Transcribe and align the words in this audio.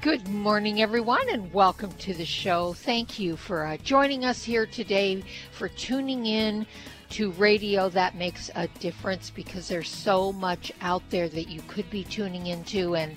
Good 0.00 0.26
morning, 0.28 0.80
everyone, 0.80 1.28
and 1.28 1.52
welcome 1.52 1.92
to 1.92 2.14
the 2.14 2.24
show. 2.24 2.72
Thank 2.72 3.18
you 3.18 3.36
for 3.36 3.66
uh, 3.66 3.76
joining 3.78 4.24
us 4.24 4.42
here 4.42 4.64
today, 4.64 5.22
for 5.52 5.68
tuning 5.68 6.24
in 6.24 6.66
to 7.10 7.32
radio 7.32 7.90
that 7.90 8.14
makes 8.14 8.50
a 8.54 8.66
difference 8.78 9.28
because 9.28 9.68
there's 9.68 9.90
so 9.90 10.32
much 10.32 10.72
out 10.80 11.02
there 11.10 11.28
that 11.28 11.50
you 11.50 11.60
could 11.68 11.88
be 11.90 12.02
tuning 12.04 12.46
into. 12.46 12.96
And 12.96 13.14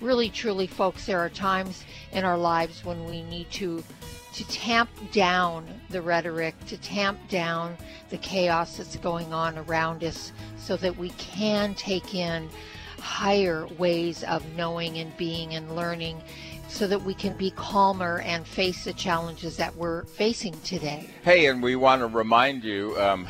really, 0.00 0.30
truly, 0.30 0.68
folks, 0.68 1.04
there 1.04 1.18
are 1.18 1.28
times 1.28 1.84
in 2.12 2.24
our 2.24 2.38
lives 2.38 2.84
when 2.84 3.06
we 3.06 3.24
need 3.24 3.50
to 3.52 3.82
to 4.32 4.46
tamp 4.46 4.88
down 5.10 5.66
the 5.88 6.00
rhetoric, 6.00 6.54
to 6.66 6.76
tamp 6.76 7.18
down 7.28 7.76
the 8.10 8.18
chaos 8.18 8.76
that's 8.76 8.94
going 8.94 9.32
on 9.32 9.58
around 9.58 10.04
us 10.04 10.30
so 10.56 10.76
that 10.76 10.96
we 10.96 11.10
can 11.10 11.74
take 11.74 12.14
in 12.14 12.48
higher 13.00 13.66
ways 13.78 14.22
of 14.24 14.44
knowing 14.56 14.98
and 14.98 15.16
being 15.16 15.54
and 15.54 15.74
learning 15.74 16.22
so 16.68 16.86
that 16.86 17.02
we 17.02 17.14
can 17.14 17.36
be 17.36 17.50
calmer 17.50 18.20
and 18.20 18.46
face 18.46 18.84
the 18.84 18.92
challenges 18.92 19.56
that 19.56 19.74
we're 19.74 20.04
facing 20.04 20.58
today. 20.60 21.10
Hey, 21.24 21.46
and 21.46 21.62
we 21.62 21.76
want 21.76 22.00
to 22.00 22.06
remind 22.06 22.62
you. 22.62 22.98
Um, 23.00 23.26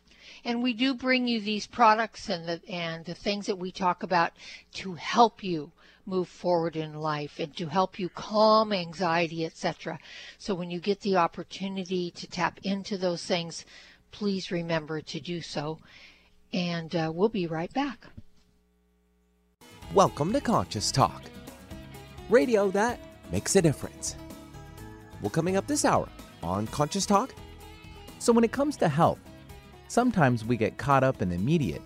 and 0.45 0.63
we 0.63 0.73
do 0.73 0.95
bring 0.95 1.29
you 1.29 1.41
these 1.41 1.67
products 1.67 2.29
and 2.29 2.47
the 2.47 2.61
and 2.69 3.05
the 3.05 3.15
things 3.15 3.47
that 3.47 3.59
we 3.59 3.71
talk 3.71 4.03
about 4.03 4.33
to 4.73 4.95
help 4.95 5.45
you 5.45 5.71
move 6.10 6.28
forward 6.28 6.75
in 6.75 6.93
life 7.00 7.38
and 7.38 7.56
to 7.56 7.69
help 7.69 7.98
you 7.98 8.09
calm 8.09 8.72
anxiety, 8.72 9.47
etc. 9.47 9.98
So 10.38 10.56
when 10.56 10.71
you 10.71 10.81
get 10.81 11.00
the 11.00 11.16
opportunity 11.16 12.10
to 12.10 12.26
tap 12.26 12.59
into 12.65 12.98
those 12.98 13.25
things, 13.25 13.65
please 14.10 14.50
remember 14.50 15.00
to 15.00 15.21
do 15.21 15.41
so. 15.41 15.78
And 16.53 16.94
uh, 16.97 17.12
we'll 17.15 17.28
be 17.28 17.47
right 17.47 17.72
back. 17.72 18.06
Welcome 19.94 20.32
to 20.32 20.41
Conscious 20.41 20.91
Talk, 20.91 21.22
radio 22.28 22.71
that 22.72 22.98
makes 23.31 23.54
a 23.54 23.62
difference. 23.62 24.16
Well, 25.21 25.31
coming 25.31 25.56
up 25.56 25.69
this 25.69 25.84
hour 25.84 26.09
on 26.42 26.66
Conscious 26.69 27.06
Talk. 27.06 27.34
So, 28.19 28.32
when 28.32 28.44
it 28.44 28.53
comes 28.53 28.77
to 28.78 28.88
health, 28.88 29.21
sometimes 29.88 30.44
we 30.44 30.56
get 30.56 30.77
caught 30.77 31.04
up 31.04 31.22
in 31.22 31.28
the 31.28 31.37
immediate 31.37 31.82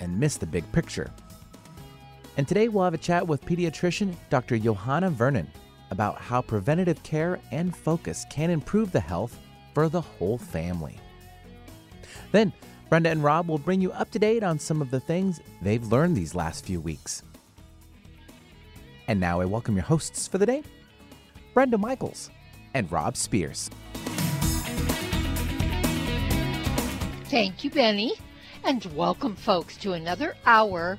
and 0.00 0.18
miss 0.18 0.36
the 0.36 0.46
big 0.46 0.70
picture. 0.72 1.10
And 2.36 2.46
today 2.46 2.68
we'll 2.68 2.84
have 2.84 2.92
a 2.92 2.98
chat 2.98 3.26
with 3.26 3.44
pediatrician 3.46 4.14
Dr. 4.28 4.56
Yohanna 4.58 5.10
Vernon 5.10 5.50
about 5.90 6.20
how 6.20 6.42
preventative 6.42 7.02
care 7.02 7.40
and 7.50 7.74
focus 7.74 8.26
can 8.28 8.50
improve 8.50 8.92
the 8.92 9.00
health 9.00 9.38
for 9.72 9.88
the 9.88 10.02
whole 10.02 10.36
family. 10.36 10.98
Then, 12.32 12.52
Brenda 12.90 13.10
and 13.10 13.24
Rob 13.24 13.48
will 13.48 13.58
bring 13.58 13.80
you 13.80 13.90
up 13.92 14.10
to 14.10 14.18
date 14.18 14.42
on 14.42 14.58
some 14.58 14.82
of 14.82 14.90
the 14.90 15.00
things 15.00 15.40
they've 15.62 15.86
learned 15.86 16.14
these 16.16 16.34
last 16.34 16.66
few 16.66 16.78
weeks. 16.78 17.22
And 19.08 19.18
now 19.18 19.40
I 19.40 19.46
welcome 19.46 19.74
your 19.74 19.84
hosts 19.84 20.28
for 20.28 20.36
the 20.36 20.46
day, 20.46 20.62
Brenda 21.54 21.78
Michaels 21.78 22.30
and 22.74 22.90
Rob 22.92 23.16
Spears. 23.16 23.70
Thank 27.24 27.64
you, 27.64 27.70
Benny, 27.70 28.12
and 28.62 28.84
welcome, 28.94 29.36
folks, 29.36 29.78
to 29.78 29.94
another 29.94 30.36
hour 30.44 30.98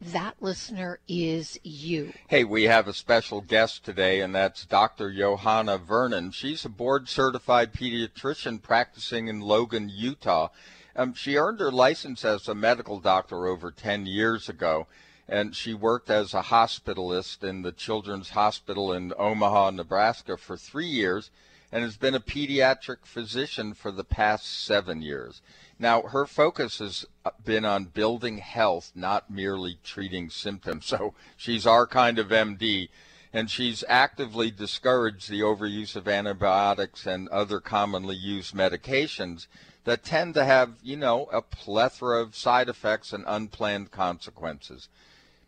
that 0.00 0.36
listener 0.40 0.98
is 1.06 1.58
you. 1.62 2.12
Hey, 2.28 2.44
we 2.44 2.64
have 2.64 2.88
a 2.88 2.94
special 2.94 3.40
guest 3.40 3.84
today, 3.84 4.20
and 4.20 4.34
that's 4.34 4.64
Dr. 4.64 5.10
Yohanna 5.10 5.78
Vernon. 5.78 6.30
She's 6.30 6.64
a 6.64 6.70
board 6.70 7.08
certified 7.08 7.72
pediatrician 7.74 8.62
practicing 8.62 9.28
in 9.28 9.40
Logan, 9.40 9.90
Utah. 9.92 10.48
Um, 10.96 11.12
she 11.14 11.36
earned 11.36 11.60
her 11.60 11.70
license 11.70 12.24
as 12.24 12.48
a 12.48 12.54
medical 12.54 12.98
doctor 12.98 13.46
over 13.46 13.70
10 13.70 14.06
years 14.06 14.48
ago, 14.48 14.86
and 15.28 15.54
she 15.54 15.74
worked 15.74 16.10
as 16.10 16.32
a 16.32 16.42
hospitalist 16.42 17.44
in 17.44 17.62
the 17.62 17.72
Children's 17.72 18.30
Hospital 18.30 18.92
in 18.92 19.12
Omaha, 19.18 19.70
Nebraska 19.70 20.36
for 20.36 20.56
three 20.56 20.88
years, 20.88 21.30
and 21.70 21.84
has 21.84 21.96
been 21.96 22.14
a 22.14 22.20
pediatric 22.20 23.04
physician 23.04 23.74
for 23.74 23.92
the 23.92 24.02
past 24.02 24.64
seven 24.64 25.02
years. 25.02 25.42
Now, 25.80 26.02
her 26.02 26.26
focus 26.26 26.78
has 26.80 27.06
uh, 27.24 27.30
been 27.42 27.64
on 27.64 27.86
building 27.86 28.36
health, 28.36 28.92
not 28.94 29.30
merely 29.30 29.78
treating 29.82 30.28
symptoms. 30.28 30.84
So 31.00 31.14
she's 31.38 31.66
our 31.66 31.86
kind 31.86 32.18
of 32.18 32.28
MD, 32.28 32.90
and 33.32 33.50
she's 33.50 33.82
actively 33.88 34.50
discouraged 34.50 35.30
the 35.30 35.40
overuse 35.40 35.96
of 35.96 36.06
antibiotics 36.06 37.06
and 37.06 37.30
other 37.30 37.60
commonly 37.60 38.14
used 38.14 38.54
medications 38.54 39.46
that 39.84 40.04
tend 40.04 40.34
to 40.34 40.44
have, 40.44 40.74
you 40.82 40.98
know, 40.98 41.30
a 41.32 41.40
plethora 41.40 42.20
of 42.20 42.36
side 42.36 42.68
effects 42.68 43.14
and 43.14 43.24
unplanned 43.26 43.90
consequences. 43.90 44.90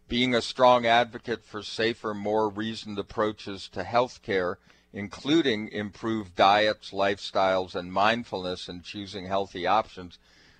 Being 0.08 0.34
a 0.34 0.40
strong 0.40 0.86
advocate 0.86 1.44
for 1.44 1.62
safer, 1.62 2.14
more 2.14 2.48
reasoned 2.48 2.98
approaches 2.98 3.68
to 3.72 3.84
health 3.84 4.22
care 4.22 4.58
including 4.92 5.68
improved 5.68 6.34
diets, 6.36 6.90
lifestyles, 6.90 7.74
and 7.74 7.92
mindfulness 7.92 8.68
in 8.68 8.82
choosing 8.82 9.26
healthy 9.26 9.66
options. 9.66 10.18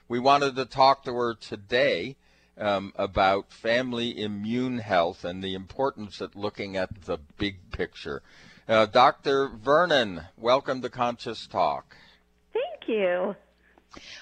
We 0.08 0.18
wanted 0.18 0.56
to 0.56 0.64
talk 0.64 1.04
to 1.04 1.14
her 1.14 1.34
today 1.34 2.16
um, 2.58 2.92
about 2.96 3.52
family 3.52 4.20
immune 4.20 4.78
health 4.78 5.24
and 5.24 5.42
the 5.42 5.54
importance 5.54 6.20
of 6.20 6.36
looking 6.36 6.76
at 6.76 7.02
the 7.02 7.18
big 7.38 7.70
picture. 7.70 8.22
Uh, 8.68 8.86
Dr. 8.86 9.48
Vernon, 9.48 10.22
welcome 10.36 10.82
to 10.82 10.88
Conscious 10.88 11.46
Talk. 11.46 11.96
Thank 12.52 12.88
you. 12.88 13.34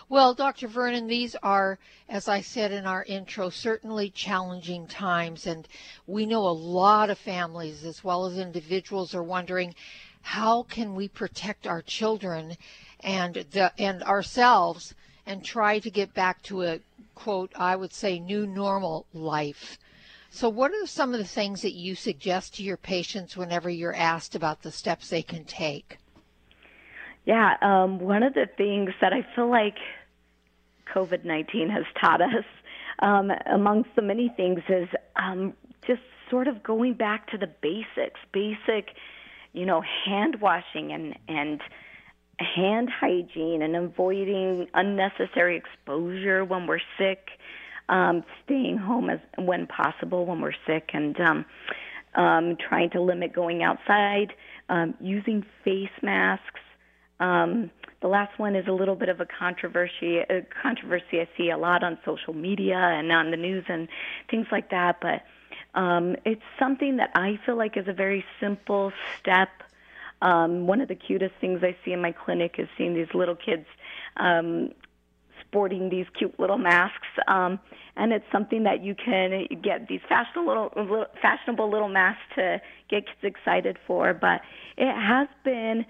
Well, 0.09 0.35
Dr. 0.35 0.67
Vernon, 0.67 1.07
these 1.07 1.37
are, 1.43 1.79
as 2.09 2.29
I 2.29 2.41
said 2.41 2.73
in 2.73 2.87
our 2.87 3.05
intro, 3.05 3.51
certainly 3.51 4.11
challenging 4.11 4.87
times. 4.87 5.47
And 5.47 5.69
we 6.07 6.27
know 6.27 6.47
a 6.47 6.51
lot 6.51 7.11
of 7.11 7.19
families 7.19 7.85
as 7.85 8.03
well 8.03 8.27
as 8.27 8.39
individuals 8.39 9.15
are 9.15 9.23
wondering 9.23 9.75
how 10.23 10.65
can 10.65 10.95
we 10.95 11.09
protect 11.09 11.67
our 11.67 11.83
children 11.83 12.57
and, 13.01 13.35
the, 13.53 13.73
and 13.79 14.03
ourselves 14.03 14.95
and 15.27 15.45
try 15.45 15.79
to 15.79 15.91
get 15.91 16.13
back 16.15 16.43
to 16.43 16.63
a 16.65 16.81
quote, 17.15 17.53
I 17.55 17.77
would 17.77 17.93
say, 17.93 18.19
new 18.19 18.47
normal 18.47 19.07
life. 19.13 19.79
So, 20.31 20.49
what 20.49 20.73
are 20.73 20.87
some 20.87 21.13
of 21.13 21.19
the 21.19 21.27
things 21.27 21.63
that 21.63 21.75
you 21.75 21.95
suggest 21.95 22.55
to 22.55 22.63
your 22.63 22.77
patients 22.77 23.37
whenever 23.37 23.69
you're 23.69 23.95
asked 23.95 24.35
about 24.35 24.63
the 24.63 24.73
steps 24.73 25.11
they 25.11 25.23
can 25.23 25.45
take? 25.45 25.99
Yeah, 27.25 27.57
um, 27.61 27.99
one 28.01 28.23
of 28.23 28.35
the 28.35 28.47
things 28.57 28.91
that 29.01 29.13
I 29.13 29.27
feel 29.35 29.51
like 29.51 29.77
COVID 30.95 31.25
19 31.25 31.69
has 31.69 31.85
taught 32.01 32.21
us, 32.21 32.45
um, 33.01 33.31
amongst 33.47 33.91
the 33.97 34.03
many 34.03 34.33
things, 34.37 34.61
is 34.69 34.89
um, 35.17 35.55
just 35.87 36.03
sort 36.31 36.49
of 36.49 36.63
going 36.63 36.95
back 36.95 37.31
to 37.31 37.39
the 37.39 37.47
basics, 37.47 38.21
basic, 38.33 38.95
you 39.53 39.67
know, 39.67 39.83
hand 40.07 40.41
washing 40.41 40.93
and, 40.93 41.17
and 41.29 41.61
hand 42.39 42.89
hygiene 42.89 43.63
and 43.63 43.77
avoiding 43.77 44.69
unnecessary 44.75 45.57
exposure 45.57 46.45
when 46.45 46.67
we're 46.67 46.81
sick, 46.97 47.29
um, 47.89 48.25
staying 48.45 48.79
home 48.79 49.11
as 49.11 49.19
when 49.37 49.67
possible 49.67 50.25
when 50.25 50.41
we're 50.41 50.53
sick, 50.67 50.91
and 50.95 51.21
um, 51.21 51.45
um, 52.15 52.57
trying 52.57 52.91
to 52.91 53.01
limit 53.01 53.33
going 53.33 53.63
outside, 53.63 54.33
um, 54.69 54.95
using 55.01 55.45
face 55.65 55.91
masks. 56.03 56.61
Um, 57.21 57.71
the 58.03 58.09
last 58.09 58.39
one 58.39 58.57
is 58.57 58.67
a 58.67 58.73
little 58.73 58.97
bit 58.97 59.09
of 59.09 59.21
a 59.21 59.27
controversy. 59.27 60.19
A 60.19 60.47
controversy 60.63 61.21
I 61.21 61.29
see 61.37 61.51
a 61.51 61.59
lot 61.59 61.85
on 61.85 61.99
social 62.05 62.35
media 62.35 62.77
and 62.77 63.13
on 63.13 63.31
the 63.31 63.37
news 63.37 63.65
and 63.69 63.89
things 64.31 64.47
like 64.51 64.71
that. 64.71 65.01
But 65.01 65.23
um, 65.79 66.17
it's 66.25 66.43
something 66.59 66.97
that 66.97 67.11
I 67.15 67.39
feel 67.47 67.57
like 67.57 67.77
is 67.77 67.87
a 67.87 67.93
very 67.93 68.25
simple 68.41 68.93
step 69.21 69.51
um, 70.23 70.67
one 70.67 70.81
of 70.81 70.89
the 70.89 70.95
cutest 70.95 71.35
things 71.41 71.63
I 71.63 71.77
see 71.85 71.93
in 71.93 72.03
my 72.03 72.13
clinic 72.13 72.57
is 72.59 72.69
seeing 72.77 72.95
these 72.95 73.13
little 73.15 73.37
kids 73.37 73.67
um, 74.17 74.71
sporting 75.41 75.89
these 75.89 76.07
cute 76.17 76.39
little 76.39 76.59
masks. 76.59 77.09
Um, 77.27 77.59
and 77.97 78.13
it's 78.13 78.25
something 78.31 78.65
that 78.65 78.83
you 78.83 78.95
can 78.95 79.47
get 79.63 79.89
these 79.89 80.01
fashionable 80.09 80.47
little, 80.47 81.07
fashionable 81.21 81.71
little 81.71 81.89
masks 81.89 82.23
to 82.37 82.61
get 82.89 83.07
kids 83.07 83.35
excited 83.37 83.79
for. 83.87 84.15
But 84.15 84.43
it 84.77 84.95
has 84.95 85.29
been 85.45 85.87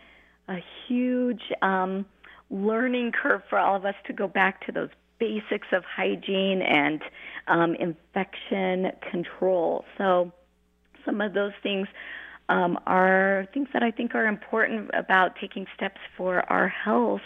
a 0.51 0.63
huge 0.87 1.43
um, 1.63 2.05
learning 2.51 3.13
curve 3.13 3.43
for 3.49 3.59
all 3.59 3.77
of 3.77 3.85
us 3.85 3.95
to 4.07 4.13
go 4.13 4.27
back 4.27 4.67
to 4.67 4.73
those 4.73 4.91
basics 5.19 5.69
of 5.73 5.85
hygiene 5.85 6.61
and 6.63 7.01
um, 7.47 7.75
infection 7.77 8.91
control. 9.11 9.85
So 9.97 10.33
some 11.05 11.21
of 11.21 11.35
those 11.35 11.53
things 11.63 11.87
um, 12.49 12.79
are 12.87 13.47
things 13.55 13.69
that 13.73 13.83
I 13.83 13.93
think 13.93 14.15
are 14.15 14.27
important 14.27 14.91
about 14.93 15.37
taking 15.41 15.67
steps 15.77 16.01
for 16.17 16.41
our 16.51 16.69
health 16.69 17.21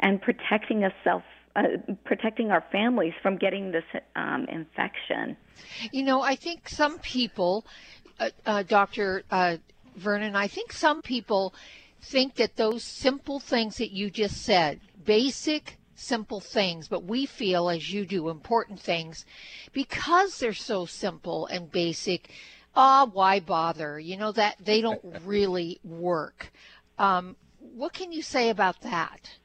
and 0.00 0.20
protecting 0.20 0.84
us 0.84 0.92
self 1.04 1.22
uh, 1.56 1.62
protecting 2.04 2.50
our 2.50 2.64
families 2.70 3.14
from 3.22 3.36
getting 3.36 3.72
this 3.72 3.84
um, 4.14 4.46
infection. 4.48 5.36
You 5.90 6.04
know, 6.04 6.20
I 6.20 6.36
think 6.36 6.68
some 6.68 6.98
people, 6.98 7.64
uh, 8.20 8.30
uh, 8.46 8.62
Dr. 8.62 9.24
Uh, 9.30 9.56
Vernon, 9.96 10.36
I 10.36 10.46
think 10.46 10.72
some 10.72 11.02
people 11.02 11.54
think 12.00 12.36
that 12.36 12.56
those 12.56 12.84
simple 12.84 13.40
things 13.40 13.76
that 13.78 13.90
you 13.90 14.10
just 14.10 14.42
said, 14.42 14.80
basic, 15.04 15.78
simple 15.94 16.40
things, 16.40 16.88
but 16.88 17.04
we 17.04 17.26
feel, 17.26 17.68
as 17.68 17.92
you 17.92 18.06
do, 18.06 18.28
important 18.28 18.80
things, 18.80 19.24
because 19.72 20.38
they're 20.38 20.52
so 20.52 20.86
simple 20.86 21.46
and 21.46 21.70
basic, 21.70 22.30
ah, 22.74 23.02
oh, 23.02 23.10
why 23.12 23.40
bother? 23.40 23.98
You 23.98 24.16
know 24.16 24.32
that 24.32 24.56
they 24.64 24.80
don't 24.80 25.02
really 25.24 25.80
work. 25.82 26.52
Um, 26.98 27.36
what 27.58 27.92
can 27.92 28.12
you 28.12 28.22
say 28.22 28.50
about 28.50 28.80
that? 28.82 29.38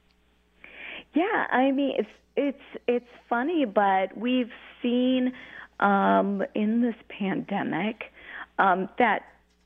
Yeah, 1.14 1.46
I 1.52 1.72
mean 1.72 1.94
it's 1.98 2.10
it's 2.36 2.82
it's 2.88 3.10
funny, 3.30 3.66
but 3.66 4.18
we've 4.18 4.52
seen 4.82 5.34
um, 5.80 6.44
in 6.56 6.82
this 6.82 6.96
pandemic 7.10 8.06
um, 8.58 8.90
that 8.98 9.24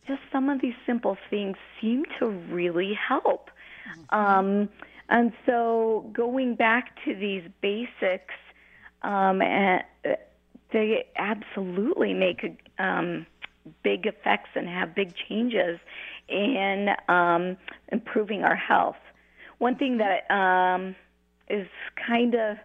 just 0.08 0.22
some 0.32 0.50
of 0.50 0.62
these 0.62 0.76
simple 0.86 1.18
things 1.30 1.58
seem 1.80 2.06
to 2.20 2.28
really 2.28 2.94
help. 2.94 3.50
Mm-hmm. 3.90 4.16
Um, 4.20 4.70
and 5.10 5.32
so 5.46 6.10
going 6.14 6.56
back 6.56 6.96
to 7.06 7.16
these 7.16 7.44
basics, 7.62 8.34
um, 9.04 9.42
and 9.42 9.84
uh, 10.06 10.16
they 10.74 11.06
absolutely 11.16 12.14
make 12.14 12.62
um, 12.80 13.26
big 13.84 14.06
effects 14.06 14.50
and 14.56 14.68
have 14.68 14.96
big 14.96 15.14
changes 15.16 15.80
in 16.28 16.90
um, 17.08 17.58
improving 17.92 18.44
our 18.44 18.56
health. 18.56 18.98
One 19.60 19.76
thing 19.76 19.98
that 19.98 20.30
um, 20.34 20.96
is 21.50 21.68
kind 21.96 22.36
of 22.36 22.58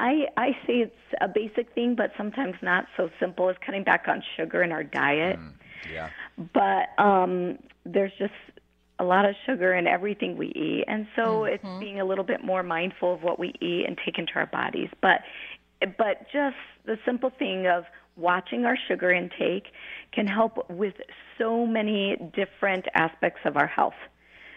I, 0.00 0.28
I 0.38 0.52
say 0.66 0.78
it's 0.78 0.94
a 1.20 1.28
basic 1.28 1.74
thing, 1.74 1.94
but 1.94 2.10
sometimes 2.16 2.54
not 2.62 2.86
so 2.96 3.10
simple, 3.20 3.50
is 3.50 3.56
cutting 3.64 3.84
back 3.84 4.06
on 4.08 4.22
sugar 4.34 4.62
in 4.62 4.72
our 4.72 4.82
diet. 4.82 5.38
Mm, 5.38 5.52
yeah. 5.92 6.10
But 6.52 7.02
um, 7.02 7.58
there's 7.84 8.12
just 8.18 8.32
a 8.98 9.04
lot 9.04 9.24
of 9.24 9.34
sugar 9.46 9.72
in 9.74 9.86
everything 9.86 10.36
we 10.36 10.48
eat, 10.48 10.84
and 10.86 11.06
so 11.16 11.22
mm-hmm. 11.22 11.54
it's 11.54 11.80
being 11.80 12.00
a 12.00 12.04
little 12.04 12.24
bit 12.24 12.44
more 12.44 12.62
mindful 12.62 13.14
of 13.14 13.22
what 13.22 13.38
we 13.38 13.54
eat 13.60 13.84
and 13.86 13.98
take 14.04 14.18
into 14.18 14.32
our 14.34 14.46
bodies. 14.46 14.88
But 15.00 15.20
but 15.96 16.26
just 16.32 16.56
the 16.84 16.98
simple 17.06 17.30
thing 17.38 17.66
of 17.66 17.84
watching 18.16 18.64
our 18.64 18.76
sugar 18.88 19.10
intake 19.10 19.68
can 20.12 20.26
help 20.26 20.68
with 20.68 20.94
so 21.38 21.66
many 21.66 22.16
different 22.34 22.84
aspects 22.94 23.40
of 23.44 23.56
our 23.56 23.66
health. 23.66 23.94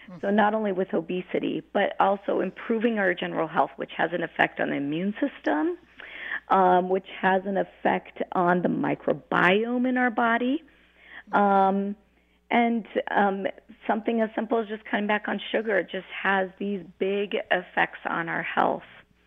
Mm-hmm. 0.08 0.20
So, 0.20 0.30
not 0.30 0.54
only 0.54 0.72
with 0.72 0.92
obesity, 0.92 1.62
but 1.72 1.94
also 1.98 2.40
improving 2.40 2.98
our 2.98 3.14
general 3.14 3.48
health, 3.48 3.70
which 3.76 3.92
has 3.96 4.10
an 4.12 4.22
effect 4.22 4.60
on 4.60 4.70
the 4.70 4.76
immune 4.76 5.14
system, 5.14 5.78
um, 6.48 6.88
which 6.90 7.06
has 7.20 7.42
an 7.46 7.56
effect 7.56 8.22
on 8.32 8.62
the 8.62 8.68
microbiome 8.68 9.88
in 9.88 9.96
our 9.96 10.10
body. 10.10 10.62
Um, 11.32 11.96
and 12.50 12.86
um, 13.10 13.46
something 13.86 14.20
as 14.20 14.30
simple 14.34 14.58
as 14.58 14.68
just 14.68 14.84
cutting 14.84 15.06
back 15.06 15.24
on 15.26 15.40
sugar 15.50 15.82
just 15.82 16.06
has 16.22 16.50
these 16.58 16.82
big 16.98 17.34
effects 17.50 17.98
on 18.08 18.28
our 18.28 18.42
health. 18.42 18.82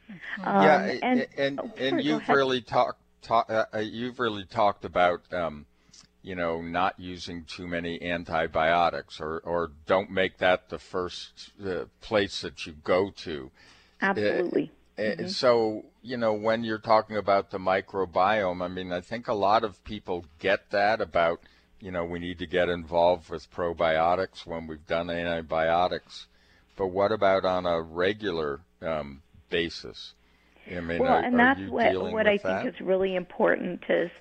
Mm-hmm. 0.09 0.43
yeah, 0.43 0.75
um, 0.75 0.99
and 1.03 1.27
and, 1.37 1.59
oh, 1.59 1.71
and 1.77 2.03
you've 2.03 2.29
really 2.29 2.61
talked 2.61 3.01
talk, 3.21 3.49
uh, 3.49 3.65
uh, 3.73 3.79
you've 3.79 4.19
really 4.19 4.45
talked 4.45 4.85
about, 4.85 5.21
um, 5.33 5.65
you 6.23 6.35
know, 6.35 6.61
not 6.61 6.97
using 6.97 7.43
too 7.43 7.67
many 7.67 8.01
antibiotics, 8.01 9.19
or 9.19 9.39
or 9.39 9.71
don't 9.85 10.09
make 10.09 10.37
that 10.37 10.69
the 10.69 10.79
first 10.79 11.51
uh, 11.65 11.85
place 12.01 12.41
that 12.41 12.65
you 12.65 12.73
go 12.83 13.11
to. 13.17 13.51
Absolutely. 14.01 14.71
Uh, 14.97 15.01
mm-hmm. 15.01 15.27
So 15.27 15.85
you 16.01 16.17
know, 16.17 16.33
when 16.33 16.63
you're 16.63 16.77
talking 16.77 17.17
about 17.17 17.51
the 17.51 17.59
microbiome, 17.59 18.63
I 18.63 18.67
mean, 18.69 18.93
I 18.93 19.01
think 19.01 19.27
a 19.27 19.33
lot 19.33 19.63
of 19.63 19.83
people 19.83 20.25
get 20.39 20.71
that 20.71 21.01
about, 21.01 21.41
you 21.79 21.91
know, 21.91 22.05
we 22.05 22.19
need 22.19 22.39
to 22.39 22.47
get 22.47 22.69
involved 22.69 23.29
with 23.29 23.51
probiotics 23.51 24.45
when 24.45 24.67
we've 24.67 24.85
done 24.87 25.09
antibiotics. 25.09 26.27
But 26.75 26.87
what 26.87 27.11
about 27.11 27.45
on 27.45 27.65
a 27.65 27.81
regular 27.81 28.61
um, 28.81 29.21
basis? 29.49 30.13
I 30.69 30.79
mean, 30.81 30.99
well, 30.99 31.13
are, 31.13 31.23
and 31.23 31.39
that's 31.39 31.61
what 31.69 32.11
what 32.11 32.27
I 32.27 32.37
that? 32.37 32.63
think 32.63 32.75
is 32.75 32.81
really 32.81 33.15
important 33.15 33.83
is 33.89 34.11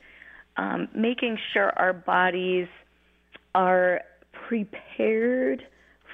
um, 0.57 0.89
making 0.95 1.39
sure 1.53 1.71
our 1.77 1.93
bodies 1.93 2.69
are 3.55 4.03
prepared 4.49 5.67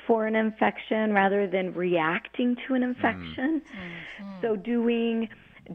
for 0.06 0.26
an 0.26 0.34
infection 0.34 1.12
rather 1.12 1.46
than 1.46 1.74
reacting 1.74 2.56
to 2.66 2.74
an 2.74 2.82
infection. 2.82 3.60
Mm-hmm. 3.60 4.30
So 4.40 4.56
doing 4.56 5.28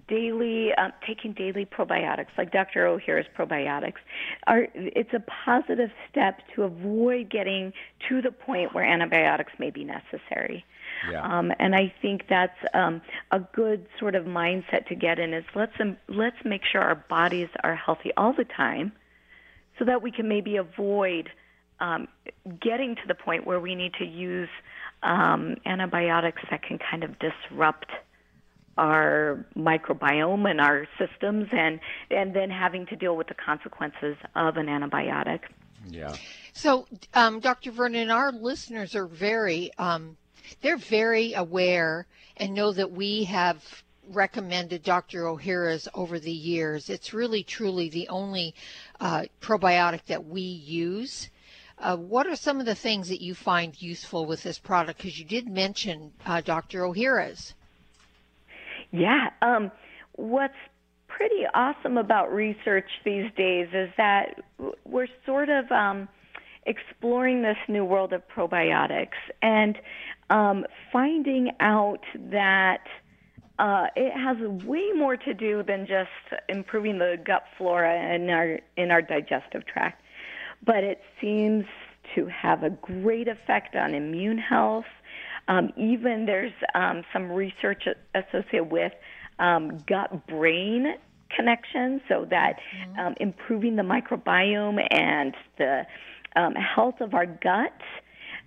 daily 0.07 0.73
uh, 0.77 0.89
taking 1.05 1.33
daily 1.33 1.65
probiotics 1.65 2.27
like 2.37 2.51
dr 2.51 2.79
Ohhira's 2.79 3.27
probiotics 3.37 3.99
are 4.45 4.67
it's 4.73 5.13
a 5.13 5.23
positive 5.45 5.91
step 6.09 6.41
to 6.55 6.63
avoid 6.63 7.29
getting 7.29 7.73
to 8.09 8.21
the 8.21 8.31
point 8.31 8.73
where 8.73 8.83
antibiotics 8.83 9.53
may 9.59 9.69
be 9.69 9.83
necessary 9.83 10.65
yeah. 11.11 11.21
Um, 11.21 11.51
and 11.59 11.75
I 11.75 11.93
think 12.01 12.23
that's 12.29 12.57
um, 12.73 13.01
a 13.31 13.39
good 13.39 13.85
sort 13.99 14.15
of 14.15 14.25
mindset 14.25 14.87
to 14.87 14.95
get 14.95 15.19
in. 15.19 15.33
Is 15.33 15.45
let's 15.55 15.73
um, 15.79 15.97
let's 16.07 16.37
make 16.43 16.61
sure 16.65 16.81
our 16.81 16.95
bodies 16.95 17.49
are 17.63 17.75
healthy 17.75 18.11
all 18.17 18.33
the 18.33 18.45
time, 18.45 18.91
so 19.77 19.85
that 19.85 20.01
we 20.01 20.11
can 20.11 20.27
maybe 20.27 20.57
avoid 20.57 21.29
um, 21.79 22.07
getting 22.59 22.95
to 22.95 23.01
the 23.07 23.15
point 23.15 23.45
where 23.45 23.59
we 23.59 23.75
need 23.75 23.93
to 23.95 24.05
use 24.05 24.49
um, 25.03 25.55
antibiotics 25.65 26.41
that 26.49 26.63
can 26.63 26.79
kind 26.79 27.03
of 27.03 27.15
disrupt 27.19 27.91
our 28.77 29.45
microbiome 29.55 30.49
and 30.49 30.61
our 30.61 30.87
systems 30.97 31.47
and 31.51 31.79
and 32.11 32.35
then 32.35 32.49
having 32.49 32.85
to 32.87 32.95
deal 32.95 33.15
with 33.15 33.27
the 33.27 33.33
consequences 33.33 34.15
of 34.35 34.57
an 34.57 34.67
antibiotic. 34.67 35.41
Yeah. 35.89 36.15
So, 36.53 36.87
um, 37.13 37.39
Dr. 37.39 37.71
Vernon, 37.71 38.09
our 38.11 38.31
listeners 38.31 38.95
are 38.95 39.07
very 39.07 39.71
um, 39.77 40.17
they're 40.61 40.77
very 40.77 41.33
aware 41.33 42.07
and 42.37 42.53
know 42.53 42.71
that 42.71 42.91
we 42.91 43.25
have 43.25 43.83
recommended 44.09 44.83
Dr. 44.83 45.23
Ohhira's 45.23 45.87
over 45.93 46.19
the 46.19 46.31
years. 46.31 46.89
It's 46.89 47.13
really 47.13 47.43
truly 47.43 47.89
the 47.89 48.07
only 48.07 48.55
uh, 48.99 49.25
probiotic 49.41 50.05
that 50.05 50.25
we 50.25 50.41
use. 50.41 51.29
Uh, 51.79 51.95
what 51.95 52.25
are 52.25 52.35
some 52.35 52.59
of 52.59 52.65
the 52.65 52.75
things 52.75 53.09
that 53.09 53.21
you 53.21 53.35
find 53.35 53.79
useful 53.81 54.25
with 54.25 54.43
this 54.43 54.57
product? 54.57 54.97
Because 54.97 55.19
you 55.19 55.25
did 55.25 55.47
mention 55.47 56.11
uh, 56.25 56.41
Dr. 56.41 56.81
Ohhira's. 56.81 57.53
Yeah. 58.91 59.29
Um, 59.41 59.71
what's 60.13 60.53
pretty 61.07 61.45
awesome 61.53 61.97
about 61.97 62.33
research 62.33 62.89
these 63.03 63.31
days 63.35 63.67
is 63.73 63.89
that 63.97 64.39
we're 64.85 65.07
sort 65.25 65.49
of 65.49 65.71
um, 65.71 66.07
exploring 66.65 67.41
this 67.41 67.57
new 67.67 67.83
world 67.85 68.13
of 68.13 68.21
probiotics 68.27 69.17
and 69.41 69.77
um, 70.29 70.65
finding 70.91 71.51
out 71.59 72.03
that 72.29 72.83
uh, 73.59 73.87
it 73.95 74.13
has 74.13 74.37
way 74.65 74.91
more 74.95 75.17
to 75.17 75.33
do 75.33 75.63
than 75.63 75.87
just 75.87 76.41
improving 76.47 76.99
the 76.99 77.17
gut 77.25 77.43
flora 77.57 78.13
in 78.13 78.29
our 78.29 78.59
in 78.75 78.91
our 78.91 79.01
digestive 79.01 79.65
tract, 79.65 80.01
but 80.63 80.83
it 80.83 81.01
seems 81.19 81.65
to 82.15 82.27
have 82.27 82.63
a 82.63 82.69
great 82.69 83.27
effect 83.27 83.75
on 83.75 83.95
immune 83.95 84.37
health. 84.37 84.85
Um, 85.47 85.71
even 85.77 86.25
there's 86.25 86.53
um, 86.75 87.03
some 87.13 87.31
research 87.31 87.83
associated 88.13 88.71
with 88.71 88.91
um, 89.39 89.77
gut 89.87 90.27
brain 90.27 90.95
connection, 91.35 92.01
so 92.07 92.25
that 92.29 92.57
mm-hmm. 92.57 92.99
um, 92.99 93.15
improving 93.19 93.75
the 93.75 93.83
microbiome 93.83 94.79
and 94.91 95.35
the 95.57 95.85
um, 96.35 96.53
health 96.55 97.01
of 97.01 97.13
our 97.13 97.25
gut 97.25 97.73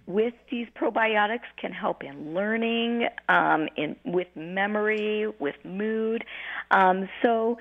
with 0.06 0.34
these 0.50 0.66
probiotics 0.80 1.46
can 1.56 1.72
help 1.72 2.02
in 2.02 2.34
learning, 2.34 3.08
um, 3.28 3.68
in 3.76 3.96
with 4.04 4.28
memory, 4.34 5.26
with 5.38 5.54
mood. 5.64 6.24
Um, 6.70 7.08
so, 7.22 7.58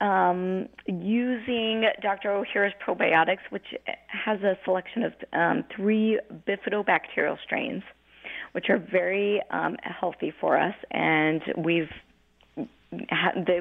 um, 0.00 0.68
using 0.86 1.84
Dr. 2.02 2.28
Ohhira's 2.28 2.74
probiotics, 2.86 3.38
which 3.50 3.66
has 4.08 4.42
a 4.42 4.58
selection 4.64 5.04
of 5.04 5.12
um, 5.32 5.64
three 5.74 6.20
bifidobacterial 6.46 7.38
strains, 7.44 7.82
which 8.56 8.70
are 8.70 8.78
very 8.78 9.42
um, 9.50 9.76
healthy 9.82 10.32
for 10.40 10.58
us, 10.58 10.74
and 10.90 11.42
we've 11.58 11.90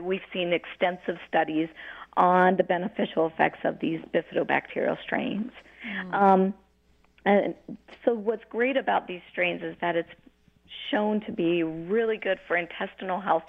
we've 0.01 0.21
seen 0.31 0.53
extensive 0.53 1.17
studies 1.27 1.67
on 2.15 2.55
the 2.55 2.63
beneficial 2.63 3.27
effects 3.27 3.59
of 3.65 3.77
these 3.81 3.99
bifidobacterial 4.13 4.95
strains. 5.03 5.51
Mm. 5.85 6.13
Um, 6.13 6.53
and 7.25 7.55
so, 8.05 8.13
what's 8.13 8.45
great 8.49 8.77
about 8.77 9.05
these 9.05 9.19
strains 9.29 9.61
is 9.63 9.75
that 9.81 9.97
it's 9.97 10.07
shown 10.89 11.19
to 11.25 11.33
be 11.33 11.61
really 11.63 12.15
good 12.15 12.39
for 12.47 12.55
intestinal 12.55 13.19
health 13.19 13.43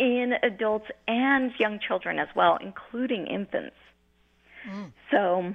in 0.00 0.32
adults 0.42 0.86
and 1.06 1.52
young 1.60 1.78
children 1.78 2.18
as 2.18 2.28
well, 2.34 2.58
including 2.60 3.28
infants. 3.28 3.76
Mm. 4.68 4.92
So, 5.12 5.54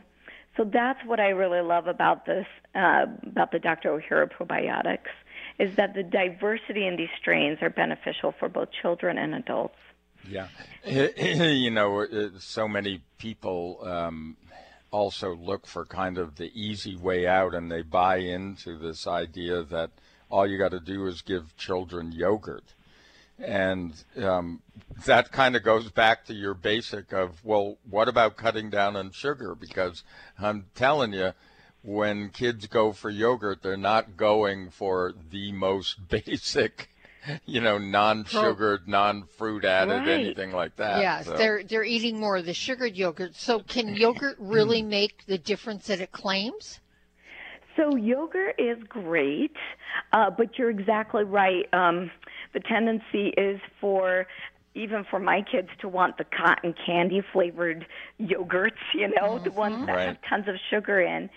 so 0.56 0.64
that's 0.64 1.00
what 1.06 1.20
I 1.20 1.32
really 1.32 1.62
love 1.62 1.88
about 1.88 2.26
this, 2.26 2.46
uh, 2.76 3.08
about 3.28 3.52
the 3.52 3.60
Dr. 3.60 3.90
Ohhira 3.90 4.32
probiotics, 4.32 5.12
is 5.60 5.76
that 5.76 5.94
the 5.94 6.04
diversity 6.04 6.88
in 6.88 6.96
these 6.96 7.10
strains 7.20 7.60
are 7.62 7.70
beneficial 7.70 8.34
for 8.40 8.50
both 8.50 8.70
children 8.82 9.18
and 9.18 9.36
adults. 9.36 9.78
Yeah, 10.28 10.48
you 10.86 11.70
know, 11.70 12.08
so 12.40 12.68
many 12.68 13.02
people 13.18 13.80
um, 13.84 14.38
also 14.92 15.36
look 15.36 15.66
for 15.66 15.86
kind 15.86 16.18
of 16.18 16.36
the 16.36 16.52
easy 16.54 16.96
way 16.96 17.28
out 17.28 17.54
and 17.54 17.72
they 17.72 17.82
buy 17.82 18.18
into 18.18 18.78
this 18.78 19.06
idea 19.06 19.64
that 19.64 19.92
all 20.30 20.48
you 20.48 20.58
got 20.58 20.72
to 20.72 20.80
do 20.80 21.06
is 21.08 21.22
give 21.22 21.56
children 21.58 22.12
yogurt. 22.12 22.74
And 23.40 23.94
um, 24.18 24.62
that 25.06 25.32
kind 25.32 25.56
of 25.56 25.64
goes 25.64 25.90
back 25.90 26.26
to 26.26 26.34
your 26.34 26.54
basic 26.54 27.12
of, 27.12 27.44
well, 27.44 27.78
what 27.90 28.08
about 28.08 28.38
cutting 28.38 28.70
down 28.70 28.96
on 28.96 29.12
sugar? 29.12 29.56
Because 29.56 30.04
I'm 30.40 30.68
telling 30.76 31.14
you, 31.14 31.34
when 31.84 32.30
kids 32.30 32.68
go 32.68 32.92
for 32.92 33.10
yogurt, 33.10 33.62
they're 33.62 33.78
not 33.78 34.18
going 34.18 34.70
for 34.70 35.14
the 35.32 35.52
most 35.52 36.08
basic 36.10 36.90
you 37.46 37.62
know, 37.62 37.78
non-sugared, 37.78 38.88
non-fruit 38.88 39.64
added, 39.66 40.00
right. 40.00 40.10
anything 40.10 40.52
like 40.52 40.76
that. 40.78 41.02
Yes, 41.02 41.26
so. 41.26 41.38
they're 41.38 41.64
they're 41.64 41.84
eating 41.84 42.20
more 42.20 42.38
of 42.38 42.46
the 42.46 42.54
sugared 42.54 42.96
yogurt. 42.96 43.36
So, 43.36 43.60
can 43.60 43.96
yogurt 43.96 44.36
really 44.40 44.82
make 44.82 45.26
the 45.26 45.38
difference 45.38 45.88
that 45.88 46.02
it 46.02 46.12
claims? 46.12 46.80
So, 47.78 47.96
yogurt 47.96 48.56
is 48.60 48.78
great, 48.88 49.56
uh, 50.12 50.30
but 50.32 50.58
you're 50.58 50.70
exactly 50.70 51.24
right. 51.24 51.66
Um, 51.74 52.12
the 52.54 52.60
tendency 52.60 53.30
is 53.38 53.60
for 53.80 54.28
even 54.76 55.06
for 55.10 55.20
my 55.20 55.44
kids 55.50 55.70
to 55.80 55.88
want 55.88 56.18
the 56.18 56.26
cotton 56.26 56.74
candy 56.86 57.22
flavored 57.32 57.86
yogurts, 58.20 58.72
you 58.94 59.08
know, 59.08 59.36
mm-hmm. 59.36 59.44
the 59.44 59.52
ones 59.52 59.86
that 59.86 59.96
right. 59.96 60.08
have 60.08 60.18
tons 60.28 60.48
of 60.48 60.56
sugar 60.70 61.00
in. 61.00 61.30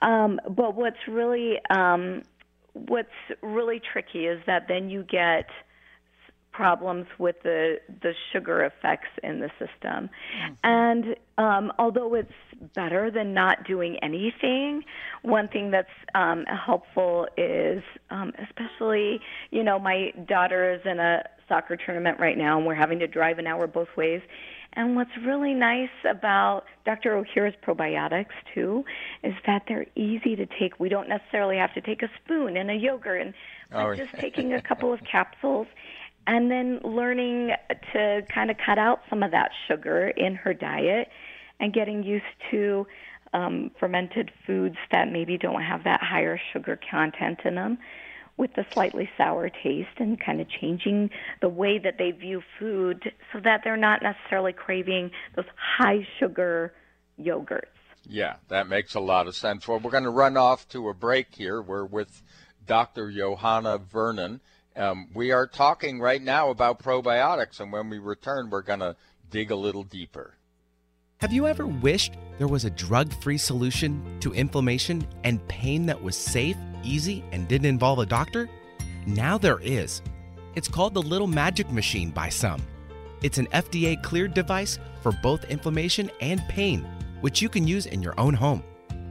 Um, 0.00 0.40
but 0.48 0.74
what's 0.74 1.08
really 1.08 1.58
um, 1.70 2.22
what's 2.72 3.08
really 3.42 3.80
tricky 3.92 4.26
is 4.26 4.40
that 4.46 4.66
then 4.68 4.90
you 4.90 5.02
get 5.04 5.48
problems 6.58 7.06
with 7.18 7.36
the 7.44 7.78
the 8.02 8.12
sugar 8.32 8.64
effects 8.64 9.08
in 9.22 9.38
the 9.38 9.48
system. 9.60 10.10
Mm-hmm. 10.10 10.54
And 10.64 11.04
um, 11.38 11.72
although 11.78 12.14
it's 12.14 12.32
better 12.74 13.12
than 13.12 13.32
not 13.32 13.64
doing 13.64 13.96
anything, 14.02 14.82
one 15.22 15.46
thing 15.46 15.70
that's 15.70 15.88
um, 16.16 16.44
helpful 16.46 17.28
is, 17.36 17.82
um, 18.10 18.32
especially 18.42 19.20
you 19.50 19.62
know, 19.62 19.78
my 19.78 20.12
daughter 20.26 20.74
is 20.74 20.80
in 20.84 20.98
a 20.98 21.22
soccer 21.48 21.76
tournament 21.76 22.18
right 22.18 22.36
now, 22.36 22.58
and 22.58 22.66
we're 22.66 22.74
having 22.74 22.98
to 22.98 23.06
drive 23.06 23.38
an 23.38 23.46
hour 23.46 23.66
both 23.68 23.88
ways. 23.96 24.20
And 24.74 24.96
what's 24.96 25.16
really 25.24 25.54
nice 25.54 25.90
about 26.08 26.64
Dr. 26.84 27.22
Ohhira's 27.22 27.56
probiotics 27.66 28.34
too 28.54 28.84
is 29.22 29.34
that 29.46 29.62
they're 29.66 29.86
easy 29.96 30.36
to 30.36 30.46
take. 30.46 30.78
We 30.78 30.88
don't 30.88 31.08
necessarily 31.08 31.56
have 31.56 31.74
to 31.74 31.80
take 31.80 32.02
a 32.02 32.10
spoon 32.22 32.56
and 32.56 32.70
a 32.70 32.74
yogurt, 32.74 33.20
and 33.20 33.34
oh, 33.72 33.94
just 33.94 34.14
taking 34.14 34.52
a 34.52 34.62
couple 34.62 34.92
of 34.92 35.00
capsules, 35.10 35.66
and 36.26 36.50
then 36.50 36.80
learning 36.84 37.52
to 37.92 38.22
kind 38.28 38.50
of 38.50 38.58
cut 38.58 38.78
out 38.78 39.00
some 39.08 39.22
of 39.22 39.30
that 39.30 39.50
sugar 39.66 40.08
in 40.08 40.34
her 40.34 40.54
diet, 40.54 41.08
and 41.58 41.72
getting 41.72 42.02
used 42.02 42.24
to 42.50 42.86
um, 43.32 43.70
fermented 43.80 44.30
foods 44.46 44.76
that 44.90 45.10
maybe 45.10 45.36
don't 45.38 45.62
have 45.62 45.84
that 45.84 46.02
higher 46.02 46.40
sugar 46.52 46.78
content 46.90 47.40
in 47.44 47.54
them 47.54 47.78
with 48.38 48.54
the 48.54 48.64
slightly 48.72 49.10
sour 49.18 49.50
taste 49.50 49.98
and 49.98 50.18
kind 50.18 50.40
of 50.40 50.46
changing 50.48 51.10
the 51.42 51.48
way 51.48 51.78
that 51.78 51.98
they 51.98 52.12
view 52.12 52.40
food 52.58 53.12
so 53.32 53.40
that 53.40 53.60
they're 53.64 53.76
not 53.76 54.00
necessarily 54.02 54.52
craving 54.52 55.10
those 55.36 55.44
high 55.56 56.06
sugar 56.18 56.72
yogurts. 57.20 57.66
Yeah, 58.08 58.36
that 58.48 58.68
makes 58.68 58.94
a 58.94 59.00
lot 59.00 59.26
of 59.26 59.36
sense. 59.36 59.68
Well, 59.68 59.80
we're 59.80 59.90
going 59.90 60.04
to 60.04 60.10
run 60.10 60.36
off 60.36 60.66
to 60.70 60.88
a 60.88 60.94
break 60.94 61.34
here. 61.34 61.60
We're 61.60 61.84
with 61.84 62.22
Dr. 62.66 63.10
Yohanna 63.10 63.78
Vernon. 63.78 64.40
Um, 64.76 65.08
we 65.12 65.32
are 65.32 65.46
talking 65.46 66.00
right 66.00 66.22
now 66.22 66.50
about 66.50 66.82
probiotics, 66.82 67.58
and 67.58 67.72
when 67.72 67.90
we 67.90 67.98
return, 67.98 68.48
we're 68.48 68.62
going 68.62 68.80
to 68.80 68.96
dig 69.30 69.50
a 69.50 69.56
little 69.56 69.82
deeper. 69.82 70.34
Have 71.20 71.32
you 71.32 71.48
ever 71.48 71.66
wished 71.66 72.12
there 72.38 72.46
was 72.46 72.64
a 72.64 72.70
drug 72.70 73.12
free 73.20 73.38
solution 73.38 74.20
to 74.20 74.32
inflammation 74.32 75.04
and 75.24 75.46
pain 75.48 75.86
that 75.86 76.00
was 76.00 76.16
safe, 76.16 76.56
easy, 76.82 77.24
and 77.32 77.48
didn't 77.48 77.66
involve 77.66 77.98
a 77.98 78.06
doctor? 78.06 78.48
Now 79.06 79.38
there 79.38 79.60
is. 79.60 80.02
It's 80.54 80.68
called 80.68 80.94
the 80.94 81.02
Little 81.02 81.26
Magic 81.26 81.70
Machine 81.70 82.10
by 82.10 82.28
some. 82.28 82.62
It's 83.22 83.38
an 83.38 83.46
FDA 83.48 84.02
cleared 84.02 84.34
device 84.34 84.78
for 85.02 85.12
both 85.22 85.44
inflammation 85.44 86.10
and 86.20 86.40
pain, 86.48 86.86
which 87.20 87.42
you 87.42 87.48
can 87.48 87.66
use 87.66 87.86
in 87.86 88.02
your 88.02 88.18
own 88.18 88.34
home. 88.34 88.62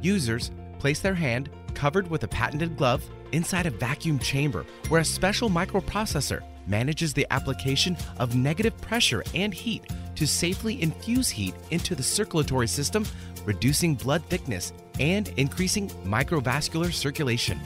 Users 0.02 0.52
place 0.80 1.00
their 1.00 1.16
hand, 1.16 1.50
covered 1.74 2.10
with 2.10 2.24
a 2.24 2.28
patented 2.28 2.78
glove, 2.78 3.04
inside 3.32 3.66
a 3.66 3.72
vacuum 3.72 4.20
chamber 4.20 4.66
where 4.90 5.02
a 5.02 5.06
special 5.06 5.50
microprocessor 5.50 6.42
manages 6.66 7.14
the 7.14 7.28
application 7.32 7.98
of 8.20 8.36
negative 8.36 8.76
pressure 8.82 9.24
and 9.34 9.54
heat 9.54 9.84
to 10.16 10.28
safely 10.28 10.82
infuse 10.82 11.30
heat 11.30 11.56
into 11.72 11.96
the 11.96 12.04
circulatory 12.04 12.68
system, 12.68 13.06
reducing 13.46 13.96
blood 13.96 14.24
thickness 14.26 14.74
and 15.00 15.30
increasing 15.38 15.90
microvascular 16.06 16.92
circulation. 16.92 17.60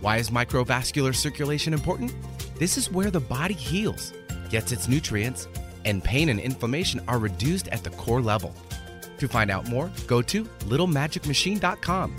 Why 0.00 0.18
is 0.18 0.30
microvascular 0.30 1.14
circulation 1.14 1.72
important? 1.72 2.12
This 2.58 2.76
is 2.76 2.90
where 2.90 3.10
the 3.10 3.20
body 3.20 3.54
heals, 3.54 4.12
gets 4.50 4.72
its 4.72 4.88
nutrients, 4.88 5.48
and 5.84 6.02
pain 6.02 6.28
and 6.28 6.40
inflammation 6.40 7.00
are 7.08 7.18
reduced 7.18 7.68
at 7.68 7.84
the 7.84 7.90
core 7.90 8.20
level. 8.20 8.54
To 9.18 9.28
find 9.28 9.50
out 9.50 9.68
more, 9.68 9.90
go 10.06 10.22
to 10.22 10.44
littlemagicmachine.com. 10.44 12.16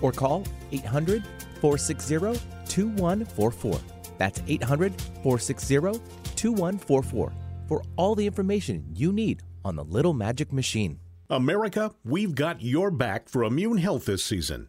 or 0.00 0.12
call 0.12 0.44
800 0.72 1.24
460 1.60 2.40
2144. 2.68 3.80
That's 4.18 4.42
800 4.46 5.00
460 5.22 6.00
2144 6.36 7.32
for 7.68 7.82
all 7.96 8.14
the 8.14 8.26
information 8.26 8.84
you 8.94 9.12
need 9.12 9.42
on 9.64 9.76
the 9.76 9.84
Little 9.84 10.14
Magic 10.14 10.52
Machine. 10.52 11.00
America, 11.28 11.92
we've 12.04 12.34
got 12.34 12.62
your 12.62 12.90
back 12.90 13.28
for 13.28 13.42
immune 13.42 13.78
health 13.78 14.04
this 14.04 14.24
season. 14.24 14.68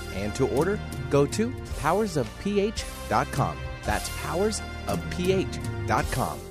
and 0.15 0.35
to 0.35 0.47
order, 0.49 0.77
go 1.09 1.25
to 1.27 1.49
powersofph.com. 1.79 3.57
That's 3.83 4.09
powersofph.com. 4.09 6.50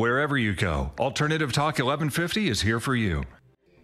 Wherever 0.00 0.38
you 0.38 0.54
go, 0.54 0.92
Alternative 0.98 1.52
Talk 1.52 1.74
1150 1.74 2.48
is 2.48 2.62
here 2.62 2.80
for 2.80 2.94
you. 2.94 3.24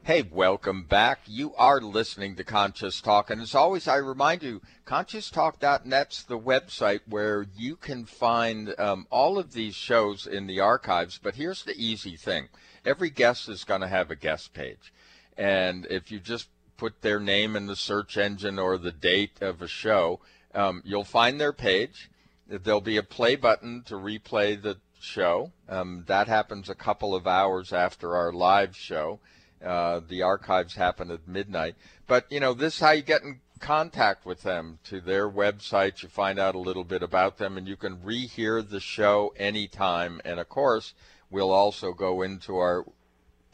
Hey, 0.03 0.23
welcome 0.23 0.85
back. 0.85 1.19
You 1.27 1.55
are 1.57 1.79
listening 1.79 2.37
to 2.37 2.43
Conscious 2.43 3.03
Talk. 3.03 3.29
And 3.29 3.43
as 3.43 3.55
always, 3.55 3.87
I 3.87 3.97
remind 3.97 4.43
you, 4.43 4.63
conscioustalk.net's 4.87 6.23
the 6.23 6.39
website 6.39 7.01
where 7.07 7.45
you 7.55 7.77
can 7.77 8.07
find 8.07 8.75
um, 8.81 9.07
all 9.11 9.39
of 9.39 9.53
these 9.53 9.75
shows 9.75 10.27
in 10.27 10.47
the 10.47 10.59
archives. 10.59 11.21
But 11.23 11.35
here's 11.35 11.65
the 11.65 11.77
easy 11.77 12.17
thing 12.17 12.49
every 12.83 13.11
guest 13.11 13.51
is 13.51 13.65
going 13.65 13.83
to 13.83 13.89
have 13.89 14.11
a 14.11 14.17
guest 14.17 14.55
page. 14.55 14.95
And 15.37 15.87
if 15.91 16.11
you 16.11 16.19
just 16.19 16.49
put 16.79 17.03
their 17.03 17.21
name 17.21 17.57
in 17.57 17.67
the 17.67 17.77
search 17.77 18.17
engine 18.17 18.59
or 18.59 18.79
the 18.79 18.91
date 18.91 19.43
of 19.43 19.61
a 19.61 19.69
show, 19.69 20.21
um, 20.55 20.81
you'll 20.83 21.05
find 21.05 21.39
their 21.39 21.53
page. 21.53 22.09
There'll 22.49 22.81
be 22.81 22.97
a 22.97 23.03
play 23.03 23.37
button 23.37 23.83
to 23.89 23.97
replay 23.97 24.63
the 24.63 24.79
show. 25.01 25.53
Um, 25.69 26.05
that 26.07 26.29
happens 26.29 26.69
a 26.69 26.75
couple 26.75 27.15
of 27.15 27.27
hours 27.27 27.73
after 27.73 28.17
our 28.17 28.33
live 28.33 28.77
show. 28.77 29.21
Uh, 29.65 30.01
the 30.07 30.23
archives 30.23 30.75
happen 30.75 31.11
at 31.11 31.27
midnight. 31.27 31.75
But, 32.07 32.31
you 32.31 32.41
know, 32.41 32.55
this 32.55 32.75
is 32.75 32.81
how 32.81 32.93
you 32.93 33.03
get 33.03 33.23
in 33.23 33.41
contact 33.59 34.27
with 34.27 34.43
them 34.43 34.79
to 34.85 35.01
their 35.01 35.29
website. 35.29 36.03
You 36.03 36.09
find 36.09 36.39
out 36.39 36.55
a 36.55 36.59
little 36.61 36.85
bit 36.85 37.03
about 37.03 37.39
them, 37.39 37.57
and 37.57 37.67
you 37.67 37.77
can 37.77 37.97
rehear 37.97 38.69
the 38.69 38.81
show 38.81 39.33
anytime. 39.37 40.21
And, 40.25 40.39
of 40.39 40.49
course, 40.49 40.95
we'll 41.31 41.53
also 41.53 41.93
go 41.93 42.23
into 42.23 42.57
our 42.57 42.85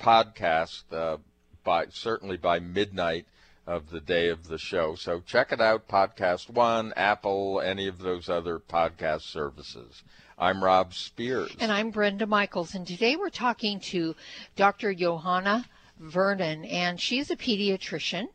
podcast 0.01 0.83
uh, 0.93 1.19
by 1.63 1.87
certainly 1.91 2.37
by 2.37 2.59
midnight 2.59 3.27
of 3.67 3.91
the 3.91 4.01
day 4.01 4.29
of 4.29 4.49
the 4.49 4.59
show. 4.59 4.97
So 4.97 5.23
check 5.25 5.53
it 5.53 5.61
out, 5.61 5.89
Podcast 5.89 6.51
One, 6.51 6.93
Apple, 6.97 7.61
any 7.61 7.87
of 7.87 7.99
those 7.99 8.29
other 8.29 8.59
podcast 8.59 9.23
services. 9.23 10.03
I'm 10.43 10.65
Rob 10.65 10.93
Spears. 10.93 11.55
And 11.61 11.71
I'm 11.71 11.93
Brenda 11.93 12.27
Michaels. 12.27 12.75
And 12.75 12.85
today 12.85 13.15
we're 13.15 13.31
talking 13.31 13.79
to 13.79 14.17
Dr. 14.57 14.93
Yohanna 14.93 15.67
Vernon, 16.01 16.65
and 16.65 17.01
she's 17.01 17.31
a 17.31 17.37
pediatrician. 17.37 18.27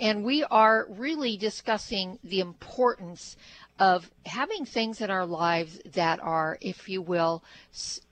And 0.00 0.24
we 0.24 0.42
are 0.42 0.84
really 0.90 1.36
discussing 1.36 2.18
the 2.24 2.40
importance 2.40 3.36
of 3.78 4.10
having 4.26 4.64
things 4.64 5.00
in 5.00 5.12
our 5.12 5.26
lives 5.26 5.80
that 5.92 6.18
are, 6.18 6.58
if 6.60 6.88
you 6.88 7.00
will, 7.00 7.44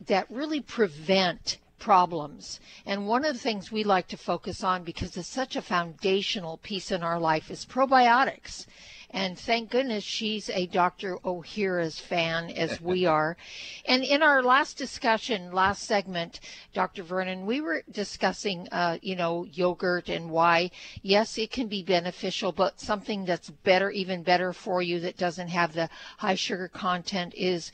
that 0.06 0.30
really 0.30 0.60
prevent 0.60 1.58
problems. 1.80 2.60
And 2.86 3.08
one 3.08 3.24
of 3.24 3.34
the 3.34 3.40
things 3.40 3.72
we 3.72 3.82
like 3.82 4.06
to 4.08 4.16
focus 4.16 4.62
on 4.62 4.84
because 4.84 5.16
it's 5.16 5.26
such 5.26 5.56
a 5.56 5.62
foundational 5.62 6.58
piece 6.58 6.92
in 6.92 7.02
our 7.02 7.18
life 7.18 7.50
is 7.50 7.66
probiotics. 7.66 8.66
And 9.12 9.38
thank 9.38 9.70
goodness 9.70 10.04
she's 10.04 10.48
a 10.50 10.66
Dr. 10.66 11.18
Ohhira's 11.18 11.98
fan, 11.98 12.50
as 12.50 12.80
we 12.80 13.04
are. 13.18 13.36
And 13.84 14.02
in 14.02 14.22
our 14.22 14.42
last 14.42 14.78
discussion, 14.78 15.52
last 15.52 15.82
segment, 15.82 16.40
Dr. 16.72 17.02
Vernon, 17.02 17.44
we 17.44 17.60
were 17.60 17.82
discussing, 17.90 18.68
uh, 18.72 18.98
you 19.02 19.14
know, 19.14 19.44
yogurt 19.44 20.08
and 20.08 20.30
why, 20.30 20.70
yes, 21.02 21.36
it 21.36 21.50
can 21.50 21.68
be 21.68 21.82
beneficial, 21.82 22.52
but 22.52 22.80
something 22.80 23.26
that's 23.26 23.50
better, 23.50 23.90
even 23.90 24.22
better 24.22 24.52
for 24.54 24.80
you 24.80 24.98
that 25.00 25.18
doesn't 25.18 25.48
have 25.48 25.74
the 25.74 25.90
high 26.16 26.34
sugar 26.34 26.68
content 26.68 27.34
is 27.36 27.70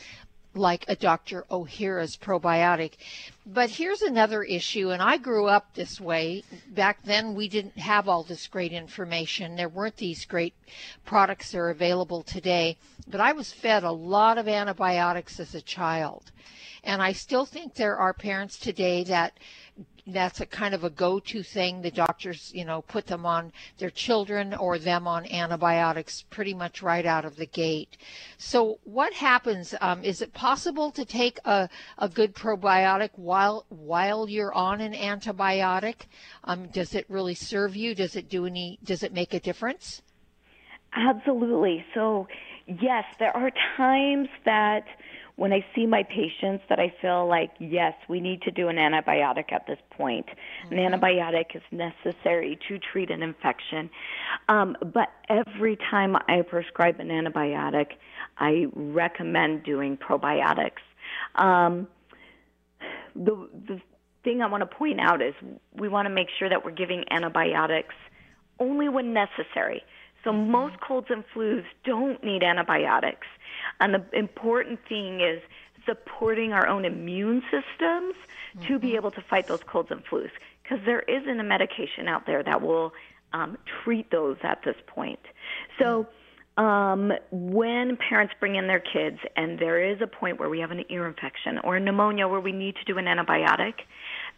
like 0.55 0.85
a 0.89 0.97
Dr. 0.97 1.45
Ohhira's 1.51 2.17
probiotic. 2.17 2.95
But 3.47 3.71
here's 3.71 4.03
another 4.03 4.43
issue, 4.43 4.91
and 4.91 5.03
I 5.03 5.17
grew 5.17 5.47
up 5.47 5.75
this 5.75 6.01
way. 6.01 6.43
Back 6.69 7.03
then, 7.05 7.35
we 7.35 7.49
didn't 7.49 7.79
have 7.79 8.09
all 8.09 8.23
this 8.23 8.47
great 8.47 8.73
information. 8.73 9.57
There 9.57 9.69
weren't 9.69 9.97
these 9.97 10.25
great 10.25 10.55
products 11.05 11.53
that 11.53 11.59
are 11.59 11.71
available 11.71 12.23
today. 12.23 12.77
But 13.07 13.21
I 13.21 13.33
was 13.33 13.53
fed 13.53 13.85
a 13.85 13.93
lot 13.93 14.39
of 14.39 14.49
antibiotics 14.49 15.41
as 15.41 15.55
a 15.55 15.63
child. 15.63 16.31
And 16.85 17.03
I 17.03 17.13
still 17.13 17.45
think 17.45 17.75
there 17.75 17.97
are 17.97 18.13
parents 18.13 18.59
today 18.59 19.05
that 19.05 19.39
that's 20.13 20.41
a 20.41 20.47
kind 20.47 20.75
of 20.75 20.85
a 20.85 20.91
go-to 20.91 21.43
thing. 21.43 21.83
The 21.83 21.91
doctors, 21.91 22.53
you 22.55 22.65
know, 22.65 22.83
put 22.83 23.07
them 23.07 23.27
on 23.27 23.53
their 23.79 23.91
children 23.91 24.55
or 24.55 24.79
them 24.79 25.07
on 25.07 25.27
antibiotics 25.27 26.25
pretty 26.31 26.55
much 26.55 26.83
right 26.83 27.05
out 27.05 27.25
of 27.25 27.37
the 27.37 27.47
gate. 27.47 27.97
So 28.39 28.79
what 28.85 29.13
happens? 29.13 29.75
Um, 29.81 30.03
is 30.03 30.23
it 30.23 30.33
possible 30.33 30.91
to 30.93 31.05
take 31.05 31.39
a, 31.45 31.69
a 31.99 32.09
good 32.09 32.35
probiotic 32.35 33.11
while 33.17 33.67
while 33.69 34.29
you're 34.29 34.55
on 34.55 34.81
an 34.81 34.95
antibiotic? 34.95 36.07
Um, 36.45 36.69
does 36.69 36.95
it 36.95 37.07
really 37.09 37.35
serve 37.35 37.77
you? 37.77 37.95
Does 37.95 38.17
it 38.17 38.29
do 38.29 38.47
any? 38.47 38.79
Does 38.83 39.03
it 39.03 39.13
make 39.13 39.35
a 39.35 39.41
difference? 39.41 40.03
Absolutely. 40.95 41.85
So 41.95 42.27
yes, 42.67 43.05
there 43.19 43.37
are 43.37 43.51
times 43.77 44.29
that 44.45 44.85
when 45.39 45.53
I 45.53 45.65
see 45.73 45.87
my 45.87 46.03
patients 46.03 46.65
that 46.69 46.81
I 46.81 46.93
feel 47.01 47.29
like, 47.29 47.53
yes, 47.61 47.95
we 48.09 48.21
need 48.21 48.43
to 48.43 48.51
do 48.51 48.67
an 48.67 48.75
antibiotic 48.75 49.53
at 49.53 49.69
this 49.69 49.79
point. 49.91 50.27
Mm-hmm. 50.27 50.73
An 50.77 50.79
antibiotic 50.93 51.55
is 51.55 51.63
necessary 51.71 52.59
to 52.67 52.77
treat 52.81 53.09
an 53.09 53.23
infection. 53.23 53.89
Um, 54.49 54.77
but 54.81 55.11
every 55.29 55.79
time 55.93 56.17
I 56.17 56.43
prescribe 56.43 56.99
an 56.99 57.11
antibiotic, 57.11 57.93
I 58.39 58.67
recommend 58.75 59.63
doing 59.63 59.97
probiotics. 59.97 60.83
Um, 61.37 61.87
the, 63.15 63.49
the 63.69 63.81
thing 64.25 64.43
I 64.43 64.49
want 64.49 64.69
to 64.69 64.77
point 64.77 64.99
out 64.99 65.23
is 65.23 65.35
we 65.73 65.89
want 65.89 66.07
to 66.07 66.11
make 66.13 66.31
sure 66.37 66.49
that 66.49 66.65
we're 66.65 66.73
giving 66.73 67.05
antibiotics 67.13 67.95
only 68.59 68.89
when 68.89 69.13
necessary. 69.13 69.85
So 70.25 70.31
mm-hmm. 70.31 70.51
most 70.51 70.81
colds 70.81 71.09
and 71.11 71.25
flus 71.35 71.65
don't 71.85 72.23
need 72.23 72.43
antibiotics. 72.43 73.27
And 73.81 73.95
the 73.95 74.05
important 74.13 74.81
thing 74.89 75.21
is 75.21 75.41
supporting 75.87 76.53
our 76.53 76.67
own 76.67 76.85
immune 76.85 77.43
systems 77.43 78.15
mm-hmm. 78.15 78.67
to 78.67 78.79
be 78.79 78.89
mm-hmm. 78.89 78.97
able 78.97 79.11
to 79.13 79.23
fight 79.23 79.47
those 79.47 79.63
colds 79.67 79.91
and 79.91 80.05
flus 80.05 80.31
because 80.63 80.85
there 80.85 81.01
isn't 81.01 81.41
a 81.41 81.45
medication 81.45 82.09
out 82.09 82.27
there 82.27 82.43
that 82.43 82.61
will 82.61 82.93
um, 83.33 83.57
treat 83.83 84.11
those 84.11 84.37
at 84.43 84.63
this 84.65 84.77
point. 84.87 85.21
So, 85.79 86.07
um, 86.57 87.13
when 87.31 87.97
parents 87.97 88.35
bring 88.41 88.57
in 88.57 88.67
their 88.67 88.81
kids 88.81 89.19
and 89.37 89.61
there 89.61 89.81
is 89.81 90.01
a 90.01 90.09
point 90.09 90.41
where 90.41 90.49
we 90.49 90.59
have 90.59 90.73
an 90.73 90.85
ear 90.89 91.07
infection 91.07 91.59
or 91.63 91.77
a 91.77 91.81
pneumonia 91.81 92.27
where 92.27 92.41
we 92.41 92.51
need 92.51 92.75
to 92.75 92.85
do 92.85 92.99
an 92.99 93.05
antibiotic, 93.05 93.75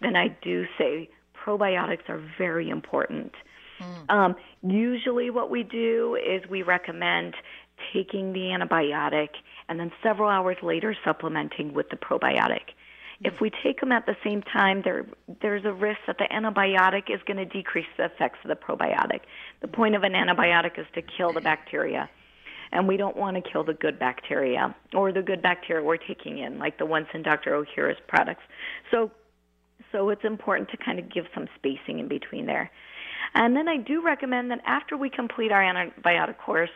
then 0.03 0.17
I 0.17 0.29
do 0.43 0.67
say 0.77 1.09
probiotics 1.35 2.09
are 2.11 2.23
very 2.37 2.69
important. 2.69 3.33
Mm. 3.81 4.11
Um, 4.11 4.35
usually, 4.63 5.31
what 5.31 5.51
we 5.51 5.63
do 5.63 6.17
is 6.17 6.49
we 6.49 6.63
recommend 6.63 7.35
taking 7.93 8.33
the 8.33 8.41
antibiotic 8.41 9.31
and 9.69 9.79
then 9.81 9.91
several 10.03 10.29
hours 10.29 10.57
later 10.63 10.95
supplementing 11.05 11.73
with 11.73 11.89
the 11.91 11.97
probiotic. 11.97 12.75
If 13.23 13.35
we 13.41 13.51
take 13.63 13.81
them 13.81 13.93
at 13.93 14.07
the 14.07 14.17
same 14.25 14.43
time, 14.43 14.81
there 14.83 15.07
there's 15.43 15.65
a 15.67 15.73
risk 15.73 16.01
that 16.07 16.17
the 16.19 16.27
antibiotic 16.33 17.15
is 17.15 17.21
going 17.27 17.37
to 17.37 17.45
decrease 17.45 17.87
the 17.99 18.07
effects 18.07 18.39
of 18.45 18.49
the 18.49 18.57
probiotic. 18.57 19.21
The 19.61 19.69
point 19.69 19.95
of 19.95 20.03
an 20.05 20.13
antibiotic 20.13 20.79
is 20.79 20.87
to 20.95 21.03
kill 21.03 21.33
the 21.33 21.43
bacteria. 21.43 22.09
And 22.73 22.87
we 22.87 22.97
don't 22.97 23.17
want 23.17 23.37
to 23.37 23.43
kill 23.51 23.65
the 23.65 23.75
good 23.75 23.99
bacteria 23.99 24.75
or 24.95 25.13
the 25.13 25.23
good 25.23 25.43
bacteria 25.43 25.85
we're 25.85 25.97
taking 25.97 26.39
in, 26.39 26.59
like 26.59 26.79
the 26.79 26.87
ones 26.87 27.09
in 27.13 27.23
Dr. 27.23 27.51
Ohhira's 27.51 27.99
products. 28.07 28.43
So 28.91 29.11
so 29.93 30.09
it's 30.11 30.25
important 30.25 30.71
to 30.71 30.77
kind 30.77 30.99
of 30.99 31.13
give 31.13 31.27
some 31.35 31.49
spacing 31.57 31.99
in 31.99 32.09
between 32.09 32.47
there. 32.47 32.71
And 33.35 33.57
then 33.57 33.69
I 33.69 33.77
do 33.77 34.03
recommend 34.03 34.51
that 34.51 34.61
after 34.65 34.97
we 34.97 35.11
complete 35.11 35.53
our 35.53 35.63
antibiotic 35.63 36.39
course, 36.39 36.71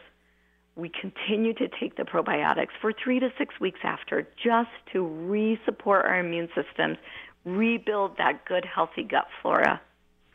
we 0.77 0.89
continue 0.89 1.55
to 1.55 1.69
take 1.81 1.97
the 1.97 2.03
probiotics 2.03 2.71
for 2.81 2.93
three 2.93 3.21
to 3.21 3.31
six 3.39 3.59
weeks 3.61 3.81
after 3.83 4.27
just 4.43 4.71
to 4.93 5.05
re-support 5.05 6.05
our 6.05 6.19
immune 6.19 6.49
systems, 6.55 6.99
rebuild 7.45 8.17
that 8.19 8.45
good, 8.45 8.65
healthy 8.65 9.05
gut 9.05 9.27
flora. 9.41 9.81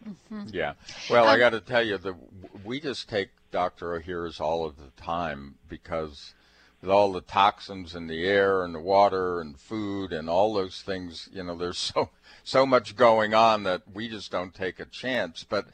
Mm-hmm. 0.08 0.47
Yeah. 0.53 0.73
Well, 1.10 1.25
um, 1.25 1.29
I 1.29 1.38
got 1.38 1.49
to 1.49 1.60
tell 1.60 1.86
you, 1.86 1.97
that 1.97 2.15
we 2.63 2.79
just 2.79 3.10
take 3.10 3.29
Dr. 3.51 3.99
Ohhira's 3.99 4.39
all 4.39 4.65
of 4.65 4.77
the 4.77 4.91
time 5.01 5.55
because 5.67 6.34
with 6.82 6.89
all 6.89 7.12
the 7.12 7.21
toxins 7.21 7.95
in 7.95 8.08
the 8.08 8.25
air 8.25 8.63
and 8.63 8.73
the 8.73 8.79
water 8.79 9.41
and 9.41 9.60
food 9.60 10.13
and 10.13 10.29
all 10.29 10.53
those 10.53 10.82
things, 10.82 11.27
you 11.34 11.43
know, 11.43 11.58
there's 11.58 11.77
so 11.77 12.10
so 12.43 12.65
much 12.65 12.95
going 12.95 13.34
on 13.34 13.63
that 13.63 13.84
we 13.93 14.08
just 14.08 14.32
don't 14.32 14.53
take 14.53 14.79
a 14.79 14.86
chance. 14.86 15.45
But 15.47 15.67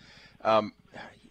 um, 0.45 0.73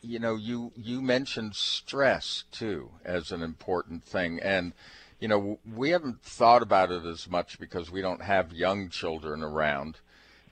you 0.02 0.18
know, 0.18 0.36
you 0.36 0.72
you 0.76 1.00
mentioned 1.00 1.54
stress 1.54 2.44
too 2.52 2.90
as 3.04 3.32
an 3.32 3.42
important 3.42 4.04
thing, 4.04 4.40
and 4.42 4.72
you 5.20 5.28
know, 5.28 5.58
we 5.74 5.90
haven't 5.90 6.22
thought 6.22 6.60
about 6.60 6.90
it 6.90 7.06
as 7.06 7.30
much 7.30 7.58
because 7.58 7.90
we 7.90 8.02
don't 8.02 8.22
have 8.22 8.52
young 8.52 8.90
children 8.90 9.42
around 9.42 9.98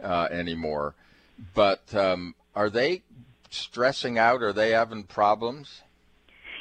uh, 0.03 0.29
anymore. 0.31 0.95
But 1.55 1.95
um, 1.95 2.35
are 2.55 2.71
they 2.71 3.03
stressing 3.51 4.19
out? 4.19 4.43
Are 4.43 4.53
they 4.53 4.71
having 4.71 5.03
problems? 5.05 5.83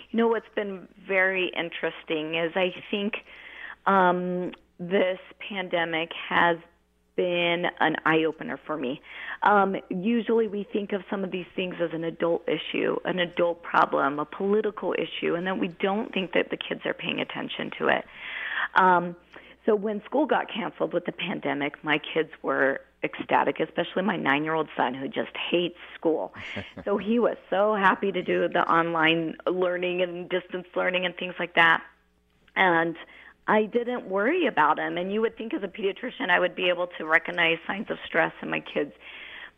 You 0.10 0.18
know, 0.18 0.28
what's 0.28 0.50
been 0.56 0.90
very 1.08 1.52
interesting 1.56 2.36
is 2.36 2.52
I 2.56 2.74
think 2.90 3.14
um, 3.86 4.52
this 4.80 5.20
pandemic 5.48 6.12
has 6.28 6.58
been 7.16 7.66
an 7.80 7.96
eye 8.06 8.24
opener 8.24 8.60
for 8.66 8.78
me. 8.78 9.02
Um, 9.44 9.76
usually 9.90 10.48
we 10.48 10.68
think 10.72 10.94
of 10.94 11.02
some 11.10 11.24
of 11.24 11.32
these 11.32 11.48
things 11.56 11.76
as 11.82 11.90
an 11.94 12.04
adult 12.04 12.48
issue, 12.48 12.98
an 13.06 13.20
adult 13.20 13.64
problem, 13.64 14.20
a 14.20 14.26
political 14.26 14.94
issue, 14.94 15.34
and 15.36 15.48
then 15.48 15.60
we 15.60 15.68
don't 15.68 16.14
think 16.14 16.34
that 16.34 16.52
the 16.52 16.58
kids 16.58 16.82
are 16.86 16.94
paying 16.94 17.20
attention 17.20 17.72
to 17.80 17.88
it. 17.88 18.06
Um, 18.76 19.16
so 19.66 19.76
when 19.76 20.04
school 20.06 20.26
got 20.26 20.52
canceled 20.52 20.94
with 20.94 21.06
the 21.06 21.12
pandemic, 21.12 21.84
my 21.84 22.00
kids 22.14 22.30
were 22.42 22.82
ecstatic, 23.04 23.60
especially 23.60 24.04
my 24.04 24.16
nine 24.16 24.44
year 24.44 24.54
old 24.54 24.70
son 24.76 24.94
who 24.94 25.08
just 25.08 25.36
hates 25.50 25.78
school. 25.96 26.34
so 26.86 26.98
he 26.98 27.20
was 27.20 27.38
so 27.50 27.76
happy 27.76 28.12
to 28.12 28.22
do 28.22 28.48
the 28.48 28.62
online 28.70 29.36
learning 29.48 30.02
and 30.02 30.30
distance 30.30 30.68
learning 30.76 31.06
and 31.06 31.16
things 31.16 31.36
like 31.40 31.56
that. 31.56 31.84
And 32.56 32.96
I 33.48 33.64
didn't 33.66 34.06
worry 34.08 34.46
about 34.46 34.80
him. 34.80 34.98
And 34.98 35.12
you 35.12 35.22
would 35.22 35.38
think 35.38 35.54
as 35.54 35.64
a 35.64 35.68
pediatrician 35.68 36.30
I 36.30 36.40
would 36.40 36.56
be 36.56 36.70
able 36.70 36.88
to 36.98 37.06
recognize 37.06 37.58
signs 37.66 37.90
of 37.90 37.98
stress 38.06 38.34
in 38.42 38.50
my 38.50 38.60
kids. 38.60 38.94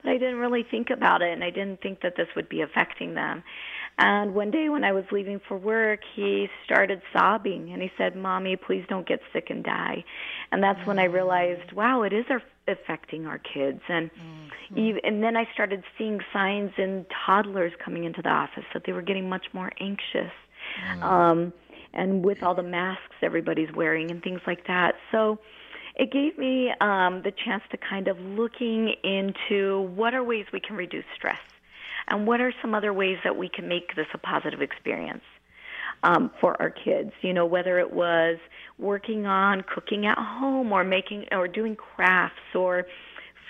But 0.03 0.11
I 0.11 0.17
didn't 0.17 0.37
really 0.37 0.63
think 0.69 0.89
about 0.89 1.21
it, 1.21 1.31
and 1.31 1.43
I 1.43 1.49
didn't 1.49 1.81
think 1.81 2.01
that 2.01 2.15
this 2.15 2.27
would 2.35 2.49
be 2.49 2.61
affecting 2.61 3.13
them. 3.13 3.43
And 3.97 4.33
one 4.33 4.49
day 4.49 4.69
when 4.69 4.83
I 4.83 4.91
was 4.91 5.03
leaving 5.11 5.39
for 5.47 5.55
work, 5.57 5.99
he 6.15 6.49
started 6.65 7.01
sobbing 7.11 7.71
and 7.71 7.81
he 7.81 7.91
said, 7.95 8.15
Mommy, 8.15 8.55
please 8.55 8.83
don't 8.89 9.07
get 9.07 9.19
sick 9.31 9.47
and 9.49 9.63
die. 9.63 10.03
And 10.51 10.63
that's 10.63 10.85
when 10.87 10.97
I 10.97 11.03
realized, 11.03 11.71
wow, 11.73 12.01
it 12.01 12.11
is 12.11 12.25
affecting 12.67 13.27
our 13.27 13.37
kids. 13.37 13.81
And, 13.87 14.09
mm-hmm. 14.09 14.79
even, 14.79 15.01
and 15.03 15.23
then 15.23 15.37
I 15.37 15.47
started 15.53 15.83
seeing 15.95 16.21
signs 16.31 16.71
in 16.77 17.05
toddlers 17.25 17.73
coming 17.83 18.03
into 18.03 18.23
the 18.23 18.29
office 18.29 18.65
that 18.73 18.83
they 18.85 18.93
were 18.93 19.03
getting 19.03 19.29
much 19.29 19.45
more 19.53 19.71
anxious. 19.79 20.31
Mm-hmm. 20.87 21.03
Um, 21.03 21.53
and 21.93 22.25
with 22.25 22.41
all 22.41 22.55
the 22.55 22.63
masks 22.63 23.15
everybody's 23.21 23.71
wearing 23.75 24.09
and 24.09 24.23
things 24.23 24.41
like 24.47 24.65
that. 24.65 24.95
So 25.11 25.37
it 25.95 26.11
gave 26.11 26.37
me 26.37 26.71
um, 26.81 27.21
the 27.23 27.31
chance 27.45 27.63
to 27.71 27.77
kind 27.77 28.07
of 28.07 28.19
looking 28.19 28.95
into 29.03 29.81
what 29.95 30.13
are 30.13 30.23
ways 30.23 30.45
we 30.51 30.59
can 30.59 30.75
reduce 30.75 31.05
stress 31.15 31.39
and 32.07 32.25
what 32.25 32.41
are 32.41 32.53
some 32.61 32.73
other 32.73 32.93
ways 32.93 33.17
that 33.23 33.35
we 33.37 33.47
can 33.47 33.67
make 33.67 33.95
this 33.95 34.07
a 34.13 34.17
positive 34.17 34.61
experience 34.61 35.23
um, 36.01 36.31
for 36.41 36.59
our 36.61 36.69
kids. 36.69 37.11
You 37.21 37.33
know, 37.33 37.45
whether 37.45 37.79
it 37.79 37.93
was 37.93 38.37
working 38.77 39.25
on 39.25 39.61
cooking 39.61 40.05
at 40.05 40.17
home 40.17 40.71
or 40.71 40.83
making 40.83 41.25
or 41.31 41.47
doing 41.47 41.75
crafts 41.75 42.55
or 42.55 42.85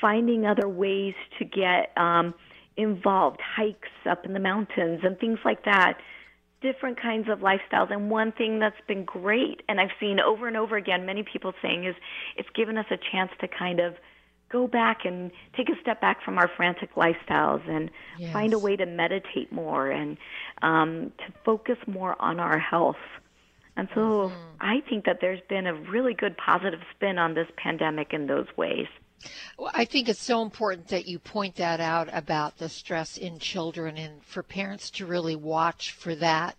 finding 0.02 0.46
other 0.46 0.68
ways 0.68 1.14
to 1.40 1.46
get 1.46 1.98
um, 1.98 2.34
involved, 2.76 3.40
hikes 3.42 3.88
up 4.10 4.26
in 4.26 4.34
the 4.34 4.40
mountains 4.40 5.00
and 5.04 5.18
things 5.18 5.40
like 5.46 5.64
that 5.64 5.98
different 6.64 7.00
kinds 7.00 7.30
of 7.30 7.40
lifestyles. 7.40 7.92
And 7.92 8.10
one 8.10 8.32
thing 8.32 8.58
that's 8.58 8.82
been 8.88 9.06
great, 9.06 9.62
and 9.70 9.80
I've 9.80 9.92
seen 10.00 10.20
over 10.20 10.48
and 10.48 10.58
over 10.58 10.76
again 10.78 11.06
many 11.06 11.22
people 11.22 11.54
saying, 11.62 11.86
is 11.86 11.96
it's 12.38 12.50
given 12.56 12.78
us 12.78 12.88
a 12.90 12.98
chance 13.12 13.30
to 13.42 13.48
kind 13.48 13.80
of 13.80 13.94
go 14.50 14.68
back 14.68 15.00
and 15.04 15.32
take 15.58 15.68
a 15.70 15.80
step 15.82 16.00
back 16.00 16.24
from 16.24 16.38
our 16.38 16.48
frantic 16.48 16.96
lifestyles 16.96 17.68
and 17.70 17.92
Yes. 18.18 18.32
find 18.34 18.54
a 18.54 18.60
way 18.60 18.76
to 18.76 18.86
meditate 18.86 19.52
more 19.52 19.92
and 19.92 20.18
um, 20.62 21.12
to 21.18 21.34
focus 21.44 21.78
more 21.88 22.16
on 22.20 22.40
our 22.40 22.58
health. 22.60 23.04
And 23.76 23.90
so 23.96 24.32
I 24.62 24.82
think 24.88 25.06
that 25.06 25.18
there's 25.20 25.42
been 25.50 25.66
a 25.66 25.74
really 25.74 26.14
good 26.14 26.38
positive 26.38 26.82
spin 26.96 27.18
on 27.18 27.34
this 27.34 27.48
pandemic 27.58 28.14
in 28.14 28.28
those 28.28 28.46
ways. 28.56 28.88
Well, 29.58 29.72
I 29.74 29.86
think 29.86 30.10
it's 30.10 30.22
so 30.22 30.42
important 30.42 30.88
that 30.90 31.08
you 31.08 31.20
point 31.20 31.56
that 31.56 31.80
out 31.80 32.10
about 32.12 32.58
the 32.58 32.70
stress 32.70 33.18
in 33.18 33.40
children 33.40 33.98
and 33.98 34.24
for 34.24 34.44
parents 34.44 34.90
to 34.92 35.06
really 35.06 35.36
watch 35.36 35.92
for 35.92 36.16
that 36.16 36.56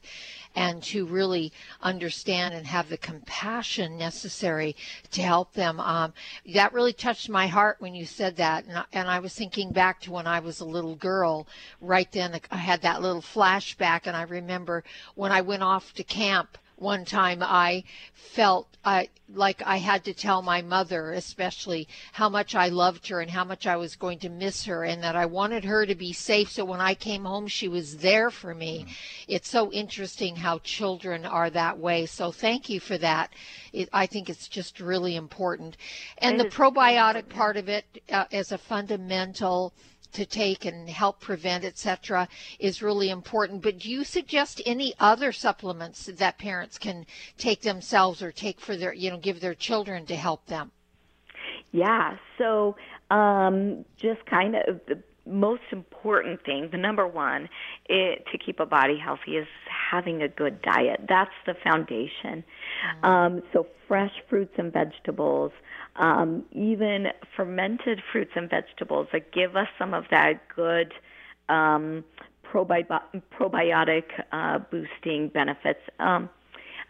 and 0.55 0.83
to 0.85 1.05
really 1.05 1.53
understand 1.83 2.55
and 2.55 2.67
have 2.67 2.89
the 2.89 2.97
compassion 2.97 3.99
necessary 3.99 4.77
to 5.11 5.23
help 5.23 5.53
them. 5.53 5.81
Um, 5.81 6.13
that 6.55 6.73
really 6.73 6.93
touched 6.93 7.29
my 7.29 7.47
heart 7.47 7.77
when 7.81 7.95
you 7.95 8.07
said 8.07 8.37
that. 8.37 8.65
And 8.65 8.79
I, 8.79 8.85
and 8.93 9.09
I 9.09 9.19
was 9.19 9.35
thinking 9.35 9.73
back 9.73 10.01
to 10.03 10.13
when 10.13 10.27
I 10.27 10.41
was 10.41 10.61
a 10.61 10.65
little 10.65 10.95
girl. 10.95 11.47
Right 11.81 12.11
then, 12.13 12.39
I 12.51 12.57
had 12.57 12.83
that 12.83 13.03
little 13.03 13.23
flashback, 13.23 14.03
and 14.07 14.17
I 14.17 14.23
remember 14.23 14.85
when 15.15 15.33
I 15.33 15.41
went 15.41 15.63
off 15.63 15.93
to 15.95 16.05
camp 16.05 16.57
one 16.77 17.05
time 17.05 17.43
I 17.43 17.85
felt 18.13 18.69
I 18.85 19.09
like 19.33 19.63
I 19.65 19.79
had 19.79 20.05
to 20.05 20.13
tell 20.13 20.43
my 20.43 20.61
mother 20.61 21.13
especially 21.13 21.89
how 22.13 22.29
much 22.29 22.55
I 22.55 22.69
loved 22.69 23.09
her 23.09 23.21
and 23.21 23.31
how 23.31 23.45
much 23.45 23.67
I 23.67 23.77
was 23.77 23.97
going 23.97 24.19
to 24.21 24.29
miss 24.29 24.65
her 24.65 24.85
and 24.85 25.03
that 25.03 25.17
I 25.17 25.25
wanted 25.27 25.65
her 25.65 25.87
to 25.87 25.95
be 25.95 26.13
safe 26.13 26.51
so 26.51 26.65
when 26.65 26.81
I 26.81 26.95
came 26.95 27.25
home 27.25 27.47
she 27.47 27.69
was 27.69 27.99
there 27.99 28.31
for 28.31 28.55
me. 28.55 28.87
It's 29.27 29.49
so 29.49 29.73
interesting 29.73 30.37
how 30.37 30.59
children 30.59 31.25
are 31.25 31.49
that 31.51 31.79
way. 31.79 32.07
So 32.07 32.33
thank 32.33 32.69
you 32.69 32.81
for 32.81 32.99
that. 32.99 33.33
It, 33.73 33.89
I 33.93 34.07
think 34.07 34.29
it's 34.29 34.49
just 34.49 34.81
really 34.81 35.17
important. 35.17 35.77
And 36.19 36.41
It 36.41 36.45
the 36.45 36.57
probiotic 36.57 37.29
part 37.29 37.57
of 37.57 37.69
it 37.69 37.85
uh, 38.11 38.27
as 38.31 38.53
a 38.53 38.59
fundamental 38.59 39.73
to 40.15 40.25
take 40.25 40.65
and 40.65 40.89
help 40.89 41.21
prevent 41.21 41.65
etc 41.65 42.29
is 42.59 42.83
really 42.83 43.11
important 43.11 43.63
but 43.63 43.79
do 43.79 43.91
you 43.91 44.05
suggest 44.05 44.63
any 44.65 44.95
other 44.99 45.33
supplements 45.33 46.07
that 46.07 46.39
parents 46.39 46.79
can 46.79 47.05
take 47.37 47.61
themselves 47.61 48.23
or 48.23 48.33
take 48.33 48.61
for 48.61 48.77
their 48.77 48.95
you 48.95 49.11
know 49.11 49.19
give 49.19 49.41
their 49.41 49.55
children 49.55 50.07
to 50.07 50.17
help 50.17 50.47
them 50.47 50.71
Yeah. 51.75 52.17
So, 52.39 52.77
um, 53.11 53.85
just 53.97 54.25
kind 54.27 54.55
of 54.55 54.81
most 55.27 55.63
important 55.73 56.45
thing, 56.45 56.69
the 56.71 56.79
number 56.79 57.07
one, 57.07 57.49
it, 57.87 58.25
to 58.31 58.39
keep 58.39 58.61
a 58.61 58.67
body 58.67 58.99
healthy 58.99 59.37
is 59.37 59.47
having 59.91 60.23
a 60.23 60.29
good 60.29 60.61
diet. 60.63 61.01
That's 61.09 61.31
the 61.47 61.55
foundation. 61.63 62.45
Um, 63.03 63.43
so, 63.53 63.67
fresh 63.89 64.13
fruits 64.29 64.55
and 64.59 64.73
vegetables, 64.73 65.53
um, 65.97 66.45
even 66.53 67.09
fermented 67.37 68.03
fruits 68.13 68.33
and 68.35 68.49
vegetables 68.49 69.09
that 69.13 69.33
give 69.33 69.57
us 69.57 69.69
some 69.79 69.95
of 69.95 70.05
that 70.11 70.41
good 70.55 70.93
um, 71.49 72.05
probi- 72.45 72.87
probiotic 73.39 74.05
uh, 74.33 74.59
boosting 74.71 75.29
benefits. 75.29 75.81
Um, 75.99 76.29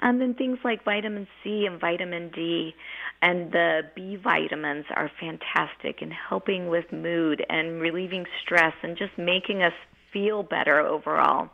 and 0.05 0.21
then 0.21 0.35
things 0.35 0.59
like 0.63 0.85
vitamin 0.85 1.27
C 1.43 1.65
and 1.67 1.81
vitamin 1.81 2.31
D 2.33 2.75
and 3.23 3.51
the 3.51 3.81
B 3.97 4.17
vitamins 4.23 4.85
are 4.95 5.11
fantastic 5.19 6.03
in 6.03 6.11
helping 6.11 6.69
with 6.69 6.85
mood 6.93 7.45
and 7.49 7.81
relieving 7.81 8.27
stress 8.43 8.75
and 8.83 8.97
just 8.97 9.17
making 9.17 9.63
us 9.63 9.73
feel 10.13 10.43
better 10.43 10.79
overall. 10.79 11.49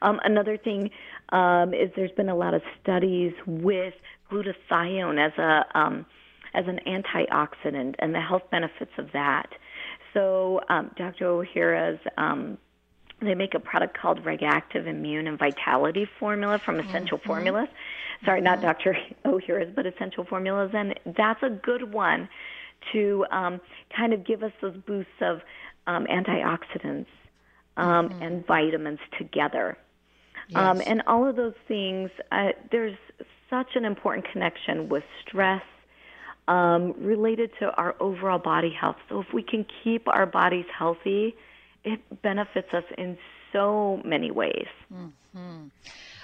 Um, 0.00 0.20
another 0.24 0.56
thing 0.56 0.90
um, 1.30 1.74
is 1.74 1.90
there's 1.96 2.12
been 2.12 2.28
a 2.28 2.36
lot 2.36 2.54
of 2.54 2.62
studies 2.80 3.32
with 3.46 3.94
glutathione 4.30 5.18
as 5.24 5.32
a 5.38 5.78
um, 5.78 6.06
as 6.54 6.64
an 6.68 6.78
antioxidant 6.86 7.96
and 7.98 8.14
the 8.14 8.20
health 8.20 8.42
benefits 8.50 8.92
of 8.98 9.08
that. 9.12 9.48
So 10.14 10.60
um, 10.68 10.90
Dr. 10.96 11.24
Ohhira's 11.24 12.00
um, 12.16 12.58
they 13.28 13.34
make 13.34 13.54
a 13.54 13.60
product 13.60 13.96
called 13.98 14.24
Regactive 14.24 14.86
Immune 14.86 15.26
and 15.26 15.38
Vitality 15.38 16.06
Formula 16.18 16.58
from 16.58 16.80
Essential 16.80 17.18
Formulas. 17.18 17.68
Sorry, 18.24 18.40
not 18.40 18.60
Dr. 18.60 18.96
Ohhira's, 19.24 19.72
but 19.76 19.86
Essential 19.86 20.24
Formulas, 20.24 20.70
and 20.74 20.98
that's 21.16 21.42
a 21.42 21.50
good 21.50 21.92
one 21.92 22.28
to 22.92 23.24
um, 23.30 23.60
kind 23.96 24.12
of 24.12 24.24
give 24.24 24.42
us 24.42 24.52
those 24.60 24.76
boosts 24.86 25.12
of 25.20 25.40
um, 25.86 26.06
antioxidants 26.06 27.06
um, 27.76 28.12
and 28.20 28.46
vitamins 28.46 29.00
together. 29.18 29.76
Um, 30.54 30.78
Yes. 30.78 30.86
and 30.88 31.02
all 31.06 31.26
of 31.28 31.36
those 31.36 31.54
things, 31.68 32.10
uh, 32.30 32.48
there's 32.70 32.96
such 33.48 33.76
an 33.76 33.84
important 33.84 34.26
connection 34.30 34.88
with 34.88 35.04
stress 35.26 35.62
um, 36.48 36.94
related 36.98 37.50
to 37.60 37.70
our 37.74 37.94
overall 38.00 38.38
body 38.38 38.72
health. 38.78 38.96
So 39.08 39.20
if 39.20 39.32
we 39.32 39.42
can 39.42 39.64
keep 39.82 40.08
our 40.08 40.26
bodies 40.26 40.66
healthy, 40.76 41.36
it 41.84 42.22
benefits 42.22 42.72
us 42.72 42.84
in 42.98 43.18
so 43.52 44.00
many 44.04 44.30
ways. 44.30 44.68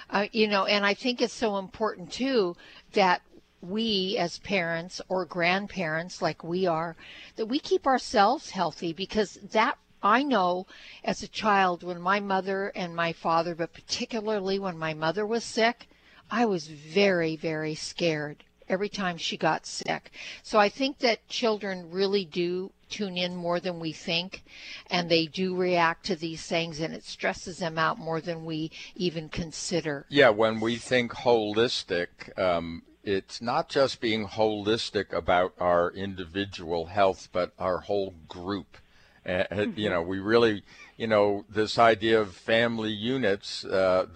uh, 0.09 0.25
you 0.31 0.47
know 0.47 0.65
and 0.65 0.85
i 0.85 0.93
think 0.93 1.21
it's 1.21 1.33
so 1.33 1.57
important 1.57 2.11
too 2.11 2.55
that 2.93 3.21
we 3.61 4.15
as 4.17 4.39
parents 4.39 5.01
or 5.09 5.25
grandparents 5.25 6.21
like 6.21 6.43
we 6.43 6.65
are 6.65 6.95
that 7.35 7.45
we 7.47 7.59
keep 7.59 7.85
ourselves 7.85 8.51
healthy 8.51 8.93
because 8.93 9.35
that 9.51 9.77
I 10.01 10.23
know 10.23 10.65
as 11.03 11.21
a 11.23 11.27
child 11.27 11.83
when 11.83 11.99
my 11.99 12.21
mother 12.21 12.71
and 12.73 12.95
my 12.95 13.11
father, 13.11 13.53
but 13.53 13.73
particularly 13.73 14.57
when 14.57 14.77
my 14.77 14.93
mother 14.93 15.25
was 15.25 15.43
sick, 15.43 15.89
I 16.31 16.45
was 16.45 16.67
very, 16.67 17.35
very 17.35 17.75
scared 17.75 18.45
every 18.69 18.87
time 18.87 19.17
she 19.17 19.35
got 19.35 19.65
sick. 19.65 20.11
So 20.41 20.57
I 20.57 20.69
think 20.69 20.99
that 20.99 21.27
children 21.27 21.91
really 21.91 22.23
do 22.23 22.71
tune 22.89 23.17
in 23.17 23.35
more 23.35 23.59
than 23.59 23.79
we 23.79 23.91
think 23.91 24.43
and 24.89 25.09
they 25.09 25.25
do 25.25 25.55
react 25.55 26.05
to 26.05 26.15
these 26.15 26.45
things 26.45 26.79
and 26.79 26.93
it 26.93 27.03
stresses 27.03 27.57
them 27.59 27.77
out 27.77 27.97
more 27.97 28.21
than 28.21 28.45
we 28.45 28.71
even 28.95 29.29
consider. 29.29 30.05
Yeah, 30.09 30.29
when 30.29 30.59
we 30.59 30.77
think 30.77 31.11
holistic, 31.13 32.37
um, 32.37 32.83
it's 33.03 33.41
not 33.41 33.69
just 33.69 34.01
being 34.01 34.27
holistic 34.27 35.13
about 35.13 35.53
our 35.59 35.91
individual 35.91 36.87
health, 36.87 37.29
but 37.31 37.53
our 37.57 37.79
whole 37.79 38.13
group. 38.27 38.77
Uh, 39.25 39.43
uh, 39.51 39.65
You 39.75 39.89
know, 39.89 40.01
we 40.01 40.19
really, 40.19 40.63
you 40.97 41.07
know, 41.07 41.45
this 41.49 41.77
idea 41.77 42.19
of 42.19 42.33
family 42.35 42.91
units, 42.91 43.65
uh, 43.65 44.07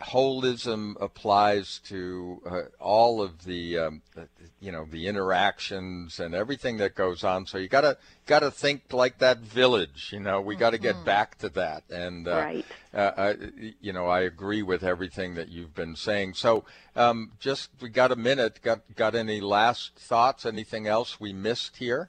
holism 0.00 1.00
applies 1.00 1.78
to 1.86 2.42
uh, 2.46 2.60
all 2.78 3.22
of 3.22 3.44
the, 3.44 3.78
um, 3.78 4.02
the- 4.14 4.28
you 4.64 4.72
know, 4.72 4.86
the 4.90 5.06
interactions 5.06 6.18
and 6.18 6.34
everything 6.34 6.78
that 6.78 6.94
goes 6.94 7.22
on. 7.22 7.44
So 7.46 7.58
you 7.58 7.68
gotta 7.68 7.98
gotta 8.24 8.50
think 8.50 8.92
like 8.92 9.18
that 9.18 9.38
village. 9.40 10.08
You 10.10 10.20
know, 10.20 10.40
we 10.40 10.56
got 10.56 10.70
to 10.70 10.78
get 10.78 11.04
back 11.04 11.36
to 11.38 11.50
that. 11.50 11.84
And 11.90 12.26
uh, 12.26 12.30
Right. 12.30 12.64
uh, 12.94 13.10
I, 13.16 13.36
you 13.80 13.92
know, 13.92 14.06
I 14.06 14.20
agree 14.20 14.62
with 14.62 14.82
everything 14.82 15.34
that 15.34 15.50
you've 15.50 15.74
been 15.74 15.96
saying. 15.96 16.34
So, 16.34 16.64
um, 16.96 17.32
just 17.40 17.70
we 17.82 17.90
got 17.90 18.10
a 18.10 18.16
minute. 18.16 18.60
Got 18.62 18.80
got 18.96 19.14
any 19.14 19.40
last 19.42 19.96
thoughts? 19.96 20.46
Anything 20.46 20.86
else 20.86 21.20
we 21.20 21.34
missed 21.34 21.76
here? 21.76 22.08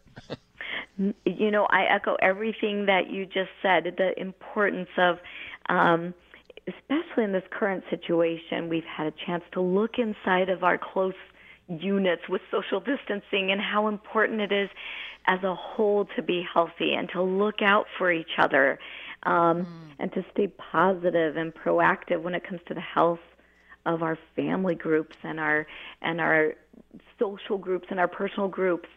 you 0.97 1.51
know, 1.51 1.67
I 1.69 1.83
echo 1.93 2.15
everything 2.21 2.85
that 2.85 3.09
you 3.09 3.25
just 3.25 3.51
said. 3.61 3.83
The 3.97 4.17
importance 4.17 4.89
of, 4.97 5.19
um, 5.67 6.13
especially 6.67 7.25
in 7.25 7.33
this 7.33 7.43
current 7.51 7.83
situation, 7.89 8.69
we've 8.69 8.85
had 8.85 9.07
a 9.07 9.13
chance 9.25 9.43
to 9.51 9.61
look 9.61 9.99
inside 9.99 10.47
of 10.47 10.63
our 10.63 10.77
close 10.77 11.13
units 11.67 12.23
with 12.29 12.41
social 12.51 12.79
distancing 12.79 13.51
and 13.51 13.59
how 13.59 13.87
important 13.87 14.41
it 14.41 14.51
is 14.51 14.69
as 15.27 15.43
a 15.43 15.55
whole 15.55 16.05
to 16.15 16.21
be 16.21 16.45
healthy 16.53 16.93
and 16.93 17.09
to 17.09 17.21
look 17.21 17.61
out 17.61 17.85
for 17.97 18.11
each 18.11 18.37
other 18.37 18.79
um, 19.23 19.65
and 19.99 20.13
to 20.13 20.23
stay 20.31 20.47
positive 20.47 21.35
and 21.35 21.53
proactive 21.53 22.21
when 22.21 22.35
it 22.35 22.47
comes 22.47 22.61
to 22.67 22.73
the 22.73 22.81
health 22.81 23.19
of 23.85 24.03
our 24.03 24.17
family 24.35 24.75
groups 24.75 25.15
and 25.23 25.39
our 25.39 25.67
and 26.01 26.19
our 26.19 26.53
social 27.19 27.57
groups 27.57 27.87
and 27.89 27.99
our 27.99 28.07
personal 28.07 28.47
groups. 28.47 28.89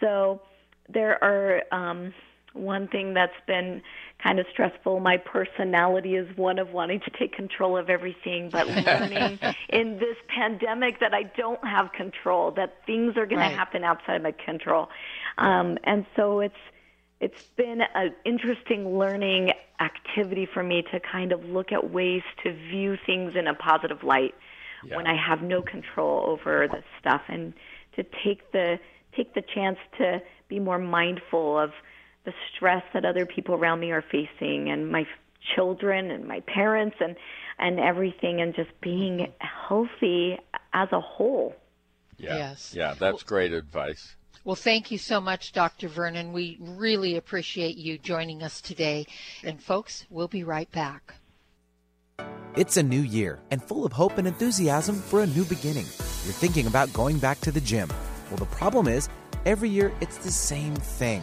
So 0.00 0.40
there 0.88 1.22
are 1.22 1.62
um, 1.72 2.12
one 2.54 2.88
thing 2.88 3.14
that's 3.14 3.32
been 3.46 3.82
kind 4.22 4.38
of 4.38 4.46
stressful. 4.52 5.00
My 5.00 5.16
personality 5.16 6.14
is 6.16 6.36
one 6.36 6.58
of 6.58 6.70
wanting 6.70 7.00
to 7.00 7.10
take 7.18 7.32
control 7.34 7.76
of 7.76 7.90
everything, 7.90 8.50
but 8.50 8.66
learning 8.86 9.38
in 9.68 9.98
this 9.98 10.16
pandemic 10.28 11.00
that 11.00 11.14
I 11.14 11.24
don't 11.36 11.64
have 11.66 11.92
control, 11.92 12.50
that 12.52 12.74
things 12.86 13.16
are 13.16 13.26
going 13.26 13.38
Right. 13.40 13.50
to 13.50 13.56
happen 13.56 13.84
outside 13.84 14.16
of 14.16 14.22
my 14.22 14.32
control, 14.32 14.88
um, 15.38 15.78
and 15.84 16.06
so 16.16 16.40
it's 16.40 16.54
it's 17.20 17.34
been 17.56 17.80
an 17.94 18.14
interesting 18.24 18.98
learning 18.98 19.52
activity 19.80 20.46
for 20.52 20.62
me 20.62 20.82
to 20.92 20.98
kind 21.00 21.30
of 21.32 21.44
look 21.44 21.70
at 21.72 21.90
ways 21.92 22.22
to 22.42 22.52
view 22.52 22.96
things 23.06 23.34
in 23.36 23.46
a 23.46 23.54
positive 23.54 24.02
light 24.02 24.34
when 24.88 25.06
I 25.06 25.14
have 25.16 25.42
no 25.42 25.62
control 25.62 26.24
over 26.26 26.66
the 26.68 26.82
stuff 26.98 27.22
and 27.28 27.52
to 27.96 28.02
take 28.24 28.50
the 28.52 28.78
take 29.16 29.34
the 29.34 29.42
chance 29.54 29.78
to 29.98 30.20
be 30.48 30.58
more 30.58 30.78
mindful 30.78 31.58
of 31.58 31.70
the 32.24 32.32
stress 32.54 32.82
that 32.94 33.04
other 33.04 33.26
people 33.26 33.54
around 33.54 33.80
me 33.80 33.90
are 33.90 34.02
facing 34.02 34.70
and 34.70 34.90
my 34.90 35.06
children 35.54 36.10
and 36.10 36.26
my 36.26 36.40
parents 36.40 36.96
and 37.00 37.16
and 37.58 37.78
everything 37.78 38.40
and 38.40 38.54
just 38.54 38.70
being 38.80 39.18
mm-hmm. 39.18 39.46
healthy 39.68 40.38
as 40.72 40.88
a 40.92 41.00
whole. 41.00 41.54
Yeah. 42.16 42.36
Yes. 42.36 42.74
Yeah, 42.74 42.94
that's 42.98 43.22
great 43.22 43.52
advice. 43.52 44.16
Well, 44.44 44.56
thank 44.56 44.90
you 44.90 44.98
so 44.98 45.20
much, 45.20 45.52
Dr. 45.52 45.88
Vernon. 45.88 46.32
We 46.32 46.58
really 46.60 47.16
appreciate 47.16 47.76
you 47.76 47.96
joining 47.98 48.42
us 48.42 48.60
today. 48.60 49.06
And, 49.44 49.62
folks, 49.62 50.04
we'll 50.10 50.28
be 50.28 50.42
right 50.42 50.70
back. 50.72 51.14
It's 52.56 52.76
a 52.76 52.82
new 52.82 53.00
year 53.00 53.38
and 53.50 53.62
full 53.62 53.86
of 53.86 53.92
hope 53.92 54.18
and 54.18 54.26
enthusiasm 54.26 54.96
for 54.96 55.22
a 55.22 55.26
new 55.26 55.44
beginning. 55.44 55.86
You're 56.24 56.34
thinking 56.34 56.66
about 56.66 56.92
going 56.92 57.18
back 57.18 57.40
to 57.42 57.52
the 57.52 57.60
gym. 57.60 57.88
Well, 58.30 58.38
the 58.38 58.46
problem 58.46 58.88
is, 58.88 59.08
every 59.46 59.68
year 59.68 59.92
it's 60.00 60.18
the 60.18 60.32
same 60.32 60.74
thing. 60.74 61.22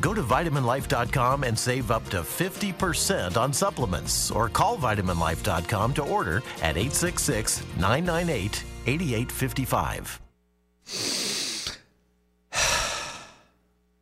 Go 0.00 0.14
to 0.14 0.22
vitaminlife.com 0.22 1.44
and 1.44 1.58
save 1.58 1.90
up 1.90 2.04
to 2.10 2.18
50% 2.18 3.36
on 3.36 3.52
supplements 3.52 4.30
or 4.30 4.48
call 4.48 4.76
vitaminlife.com 4.76 5.94
to 5.94 6.02
order 6.02 6.36
at 6.62 6.76
866 6.76 7.62
998 7.78 8.64
8855. 8.86 10.20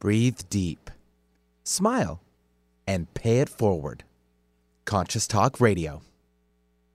Breathe 0.01 0.41
deep, 0.51 0.91
smile, 1.65 2.21
and 2.87 3.13
pay 3.15 3.41
it 3.41 3.49
forward. 3.49 4.05
Conscious 4.85 5.27
Talk 5.27 5.61
Radio. 5.61 6.03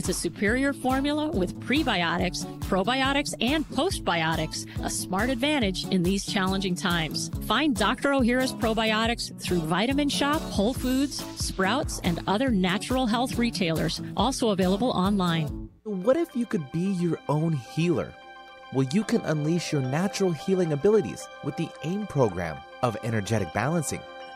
It's 0.00 0.08
a 0.08 0.14
superior 0.14 0.72
formula 0.72 1.28
with 1.28 1.60
prebiotics, 1.60 2.46
probiotics, 2.60 3.34
and 3.38 3.68
postbiotics, 3.68 4.66
a 4.82 4.88
smart 4.88 5.28
advantage 5.28 5.84
in 5.88 6.02
these 6.02 6.24
challenging 6.24 6.74
times. 6.74 7.30
Find 7.46 7.76
Dr. 7.76 8.08
Ohhira's 8.12 8.54
probiotics 8.54 9.38
through 9.38 9.58
Vitamin 9.58 10.08
Shoppe, 10.08 10.40
Whole 10.40 10.72
Foods, 10.72 11.22
Sprouts, 11.38 12.00
and 12.02 12.18
other 12.26 12.48
natural 12.48 13.04
health 13.04 13.36
retailers, 13.36 14.00
also 14.16 14.52
available 14.52 14.88
online. 14.88 15.68
What 15.84 16.16
if 16.16 16.34
you 16.34 16.46
could 16.46 16.72
be 16.72 16.92
your 16.92 17.18
own 17.28 17.52
healer? 17.52 18.14
Well, 18.72 18.86
you 18.92 19.04
can 19.04 19.20
unleash 19.26 19.70
your 19.70 19.82
natural 19.82 20.32
healing 20.32 20.72
abilities 20.72 21.28
with 21.44 21.58
the 21.58 21.68
AIM 21.84 22.06
program 22.06 22.56
of 22.80 22.96
energetic 23.04 23.52
balancing. 23.52 24.00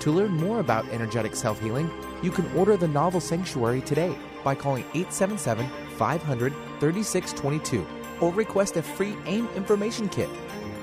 to 0.00 0.10
learn 0.10 0.32
more 0.32 0.60
about 0.60 0.88
energetic 0.88 1.34
self 1.36 1.60
healing, 1.60 1.90
you 2.22 2.30
can 2.30 2.50
order 2.56 2.76
the 2.76 2.88
novel 2.88 3.20
Sanctuary 3.20 3.80
today 3.80 4.16
by 4.42 4.54
calling 4.54 4.84
877 4.94 5.68
500 5.96 6.52
3622 6.80 7.86
or 8.20 8.32
request 8.32 8.76
a 8.76 8.82
free 8.82 9.16
AIM 9.26 9.48
information 9.56 10.08
kit. 10.08 10.28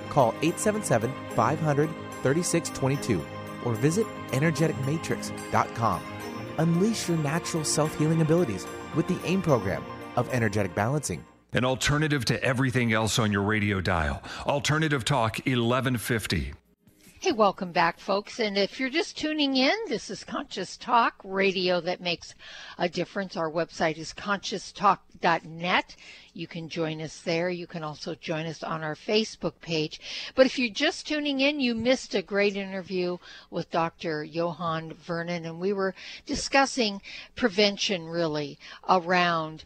Call 0.10 0.30
877 0.42 1.12
500 1.36 1.90
3622 2.22 3.26
or 3.66 3.74
visit 3.74 4.08
energeticmatrix.com. 4.32 6.02
Unleash 6.58 7.08
your 7.08 7.18
natural 7.18 7.64
self 7.64 7.98
healing 7.98 8.22
abilities 8.22 8.68
with 8.96 9.08
the 9.08 9.18
AIM 9.26 9.42
program 9.42 9.84
of 10.16 10.30
energetic 10.34 10.76
balancing. 10.76 11.24
An 11.54 11.66
alternative 11.66 12.24
to 12.26 12.42
everything 12.44 12.94
else 12.94 13.20
on 13.20 13.32
your 13.32 13.42
radio 13.42 13.82
dial. 13.82 14.24
Alternative 14.46 15.04
Talk 15.04 15.38
1150. 15.40 16.54
Hey, 17.24 17.34
welcome 17.34 17.72
back, 17.72 18.00
folks. 18.00 18.40
And 18.40 18.58
if 18.58 18.80
you're 18.80 18.90
just 18.90 19.16
tuning 19.16 19.56
in, 19.56 19.76
this 19.88 20.10
is 20.10 20.24
Conscious 20.24 20.76
Talk, 20.76 21.14
radio 21.24 21.80
that 21.80 22.02
makes 22.02 22.34
a 22.80 22.90
difference. 22.90 23.38
Our 23.38 23.52
website 23.52 24.00
is 24.00 24.12
conscioustalk.net. 24.12 25.96
You 26.34 26.48
can 26.48 26.68
join 26.68 27.00
us 27.00 27.22
there. 27.22 27.52
You 27.52 27.68
can 27.68 27.84
also 27.84 28.16
join 28.16 28.48
us 28.48 28.64
on 28.64 28.84
our 28.84 28.96
Facebook 28.96 29.54
page. 29.62 30.02
But 30.34 30.48
if 30.48 30.58
you're 30.58 30.74
just 30.74 31.08
tuning 31.08 31.42
in, 31.42 31.60
you 31.60 31.76
missed 31.76 32.16
a 32.16 32.24
great 32.24 32.56
interview 32.56 33.20
with 33.52 33.70
Dr. 33.70 34.26
Yohanna 34.26 34.96
Vernon, 34.96 35.46
and 35.46 35.60
we 35.60 35.74
were 35.74 35.94
discussing 36.26 37.04
prevention 37.36 38.08
really 38.08 38.58
around 38.90 39.64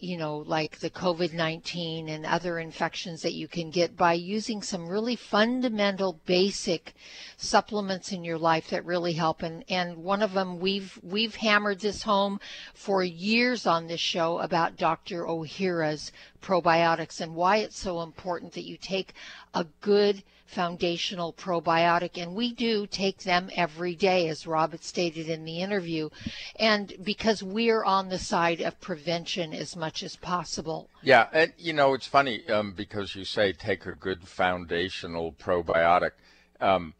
you 0.00 0.16
know, 0.16 0.38
like 0.38 0.78
the 0.78 0.90
COVID 0.90 1.32
19 1.32 2.08
and 2.08 2.24
other 2.24 2.58
infections 2.58 3.22
that 3.22 3.34
you 3.34 3.46
can 3.46 3.70
get 3.70 3.96
by 3.96 4.14
using 4.14 4.62
some 4.62 4.88
really 4.88 5.16
fundamental, 5.16 6.18
basic 6.24 6.94
supplements 7.36 8.10
in 8.10 8.24
your 8.24 8.38
life 8.38 8.70
that 8.70 8.84
really 8.84 9.12
help. 9.12 9.42
And, 9.42 9.64
and 9.68 9.98
one 9.98 10.22
of 10.22 10.32
them, 10.32 10.58
we've, 10.58 10.98
we've 11.02 11.36
hammered 11.36 11.80
this 11.80 12.02
home 12.02 12.40
for 12.74 13.04
years 13.04 13.66
on 13.66 13.86
this 13.86 14.00
show 14.00 14.38
about 14.38 14.76
Dr. 14.76 15.26
Ohhira's 15.26 16.12
probiotics 16.42 17.20
and 17.20 17.34
why 17.34 17.58
it's 17.58 17.78
so 17.78 18.00
important 18.00 18.54
that 18.54 18.66
you 18.66 18.76
take 18.76 19.12
a 19.54 19.66
good 19.80 20.22
foundational 20.50 21.32
probiotic, 21.32 22.20
and 22.20 22.34
we 22.34 22.52
do 22.52 22.86
take 22.86 23.18
them 23.18 23.48
every 23.56 23.94
day, 23.94 24.28
as 24.28 24.46
Robert 24.46 24.82
stated 24.82 25.28
in 25.28 25.44
the 25.44 25.60
interview, 25.60 26.10
and 26.58 26.92
because 27.02 27.42
we're 27.42 27.84
on 27.84 28.08
the 28.08 28.18
side 28.18 28.60
of 28.60 28.80
prevention 28.80 29.54
as 29.54 29.76
much 29.76 30.02
as 30.02 30.16
possible. 30.16 30.90
Yeah, 31.02 31.28
and 31.32 31.52
you 31.56 31.72
know 31.72 31.94
it's 31.94 32.06
funny 32.06 32.48
um, 32.48 32.72
because 32.72 33.14
you 33.14 33.24
say 33.24 33.52
take 33.52 33.86
a 33.86 33.92
good 33.92 34.26
foundational 34.26 35.32
probiotic. 35.32 36.12
Um, 36.60 36.94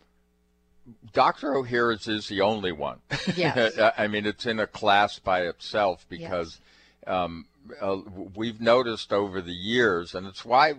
Dr. 1.13 1.53
Ohhira's 1.53 2.09
is 2.09 2.29
the 2.29 2.41
only 2.41 2.73
one. 2.73 2.99
Yes. 3.37 3.79
I 3.99 4.07
mean, 4.07 4.27
it's 4.27 4.47
in 4.47 4.59
a 4.59 4.67
class 4.67 5.19
by 5.19 5.43
itself 5.43 6.07
because 6.09 6.61
yes. 7.07 7.15
um, 7.15 7.47
uh, 7.81 7.99
we've 8.35 8.61
noticed 8.61 9.13
over 9.13 9.41
the 9.41 9.53
years, 9.53 10.15
and 10.15 10.27
it's 10.27 10.45
why 10.45 10.75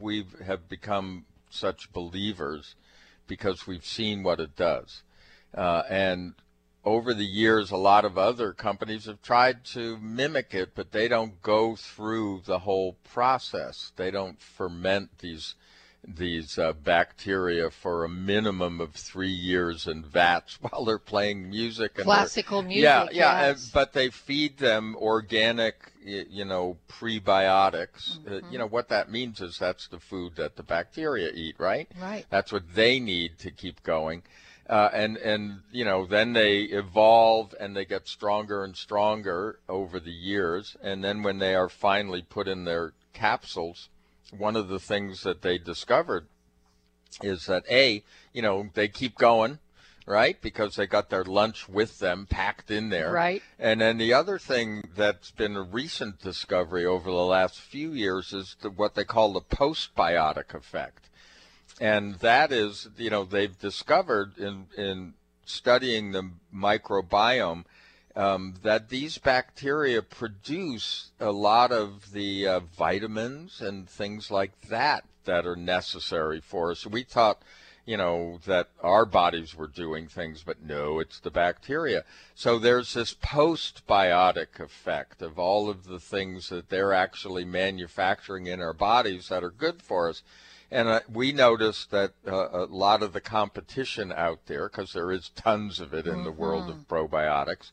we 0.00 0.26
have 0.44 0.68
become 0.68 1.24
such 1.50 1.92
believers 1.92 2.74
because 3.26 3.66
we've 3.66 3.84
seen 3.84 4.22
what 4.22 4.40
it 4.40 4.56
does. 4.56 5.02
Uh, 5.54 5.82
and 5.88 6.34
over 6.84 7.12
the 7.12 7.26
years, 7.26 7.70
a 7.70 7.76
lot 7.76 8.04
of 8.04 8.16
other 8.16 8.52
companies 8.52 9.06
have 9.06 9.20
tried 9.20 9.64
to 9.64 9.98
mimic 9.98 10.54
it, 10.54 10.70
but 10.74 10.92
they 10.92 11.08
don't 11.08 11.42
go 11.42 11.74
through 11.74 12.42
the 12.44 12.60
whole 12.60 12.96
process. 13.02 13.92
They 13.96 14.10
don't 14.12 14.40
ferment 14.40 15.18
these 15.18 15.56
these 16.06 16.58
uh, 16.58 16.72
bacteria 16.72 17.70
for 17.70 18.04
a 18.04 18.08
minimum 18.08 18.80
of 18.80 18.92
three 18.92 19.28
years 19.28 19.86
in 19.86 20.04
vats 20.04 20.58
while 20.60 20.84
they're 20.84 20.98
playing 20.98 21.50
music. 21.50 21.92
And 21.96 22.04
Classical 22.04 22.62
music. 22.62 22.84
Yeah, 22.84 23.06
yeah, 23.10 23.46
yes. 23.48 23.70
but 23.72 23.92
they 23.92 24.10
feed 24.10 24.58
them 24.58 24.96
organic, 24.96 25.92
you 26.04 26.44
know, 26.44 26.76
prebiotics. 26.88 28.18
Uh, 28.18 28.30
mm-hmm. 28.30 28.46
Uh, 28.46 28.50
you 28.50 28.58
know 28.58 28.68
what 28.68 28.88
that 28.88 29.10
means 29.10 29.40
is 29.40 29.58
that's 29.58 29.88
the 29.88 30.00
food 30.00 30.36
that 30.36 30.56
the 30.56 30.62
bacteria 30.62 31.30
eat, 31.34 31.56
right? 31.58 31.88
Right. 32.00 32.26
That's 32.30 32.52
what 32.52 32.74
they 32.74 33.00
need 33.00 33.38
to 33.40 33.50
keep 33.50 33.82
going. 33.82 34.22
Uh, 34.68 34.90
and 34.92 35.16
and 35.18 35.60
you 35.70 35.84
know 35.84 36.06
then 36.06 36.32
they 36.32 36.62
evolve 36.62 37.54
and 37.60 37.76
they 37.76 37.84
get 37.84 38.08
stronger 38.08 38.64
and 38.64 38.76
stronger 38.76 39.60
over 39.68 40.00
the 40.00 40.10
years 40.10 40.76
and 40.82 41.04
then 41.04 41.22
when 41.22 41.38
they 41.38 41.54
are 41.54 41.68
finally 41.68 42.20
put 42.20 42.48
in 42.48 42.64
their 42.64 42.92
capsules 43.12 43.88
one 44.30 44.56
of 44.56 44.68
the 44.68 44.80
things 44.80 45.22
that 45.22 45.42
they 45.42 45.58
discovered 45.58 46.26
is 47.22 47.46
that 47.46 47.64
a 47.70 48.02
you 48.32 48.42
know 48.42 48.68
they 48.74 48.88
keep 48.88 49.16
going 49.16 49.58
right 50.06 50.40
because 50.40 50.76
they 50.76 50.86
got 50.86 51.10
their 51.10 51.24
lunch 51.24 51.68
with 51.68 51.98
them 51.98 52.26
packed 52.30 52.70
in 52.70 52.90
there. 52.90 53.12
Right. 53.12 53.42
And 53.58 53.80
then 53.80 53.98
the 53.98 54.12
other 54.12 54.38
thing 54.38 54.88
that's 54.94 55.32
been 55.32 55.56
a 55.56 55.62
recent 55.62 56.20
discovery 56.20 56.86
over 56.86 57.10
the 57.10 57.16
last 57.16 57.60
few 57.60 57.92
years 57.92 58.32
is 58.32 58.56
the, 58.60 58.70
what 58.70 58.94
they 58.94 59.04
call 59.04 59.32
the 59.32 59.40
postbiotic 59.40 60.54
effect. 60.54 61.08
And 61.80 62.16
that 62.16 62.52
is 62.52 62.88
you 62.96 63.10
know 63.10 63.24
they've 63.24 63.58
discovered 63.58 64.38
in 64.38 64.66
in 64.76 65.14
studying 65.44 66.12
the 66.12 66.30
microbiome 66.54 67.64
um, 68.16 68.54
that 68.62 68.88
these 68.88 69.18
bacteria 69.18 70.00
produce 70.00 71.10
a 71.20 71.30
lot 71.30 71.70
of 71.70 72.12
the 72.12 72.48
uh, 72.48 72.60
vitamins 72.60 73.60
and 73.60 73.88
things 73.88 74.30
like 74.30 74.58
that 74.62 75.04
that 75.26 75.46
are 75.46 75.56
necessary 75.56 76.40
for 76.40 76.70
us. 76.70 76.86
We 76.86 77.02
thought, 77.02 77.42
you 77.84 77.98
know, 77.98 78.40
that 78.46 78.70
our 78.82 79.04
bodies 79.04 79.54
were 79.54 79.66
doing 79.66 80.08
things, 80.08 80.42
but 80.42 80.62
no, 80.62 80.98
it's 80.98 81.20
the 81.20 81.30
bacteria. 81.30 82.04
So 82.34 82.58
there's 82.58 82.94
this 82.94 83.14
postbiotic 83.14 84.58
effect 84.60 85.20
of 85.20 85.38
all 85.38 85.68
of 85.68 85.84
the 85.84 86.00
things 86.00 86.48
that 86.48 86.70
they're 86.70 86.94
actually 86.94 87.44
manufacturing 87.44 88.46
in 88.46 88.60
our 88.60 88.72
bodies 88.72 89.28
that 89.28 89.44
are 89.44 89.50
good 89.50 89.82
for 89.82 90.08
us. 90.08 90.22
And 90.70 90.88
uh, 90.88 91.00
we 91.12 91.32
noticed 91.32 91.90
that 91.90 92.12
uh, 92.26 92.48
a 92.50 92.64
lot 92.64 93.02
of 93.02 93.12
the 93.12 93.20
competition 93.20 94.10
out 94.10 94.46
there, 94.46 94.68
because 94.68 94.92
there 94.94 95.12
is 95.12 95.30
tons 95.36 95.80
of 95.80 95.92
it 95.92 96.06
in 96.06 96.14
mm-hmm. 96.14 96.24
the 96.24 96.32
world 96.32 96.70
of 96.70 96.76
mm-hmm. 96.76 96.94
probiotics, 96.94 97.70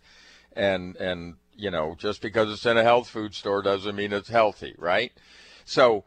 and 0.56 0.96
and 0.98 1.36
you 1.56 1.72
know 1.72 1.96
just 1.98 2.22
because 2.22 2.52
it's 2.52 2.66
in 2.66 2.78
a 2.78 2.84
health 2.84 3.10
food 3.10 3.34
store 3.36 3.62
doesn't 3.62 3.96
mean 3.96 4.14
it's 4.14 4.30
healthy, 4.30 4.76
right? 4.78 5.12
So 5.66 6.04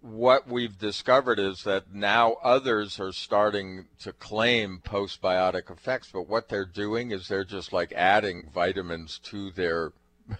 what 0.00 0.46
we've 0.46 0.78
discovered 0.78 1.38
is 1.38 1.62
that 1.64 1.92
now 1.92 2.34
others 2.42 3.00
are 3.00 3.12
starting 3.12 3.86
to 4.00 4.12
claim 4.12 4.82
postbiotic 4.84 5.70
effects, 5.70 6.10
but 6.12 6.28
what 6.28 6.48
they're 6.48 6.66
doing 6.66 7.10
is 7.10 7.28
they're 7.28 7.44
just 7.44 7.72
like 7.72 7.92
adding 7.92 8.50
vitamins 8.52 9.18
to 9.20 9.50
their 9.52 9.92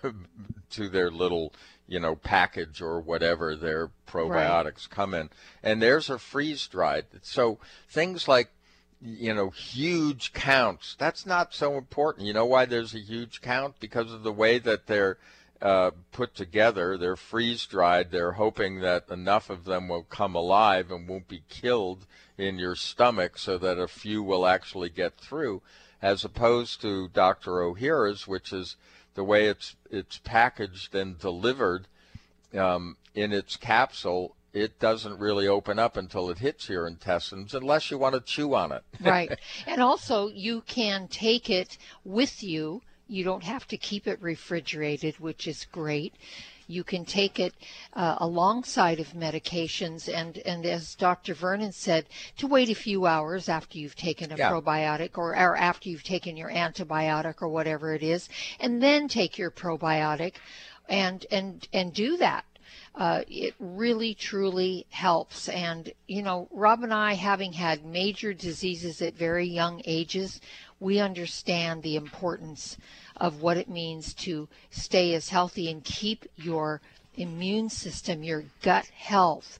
to 0.70 0.88
their 0.88 1.10
little 1.10 1.52
you 1.86 2.00
know 2.00 2.14
package 2.14 2.80
or 2.82 3.00
whatever 3.00 3.56
their 3.56 3.90
probiotics 4.06 4.64
right. 4.64 4.90
come 4.90 5.14
in, 5.14 5.30
and 5.62 5.80
theirs 5.80 6.10
are 6.10 6.18
freeze 6.18 6.66
dried. 6.66 7.06
So 7.22 7.58
things 7.88 8.28
like 8.28 8.50
you 9.04 9.34
know, 9.34 9.50
huge 9.50 10.32
counts. 10.32 10.96
That's 10.98 11.26
not 11.26 11.52
so 11.52 11.76
important. 11.76 12.26
You 12.26 12.32
know 12.32 12.46
why 12.46 12.64
there's 12.64 12.94
a 12.94 13.00
huge 13.00 13.42
count? 13.42 13.78
Because 13.78 14.12
of 14.12 14.22
the 14.22 14.32
way 14.32 14.58
that 14.58 14.86
they're 14.86 15.18
uh, 15.60 15.90
put 16.10 16.34
together. 16.34 16.96
They're 16.96 17.16
freeze 17.16 17.66
dried. 17.66 18.10
They're 18.10 18.32
hoping 18.32 18.80
that 18.80 19.08
enough 19.10 19.50
of 19.50 19.64
them 19.64 19.88
will 19.88 20.04
come 20.04 20.34
alive 20.34 20.90
and 20.90 21.06
won't 21.06 21.28
be 21.28 21.42
killed 21.48 22.06
in 22.38 22.58
your 22.58 22.74
stomach 22.74 23.38
so 23.38 23.58
that 23.58 23.78
a 23.78 23.88
few 23.88 24.22
will 24.22 24.46
actually 24.46 24.88
get 24.88 25.16
through, 25.16 25.62
as 26.02 26.24
opposed 26.24 26.80
to 26.80 27.08
Dr. 27.08 27.52
Ohhira's, 27.52 28.26
which 28.26 28.52
is 28.52 28.76
the 29.14 29.24
way 29.24 29.46
it's, 29.46 29.76
it's 29.90 30.18
packaged 30.18 30.94
and 30.94 31.18
delivered 31.18 31.86
um, 32.54 32.96
in 33.14 33.32
its 33.32 33.56
capsule 33.56 34.34
it 34.54 34.78
doesn't 34.78 35.18
really 35.18 35.48
open 35.48 35.80
up 35.80 35.96
until 35.96 36.30
it 36.30 36.38
hits 36.38 36.68
your 36.68 36.86
intestines 36.86 37.54
unless 37.54 37.90
you 37.90 37.98
want 37.98 38.14
to 38.14 38.20
chew 38.20 38.54
on 38.54 38.70
it. 38.70 38.84
right. 39.00 39.38
And 39.66 39.82
also, 39.82 40.28
you 40.28 40.62
can 40.62 41.08
take 41.08 41.50
it 41.50 41.76
with 42.04 42.42
you. 42.42 42.82
You 43.08 43.24
don't 43.24 43.42
have 43.42 43.66
to 43.68 43.76
keep 43.76 44.06
it 44.06 44.22
refrigerated, 44.22 45.18
which 45.18 45.48
is 45.48 45.66
great. 45.70 46.14
You 46.66 46.84
can 46.84 47.04
take 47.04 47.38
it 47.38 47.54
uh, 47.92 48.16
alongside 48.18 49.00
of 49.00 49.08
medications, 49.08 50.08
and, 50.08 50.38
and 50.38 50.64
as 50.64 50.94
Dr. 50.94 51.34
Vernon 51.34 51.72
said, 51.72 52.06
to 52.38 52.46
wait 52.46 52.70
a 52.70 52.74
few 52.74 53.04
hours 53.04 53.48
after 53.48 53.78
you've 53.78 53.96
taken 53.96 54.32
a 54.32 54.36
yeah. 54.36 54.50
probiotic 54.50 55.18
or, 55.18 55.36
or 55.36 55.56
after 55.56 55.88
you've 55.88 56.04
taken 56.04 56.36
your 56.36 56.50
antibiotic 56.50 57.42
or 57.42 57.48
whatever 57.48 57.92
it 57.92 58.02
is, 58.02 58.28
and 58.60 58.82
then 58.82 59.08
take 59.08 59.36
your 59.36 59.50
probiotic 59.50 60.34
and 60.88 61.26
and 61.30 61.66
and 61.72 61.94
do 61.94 62.18
that 62.18 62.44
uh, 62.94 63.22
it 63.28 63.54
really 63.58 64.14
truly 64.14 64.86
helps. 64.90 65.48
And, 65.48 65.92
you 66.06 66.22
know, 66.22 66.48
Rob 66.52 66.82
and 66.82 66.94
I, 66.94 67.14
having 67.14 67.52
had 67.52 67.84
major 67.84 68.32
diseases 68.32 69.02
at 69.02 69.14
very 69.14 69.46
young 69.46 69.82
ages, 69.84 70.40
we 70.78 71.00
understand 71.00 71.82
the 71.82 71.96
importance 71.96 72.76
of 73.16 73.42
what 73.42 73.56
it 73.56 73.68
means 73.68 74.14
to 74.14 74.48
stay 74.70 75.14
as 75.14 75.28
healthy 75.28 75.70
and 75.70 75.82
keep 75.82 76.26
your 76.36 76.80
immune 77.16 77.68
system, 77.68 78.22
your 78.22 78.44
gut 78.62 78.86
health 78.86 79.58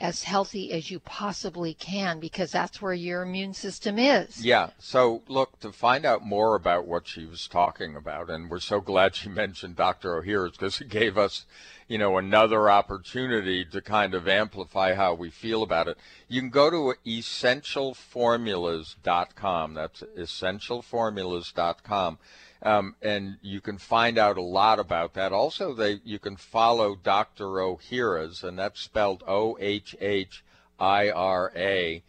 as 0.00 0.24
healthy 0.24 0.72
as 0.72 0.90
you 0.90 0.98
possibly 0.98 1.74
can 1.74 2.18
because 2.18 2.50
that's 2.50 2.80
where 2.80 2.94
your 2.94 3.20
immune 3.22 3.52
system 3.52 3.98
is. 3.98 4.42
Yeah. 4.44 4.70
So, 4.78 5.22
look, 5.28 5.60
to 5.60 5.72
find 5.72 6.06
out 6.06 6.24
more 6.24 6.54
about 6.54 6.86
what 6.86 7.06
she 7.06 7.26
was 7.26 7.46
talking 7.46 7.94
about, 7.94 8.30
and 8.30 8.50
we're 8.50 8.60
so 8.60 8.80
glad 8.80 9.14
she 9.14 9.28
mentioned 9.28 9.76
Dr. 9.76 10.22
Ohhira's 10.22 10.52
because 10.52 10.80
it 10.80 10.88
gave 10.88 11.18
us, 11.18 11.44
you 11.86 11.98
know, 11.98 12.16
another 12.16 12.70
opportunity 12.70 13.62
to 13.66 13.82
kind 13.82 14.14
of 14.14 14.26
amplify 14.26 14.94
how 14.94 15.12
we 15.12 15.28
feel 15.28 15.62
about 15.62 15.86
it. 15.86 15.98
You 16.28 16.40
can 16.40 16.50
go 16.50 16.70
to 16.70 16.94
essentialformulas.com. 17.06 19.74
That's 19.74 20.02
essentialformulas.com 20.16 22.18
um, 22.62 22.94
and 23.00 23.38
you 23.42 23.60
can 23.60 23.78
find 23.78 24.18
out 24.18 24.36
a 24.36 24.42
lot 24.42 24.78
about 24.78 25.14
that. 25.14 25.32
Also, 25.32 25.74
they 25.74 26.00
you 26.04 26.18
can 26.18 26.36
follow 26.36 26.94
Dr. 26.94 27.44
Ohhira's, 27.44 28.42
and 28.42 28.58
that's 28.58 28.80
spelled 28.80 29.22
O 29.26 29.56
H 29.60 29.96
H 30.00 30.44
I 30.78 31.10
R 31.10 31.52
A. 31.56 32.02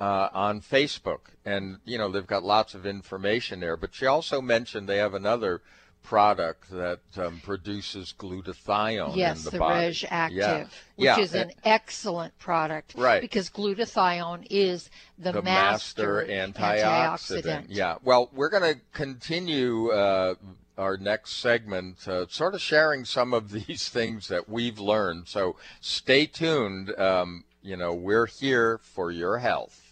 Uh, 0.00 0.28
on 0.32 0.60
Facebook, 0.60 1.20
and 1.44 1.78
you 1.84 1.96
know 1.96 2.10
they've 2.10 2.26
got 2.26 2.42
lots 2.42 2.74
of 2.74 2.84
information 2.84 3.60
there. 3.60 3.76
But 3.76 3.94
she 3.94 4.04
also 4.04 4.40
mentioned 4.40 4.88
they 4.88 4.96
have 4.96 5.14
another 5.14 5.62
product 6.06 6.70
that 6.70 7.00
um, 7.16 7.40
produces 7.42 8.14
glutathione 8.16 9.16
yes, 9.16 9.38
in 9.38 9.44
the, 9.44 9.50
the 9.50 9.58
body. 9.58 9.88
Reg'Activ, 9.88 10.30
yeah. 10.30 10.58
which 10.62 10.70
yeah. 10.96 11.18
is 11.18 11.34
an 11.34 11.50
excellent 11.64 12.38
product. 12.38 12.94
Right. 12.96 13.20
Because 13.20 13.50
glutathione 13.50 14.46
is 14.48 14.88
the, 15.18 15.32
the 15.32 15.42
master, 15.42 16.24
master 16.28 16.60
antioxidant. 16.60 17.44
antioxidant. 17.44 17.66
Yeah. 17.68 17.96
Well, 18.04 18.30
we're 18.32 18.50
going 18.50 18.74
to 18.74 18.80
continue 18.92 19.90
uh, 19.90 20.36
our 20.78 20.96
next 20.96 21.38
segment, 21.38 22.06
uh, 22.06 22.26
sort 22.28 22.54
of 22.54 22.60
sharing 22.60 23.04
some 23.04 23.34
of 23.34 23.50
these 23.66 23.88
things 23.88 24.28
that 24.28 24.48
we've 24.48 24.78
learned. 24.78 25.26
So 25.26 25.56
stay 25.80 26.26
tuned. 26.26 26.96
Um, 26.98 27.44
you 27.62 27.76
know, 27.76 27.92
we're 27.92 28.26
here 28.26 28.78
for 28.78 29.10
your 29.10 29.38
health. 29.38 29.85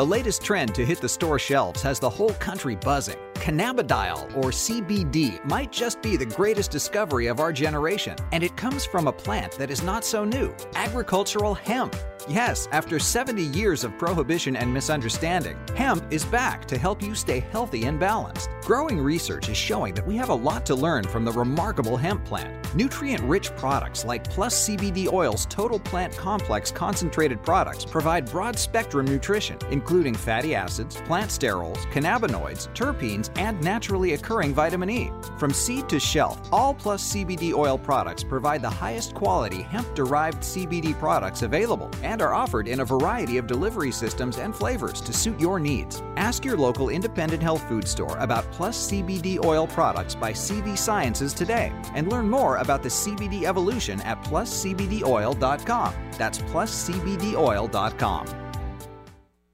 The 0.00 0.06
latest 0.06 0.42
trend 0.42 0.74
to 0.76 0.86
hit 0.86 0.98
the 0.98 1.10
store 1.10 1.38
shelves 1.38 1.82
has 1.82 2.00
the 2.00 2.08
whole 2.08 2.32
country 2.46 2.74
buzzing. 2.74 3.18
Cannabidiol, 3.34 4.34
or 4.34 4.44
CBD, 4.50 5.44
might 5.44 5.70
just 5.70 6.00
be 6.00 6.16
the 6.16 6.24
greatest 6.24 6.70
discovery 6.70 7.26
of 7.26 7.38
our 7.38 7.52
generation, 7.52 8.16
and 8.32 8.42
it 8.42 8.56
comes 8.56 8.86
from 8.86 9.08
a 9.08 9.12
plant 9.12 9.52
that 9.58 9.70
is 9.70 9.82
not 9.82 10.02
so 10.02 10.24
new 10.24 10.54
agricultural 10.74 11.52
hemp. 11.52 11.94
Yes, 12.28 12.68
after 12.70 12.98
70 12.98 13.42
years 13.42 13.82
of 13.82 13.96
prohibition 13.96 14.56
and 14.56 14.72
misunderstanding, 14.72 15.56
hemp 15.74 16.04
is 16.10 16.24
back 16.24 16.66
to 16.66 16.76
help 16.76 17.02
you 17.02 17.14
stay 17.14 17.40
healthy 17.40 17.84
and 17.84 17.98
balanced. 17.98 18.50
Growing 18.62 19.00
research 19.00 19.48
is 19.48 19.56
showing 19.56 19.94
that 19.94 20.06
we 20.06 20.16
have 20.16 20.28
a 20.28 20.34
lot 20.34 20.66
to 20.66 20.74
learn 20.74 21.04
from 21.04 21.24
the 21.24 21.32
remarkable 21.32 21.96
hemp 21.96 22.24
plant. 22.24 22.56
Nutrient 22.74 23.22
rich 23.24 23.50
products 23.56 24.04
like 24.04 24.28
Plus 24.30 24.68
CBD 24.68 25.12
Oil's 25.12 25.46
Total 25.46 25.80
Plant 25.80 26.16
Complex 26.16 26.70
concentrated 26.70 27.42
products 27.42 27.84
provide 27.84 28.30
broad 28.30 28.58
spectrum 28.58 29.06
nutrition, 29.06 29.58
including 29.70 30.14
fatty 30.14 30.54
acids, 30.54 30.96
plant 31.02 31.30
sterols, 31.30 31.78
cannabinoids, 31.90 32.68
terpenes, 32.74 33.30
and 33.38 33.60
naturally 33.62 34.12
occurring 34.12 34.54
vitamin 34.54 34.90
E. 34.90 35.10
From 35.38 35.52
seed 35.52 35.88
to 35.88 35.98
shelf, 35.98 36.40
all 36.52 36.74
Plus 36.74 37.12
CBD 37.12 37.54
Oil 37.54 37.78
products 37.78 38.22
provide 38.22 38.62
the 38.62 38.70
highest 38.70 39.14
quality 39.14 39.62
hemp 39.62 39.92
derived 39.94 40.42
CBD 40.42 40.96
products 40.98 41.42
available 41.42 41.90
and 42.02 42.09
are 42.18 42.34
offered 42.34 42.66
in 42.66 42.80
a 42.80 42.84
variety 42.84 43.36
of 43.36 43.46
delivery 43.46 43.92
systems 43.92 44.38
and 44.38 44.54
flavors 44.54 45.00
to 45.02 45.12
suit 45.12 45.38
your 45.38 45.60
needs. 45.60 46.02
Ask 46.16 46.44
your 46.44 46.56
local 46.56 46.88
independent 46.88 47.42
health 47.42 47.62
food 47.68 47.86
store 47.86 48.16
about 48.18 48.50
Plus 48.52 48.90
CBD 48.90 49.42
oil 49.44 49.66
products 49.66 50.14
by 50.14 50.32
CV 50.32 50.76
Sciences 50.76 51.32
today 51.34 51.72
and 51.94 52.10
learn 52.10 52.28
more 52.28 52.56
about 52.56 52.82
the 52.82 52.88
CBD 52.88 53.44
evolution 53.44 54.00
at 54.00 54.20
pluscbdoil.com. 54.24 55.94
That's 56.18 56.38
pluscbdoil.com. 56.38 58.26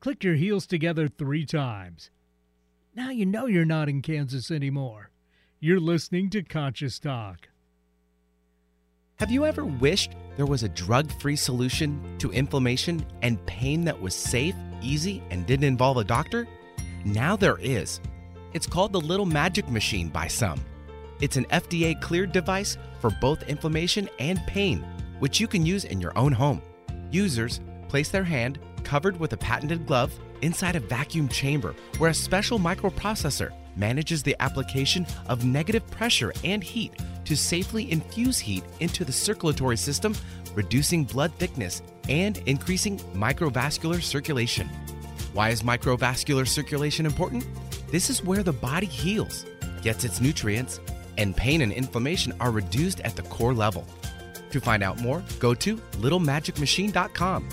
Click 0.00 0.22
your 0.22 0.36
heels 0.36 0.66
together 0.66 1.08
three 1.08 1.44
times. 1.44 2.10
Now 2.94 3.10
you 3.10 3.26
know 3.26 3.46
you're 3.46 3.64
not 3.64 3.88
in 3.88 4.00
Kansas 4.02 4.50
anymore. 4.50 5.10
You're 5.58 5.80
listening 5.80 6.30
to 6.30 6.42
Conscious 6.42 6.98
Talk. 6.98 7.48
Have 9.18 9.30
you 9.30 9.46
ever 9.46 9.64
wished 9.64 10.14
there 10.36 10.44
was 10.44 10.62
a 10.62 10.68
drug 10.68 11.10
free 11.22 11.36
solution 11.36 12.18
to 12.18 12.30
inflammation 12.32 13.06
and 13.22 13.44
pain 13.46 13.82
that 13.86 13.98
was 13.98 14.14
safe, 14.14 14.54
easy, 14.82 15.22
and 15.30 15.46
didn't 15.46 15.64
involve 15.64 15.96
a 15.96 16.04
doctor? 16.04 16.46
Now 17.02 17.34
there 17.34 17.56
is. 17.58 17.98
It's 18.52 18.66
called 18.66 18.92
the 18.92 19.00
Little 19.00 19.24
Magic 19.24 19.70
Machine 19.70 20.10
by 20.10 20.26
some. 20.26 20.60
It's 21.22 21.38
an 21.38 21.46
FDA 21.46 21.98
cleared 21.98 22.30
device 22.30 22.76
for 23.00 23.08
both 23.08 23.42
inflammation 23.44 24.10
and 24.18 24.38
pain, 24.46 24.84
which 25.18 25.40
you 25.40 25.48
can 25.48 25.64
use 25.64 25.84
in 25.84 25.98
your 25.98 26.12
own 26.18 26.32
home. 26.32 26.60
Users 27.10 27.62
place 27.88 28.10
their 28.10 28.24
hand, 28.24 28.58
covered 28.84 29.18
with 29.18 29.32
a 29.32 29.38
patented 29.38 29.86
glove, 29.86 30.12
inside 30.42 30.76
a 30.76 30.80
vacuum 30.80 31.26
chamber 31.30 31.74
where 31.96 32.10
a 32.10 32.14
special 32.14 32.58
microprocessor 32.58 33.50
manages 33.76 34.22
the 34.22 34.36
application 34.40 35.06
of 35.26 35.46
negative 35.46 35.86
pressure 35.90 36.34
and 36.44 36.62
heat 36.62 36.92
to 37.26 37.36
safely 37.36 37.90
infuse 37.90 38.38
heat 38.38 38.64
into 38.80 39.04
the 39.04 39.12
circulatory 39.12 39.76
system, 39.76 40.14
reducing 40.54 41.04
blood 41.04 41.32
thickness 41.38 41.82
and 42.08 42.38
increasing 42.46 42.98
microvascular 43.14 44.02
circulation. 44.02 44.68
Why 45.32 45.50
is 45.50 45.62
microvascular 45.62 46.48
circulation 46.48 47.04
important? 47.04 47.46
This 47.90 48.08
is 48.08 48.24
where 48.24 48.42
the 48.42 48.52
body 48.52 48.86
heals, 48.86 49.44
gets 49.82 50.04
its 50.04 50.20
nutrients, 50.20 50.80
and 51.18 51.36
pain 51.36 51.60
and 51.62 51.72
inflammation 51.72 52.32
are 52.40 52.50
reduced 52.50 53.00
at 53.00 53.16
the 53.16 53.22
core 53.22 53.54
level. 53.54 53.84
To 54.50 54.60
find 54.60 54.82
out 54.82 55.00
more, 55.00 55.22
go 55.38 55.54
to 55.54 55.76
littlemagicmachine.com 55.76 57.48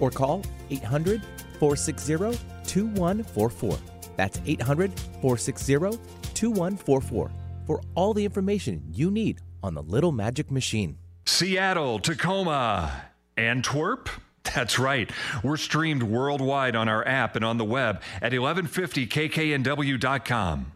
or 0.00 0.10
call 0.10 0.44
800 0.70 1.22
460 1.58 2.38
2144. 2.66 3.78
That's 4.16 4.40
800 4.46 4.92
460 5.20 5.98
2144 6.34 7.30
for 7.66 7.82
all 7.94 8.14
the 8.14 8.24
information 8.24 8.82
you 8.92 9.10
need 9.10 9.40
on 9.62 9.74
the 9.74 9.82
Little 9.82 10.12
Magic 10.12 10.50
Machine. 10.50 10.96
Seattle, 11.26 11.98
Tacoma, 11.98 13.04
Antwerp. 13.36 14.08
That's 14.54 14.78
right. 14.78 15.10
We're 15.42 15.56
streamed 15.56 16.02
worldwide 16.02 16.76
on 16.76 16.86
our 16.88 17.06
app 17.08 17.34
and 17.34 17.44
on 17.44 17.58
the 17.58 17.64
web 17.64 18.02
at 18.20 18.32
1150kknw.com. 18.32 20.72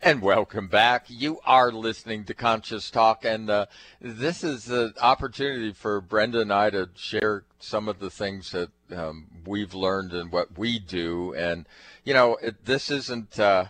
And 0.00 0.22
welcome 0.22 0.68
back. 0.68 1.06
You 1.08 1.40
are 1.44 1.72
listening 1.72 2.24
to 2.26 2.34
Conscious 2.34 2.88
Talk, 2.88 3.24
and 3.24 3.50
uh, 3.50 3.66
this 4.00 4.44
is 4.44 4.70
an 4.70 4.94
opportunity 5.00 5.72
for 5.72 6.00
Brenda 6.00 6.40
and 6.40 6.52
I 6.52 6.70
to 6.70 6.88
share 6.94 7.42
some 7.58 7.88
of 7.88 7.98
the 7.98 8.10
things 8.10 8.52
that 8.52 8.70
um, 8.94 9.26
we've 9.44 9.74
learned 9.74 10.12
and 10.12 10.30
what 10.30 10.56
we 10.56 10.78
do. 10.78 11.34
And, 11.34 11.66
you 12.04 12.14
know, 12.14 12.36
it, 12.36 12.64
this 12.64 12.92
isn't, 12.92 13.40
uh, 13.40 13.64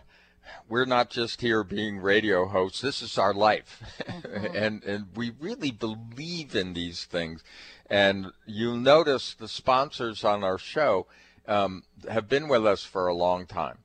we're 0.68 0.84
not 0.84 1.10
just 1.10 1.40
here 1.40 1.64
being 1.64 1.98
radio 1.98 2.46
hosts. 2.46 2.80
This 2.80 3.02
is 3.02 3.18
our 3.18 3.34
life. 3.34 3.82
Mm-hmm. 4.02 4.56
and, 4.56 4.84
and 4.84 5.06
we 5.14 5.32
really 5.38 5.70
believe 5.70 6.54
in 6.54 6.74
these 6.74 7.04
things. 7.04 7.42
And 7.90 8.32
you'll 8.46 8.76
notice 8.76 9.34
the 9.34 9.48
sponsors 9.48 10.24
on 10.24 10.44
our 10.44 10.58
show 10.58 11.06
um, 11.46 11.84
have 12.10 12.28
been 12.28 12.48
with 12.48 12.66
us 12.66 12.84
for 12.84 13.06
a 13.06 13.14
long 13.14 13.46
time. 13.46 13.78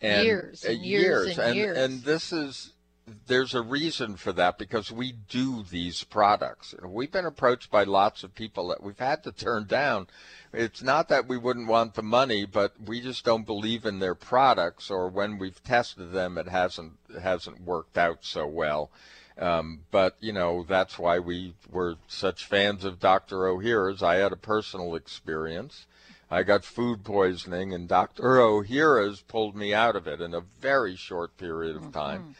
And, 0.00 0.24
years 0.24 0.64
and 0.64 0.78
years, 0.78 1.26
years, 1.26 1.38
and, 1.38 1.56
years. 1.56 1.78
And 1.78 2.02
this 2.02 2.32
is 2.32 2.72
there's 3.26 3.54
a 3.54 3.62
reason 3.62 4.16
for 4.16 4.32
that 4.32 4.58
because 4.58 4.90
we 4.90 5.12
do 5.12 5.62
these 5.62 6.04
products. 6.04 6.74
We've 6.84 7.10
been 7.10 7.26
approached 7.26 7.70
by 7.70 7.84
lots 7.84 8.22
of 8.22 8.34
people 8.34 8.68
that 8.68 8.82
we've 8.82 8.98
had 8.98 9.22
to 9.24 9.32
turn 9.32 9.66
down. 9.66 10.06
It's 10.52 10.82
not 10.82 11.08
that 11.08 11.28
we 11.28 11.36
wouldn't 11.36 11.68
want 11.68 11.94
the 11.94 12.02
money, 12.02 12.44
but 12.44 12.74
we 12.84 13.00
just 13.00 13.24
don't 13.24 13.46
believe 13.46 13.84
in 13.84 13.98
their 13.98 14.14
products, 14.14 14.90
or 14.90 15.08
when 15.08 15.38
we've 15.38 15.62
tested 15.62 16.12
them, 16.12 16.38
it 16.38 16.48
hasn't 16.48 16.94
it 17.08 17.20
hasn't 17.20 17.62
worked 17.62 17.98
out 17.98 18.24
so 18.24 18.46
well. 18.46 18.90
Um, 19.38 19.80
but 19.90 20.16
you 20.20 20.32
know 20.32 20.64
that's 20.68 20.98
why 20.98 21.18
we 21.18 21.54
were 21.70 21.96
such 22.08 22.44
fans 22.44 22.84
of 22.84 22.98
Dr. 22.98 23.36
Ohhira's. 23.36 24.02
I 24.02 24.16
had 24.16 24.32
a 24.32 24.36
personal 24.36 24.94
experience. 24.94 25.86
I 26.30 26.42
got 26.42 26.64
food 26.64 27.04
poisoning, 27.04 27.72
and 27.72 27.88
Dr. 27.88 28.22
Ohhira's 28.22 29.22
pulled 29.22 29.56
me 29.56 29.72
out 29.72 29.96
of 29.96 30.06
it 30.06 30.20
in 30.20 30.34
a 30.34 30.42
very 30.60 30.94
short 30.94 31.36
period 31.38 31.76
of 31.76 31.92
time. 31.92 32.20
Mm-hmm. 32.20 32.30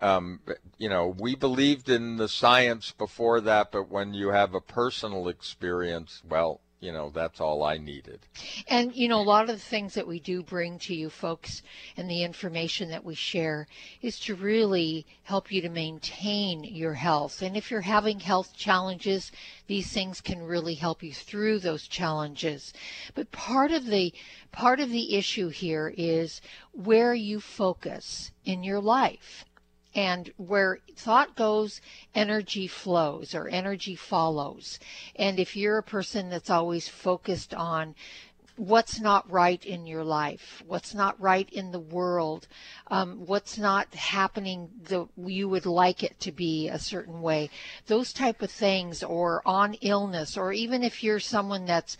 Um, 0.00 0.40
you 0.76 0.88
know, 0.88 1.14
we 1.18 1.34
believed 1.34 1.88
in 1.88 2.16
the 2.16 2.28
science 2.28 2.92
before 2.92 3.40
that, 3.40 3.72
but 3.72 3.88
when 3.88 4.14
you 4.14 4.28
have 4.28 4.54
a 4.54 4.60
personal 4.60 5.28
experience, 5.28 6.22
well, 6.28 6.60
you 6.80 6.92
know, 6.92 7.10
that's 7.10 7.40
all 7.40 7.64
I 7.64 7.76
needed. 7.76 8.20
And, 8.68 8.94
you 8.94 9.08
know, 9.08 9.20
a 9.20 9.22
lot 9.22 9.42
of 9.42 9.56
the 9.56 9.58
things 9.58 9.94
that 9.94 10.06
we 10.06 10.20
do 10.20 10.44
bring 10.44 10.78
to 10.80 10.94
you 10.94 11.10
folks 11.10 11.62
and 11.96 12.08
the 12.08 12.22
information 12.22 12.90
that 12.90 13.04
we 13.04 13.16
share 13.16 13.66
is 14.00 14.20
to 14.20 14.36
really 14.36 15.04
help 15.24 15.50
you 15.50 15.60
to 15.62 15.68
maintain 15.68 16.62
your 16.62 16.94
health. 16.94 17.42
And 17.42 17.56
if 17.56 17.70
you're 17.70 17.80
having 17.80 18.20
health 18.20 18.56
challenges, 18.56 19.32
these 19.66 19.90
things 19.90 20.20
can 20.20 20.40
really 20.42 20.74
help 20.74 21.02
you 21.02 21.12
through 21.12 21.58
those 21.58 21.88
challenges. 21.88 22.72
But 23.14 23.32
part 23.32 23.72
of 23.72 23.86
the 23.86 24.14
part 24.52 24.80
of 24.80 24.90
the 24.90 25.16
issue 25.16 25.48
here 25.48 25.92
is 25.96 26.40
where 26.72 27.12
you 27.12 27.40
focus 27.40 28.30
in 28.44 28.62
your 28.62 28.80
life. 28.80 29.44
And 29.94 30.32
where 30.36 30.80
thought 30.96 31.34
goes, 31.34 31.80
energy 32.14 32.66
flows 32.66 33.34
or 33.34 33.48
energy 33.48 33.94
follows. 33.96 34.78
And 35.16 35.38
if 35.40 35.56
you're 35.56 35.78
a 35.78 35.82
person 35.82 36.28
that's 36.28 36.50
always 36.50 36.88
focused 36.88 37.54
on 37.54 37.94
what's 38.58 39.00
not 39.00 39.30
right 39.30 39.64
in 39.64 39.86
your 39.86 40.04
life, 40.04 40.62
what's 40.66 40.92
not 40.92 41.18
right 41.20 41.48
in 41.50 41.70
the 41.70 41.78
world, 41.78 42.48
um, 42.88 43.24
what's 43.24 43.56
not 43.56 43.94
happening 43.94 44.68
the 44.82 45.06
you 45.16 45.48
would 45.48 45.64
like 45.64 46.02
it 46.02 46.18
to 46.20 46.32
be 46.32 46.68
a 46.68 46.78
certain 46.78 47.22
way, 47.22 47.48
those 47.86 48.12
type 48.12 48.42
of 48.42 48.50
things, 48.50 49.02
or 49.02 49.42
on 49.46 49.74
illness, 49.74 50.36
or 50.36 50.52
even 50.52 50.82
if 50.82 51.04
you're 51.04 51.20
someone 51.20 51.64
that's 51.64 51.96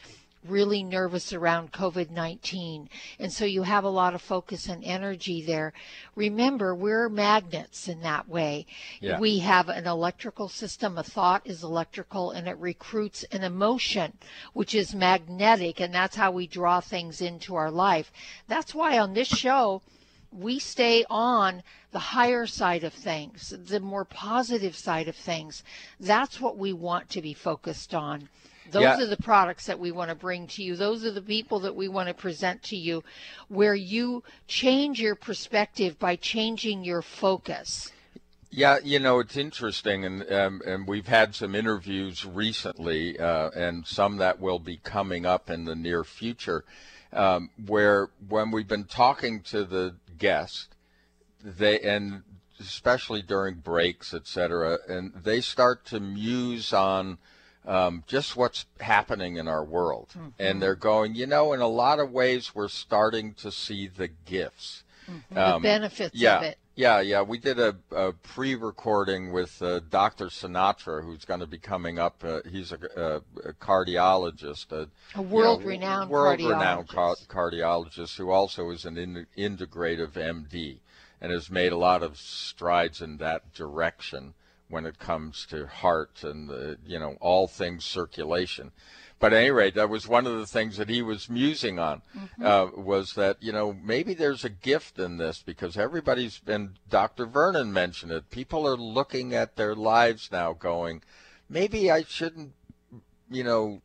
really 0.47 0.82
nervous 0.82 1.32
around 1.32 1.72
COVID 1.72 2.11
19. 2.11 2.89
And 3.18 3.32
so 3.32 3.45
you 3.45 3.62
have 3.62 3.84
a 3.84 3.89
lot 3.89 4.14
of 4.14 4.22
focus 4.22 4.68
and 4.68 4.84
energy 4.84 5.43
there. 5.43 5.72
Remember, 6.14 6.74
we're 6.74 7.09
magnets 7.09 7.89
in 7.89 8.01
that 8.03 8.28
way. 8.28 8.66
Yeah. 9.01 9.18
We 9.18 9.39
have 9.41 9.68
an 9.68 9.86
electrical 9.86 10.49
system. 10.49 10.99
A 10.99 11.03
thought 11.03 11.47
is 11.47 11.62
electrical 11.62 12.30
and 12.30 12.47
it 12.47 12.57
recruits 12.59 13.24
an 13.32 13.43
emotion, 13.43 14.12
which 14.53 14.74
is 14.74 14.95
magnetic. 14.95 15.80
And 15.80 15.93
that's 15.93 16.16
how 16.16 16.30
we 16.30 16.47
draw 16.47 16.80
things 16.80 17.20
into 17.20 17.55
our 17.55 17.70
life. 17.70 18.12
That's 18.47 18.74
why 18.74 18.99
on 18.99 19.14
this 19.14 19.28
show, 19.28 19.82
we 20.30 20.59
stay 20.59 21.05
on 21.09 21.62
the 21.91 21.99
higher 21.99 22.47
side 22.47 22.84
of 22.84 22.93
things, 22.93 23.55
the 23.57 23.80
more 23.80 24.05
positive 24.05 24.76
side 24.76 25.09
of 25.09 25.16
things. 25.16 25.64
That's 25.99 26.41
what 26.41 26.59
we 26.59 26.72
want 26.72 27.09
to 27.11 27.22
be 27.22 27.32
focused 27.32 27.95
on 27.95 28.28
Those 28.71 28.83
Yeah. 28.83 29.01
are 29.03 29.07
the 29.07 29.16
products 29.16 29.66
that 29.66 29.79
we 29.79 29.91
want 29.91 30.11
to 30.11 30.14
bring 30.14 30.47
to 30.49 30.62
you. 30.62 30.77
Those 30.77 31.05
are 31.05 31.11
the 31.11 31.23
people 31.23 31.61
that 31.61 31.75
we 31.75 31.89
want 31.89 32.09
to 32.09 32.14
present 32.14 32.62
to 32.64 32.77
you 32.77 33.03
where 33.49 33.75
you 33.75 34.23
change 34.47 35.01
your 35.01 35.14
perspective 35.14 35.99
by 35.99 36.16
changing 36.16 36.85
your 36.85 37.03
focus. 37.03 37.91
Yeah, 38.51 38.79
you 38.83 38.99
know 38.99 39.19
it's 39.21 39.37
interesting, 39.37 40.05
and 40.07 40.33
um, 40.33 40.62
and 40.66 40.89
we've 40.89 41.07
had 41.07 41.35
some 41.35 41.55
interviews 41.55 42.25
recently, 42.25 43.19
uh, 43.19 43.51
and 43.51 43.87
some 43.87 44.16
that 44.19 44.41
will 44.41 44.59
be 44.59 44.79
coming 44.79 45.27
up 45.27 45.51
in 45.51 45.66
the 45.66 45.75
near 45.75 46.03
future, 46.03 46.64
um, 47.12 47.51
where 47.66 48.09
when 48.27 48.51
we've 48.51 48.66
been 48.66 48.85
talking 48.85 49.43
to 49.43 49.64
the 49.64 49.97
guest, 50.16 50.75
they 51.45 51.79
and 51.81 52.23
especially 52.59 53.21
during 53.21 53.57
breaks, 53.57 54.14
etc., 54.14 54.79
and 54.89 55.12
they 55.14 55.43
start 55.43 55.85
to 55.87 56.01
muse 56.01 56.73
on 56.73 57.19
um, 57.69 58.03
just 58.07 58.37
what's 58.37 58.64
happening 58.81 59.37
in 59.37 59.47
our 59.47 59.62
world, 59.62 60.09
and 60.39 60.61
they're 60.61 60.75
going, 60.75 61.14
you 61.14 61.27
know, 61.27 61.53
in 61.53 61.61
a 61.61 61.69
lot 61.69 62.01
of 62.01 62.11
ways, 62.11 62.55
we're 62.55 62.66
starting 62.69 63.35
to 63.35 63.53
see 63.53 63.87
the 63.87 64.09
gifts, 64.09 64.83
the 65.31 65.59
benefits 65.62 66.14
Um, 66.14 66.21
yeah, 66.21 66.37
of 66.39 66.43
it. 66.45 66.59
yeah, 66.77 67.01
yeah. 67.01 67.23
We 67.23 67.37
did 67.39 67.61
a, 67.61 67.77
a 67.95 68.12
pre-recording 68.12 69.33
with 69.33 69.61
uh, 69.61 69.81
Dr. 69.91 70.27
Sinatra, 70.27 71.05
who's 71.05 71.25
going 71.27 71.41
to 71.41 71.47
be 71.47 71.59
coming 71.59 71.99
up. 71.99 72.25
Uh, 72.25 72.41
he's 72.51 72.73
a, 72.73 72.79
a, 72.97 73.49
a 73.51 73.53
cardiologist, 73.55 74.73
a, 74.73 74.89
A 75.14 75.23
world-renowned 75.23 76.09
world-renowned 76.11 76.89
cardiologist. 76.89 77.29
ca- 77.29 77.35
cardiologist 77.41 78.16
who 78.16 78.31
also 78.31 78.71
is 78.71 78.85
an 78.87 78.97
in, 78.97 79.27
integrative 79.37 80.12
MD 80.12 80.79
and 81.21 81.33
has 81.33 81.51
made 81.51 81.73
a 81.73 81.77
lot 81.77 82.03
of 82.03 82.16
strides 82.16 83.03
in 83.03 83.16
that 83.19 83.53
direction 83.53 84.35
when 84.69 84.87
it 84.87 84.99
comes 84.99 85.47
to 85.47 85.66
heart 85.66 86.23
and 86.23 86.51
uh, 86.51 86.75
you 86.87 86.99
know 86.99 87.16
all 87.21 87.47
things 87.47 87.85
circulation. 87.85 88.73
But 89.21 89.33
at 89.33 89.41
any 89.41 89.51
rate, 89.51 89.75
that 89.75 89.89
was 89.89 90.07
one 90.07 90.29
of 90.29 90.39
the 90.39 90.47
things 90.47 90.77
that 90.77 90.89
he 90.89 91.03
was 91.03 91.29
musing 91.29 91.81
on, 91.81 92.03
uh, 92.43 92.69
was 92.77 93.14
that 93.14 93.37
you 93.41 93.53
know 93.53 93.73
maybe 93.73 94.14
there's 94.14 94.45
a 94.45 94.51
gift 94.51 94.99
in 94.99 95.16
this 95.16 95.43
because 95.45 95.77
everybody's 95.77 96.39
been. 96.39 96.75
Dr. 96.89 97.27
Vernon 97.27 97.73
mentioned 97.73 98.12
it. 98.12 98.31
People 98.31 98.66
are 98.66 98.77
looking 98.77 99.35
at 99.35 99.57
their 99.57 99.75
lives 99.75 100.29
now, 100.31 100.53
going, 100.53 101.03
maybe 101.49 101.91
I 101.91 102.03
shouldn't, 102.03 102.53
you 103.31 103.43
know, 103.43 103.83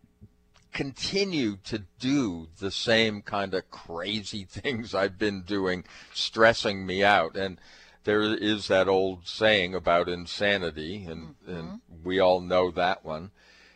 continue 0.74 1.58
to 1.64 1.84
do 2.00 2.48
the 2.60 2.72
same 2.72 3.22
kind 3.22 3.54
of 3.54 3.70
crazy 3.70 4.44
things 4.50 4.94
I've 4.94 5.18
been 5.18 5.44
doing, 5.44 5.86
stressing 6.14 6.86
me 6.86 7.04
out. 7.04 7.36
And 7.36 7.60
there 8.04 8.22
is 8.22 8.68
that 8.68 8.88
old 8.88 9.28
saying 9.28 9.74
about 9.76 10.10
insanity, 10.10 11.06
and, 11.06 11.36
and 11.48 11.64
mm-hmm. 11.64 12.04
we 12.04 12.20
all 12.20 12.42
know 12.42 12.72
that 12.72 13.06
one. 13.06 13.32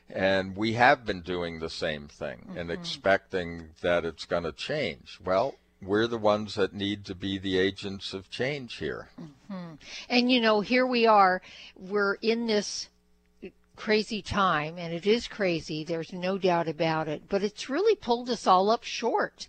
And 0.10 0.56
we 0.56 0.74
have 0.74 1.06
been 1.06 1.22
doing 1.22 1.60
the 1.60 1.70
same 1.70 2.08
thing 2.08 2.54
and 2.56 2.70
mm-hmm. 2.70 2.80
expecting 2.80 3.70
that 3.82 4.06
it's 4.06 4.24
going 4.26 4.44
to 4.44 4.54
change. 4.54 5.20
Well, 5.24 5.56
we're 5.82 6.08
the 6.08 6.18
ones 6.18 6.56
that 6.56 6.74
need 6.74 7.06
to 7.06 7.16
be 7.16 7.38
the 7.38 7.58
agents 7.58 8.14
of 8.14 8.30
change 8.30 8.78
here. 8.78 9.10
Mm-hmm. 9.20 9.76
And 10.10 10.32
you 10.32 10.40
know, 10.40 10.62
here 10.62 10.88
we 10.88 11.06
are. 11.06 11.42
We're 11.76 12.16
in 12.16 12.48
this 12.48 12.88
crazy 13.76 14.22
time, 14.22 14.78
and 14.78 14.94
it 14.94 15.06
is 15.06 15.28
crazy. 15.28 15.84
There's 15.84 16.12
no 16.12 16.38
doubt 16.38 16.68
about 16.68 17.08
it. 17.08 17.24
But 17.30 17.44
it's 17.44 17.70
really 17.70 17.96
pulled 17.96 18.30
us 18.30 18.48
all 18.48 18.70
up 18.70 18.84
short. 18.84 19.48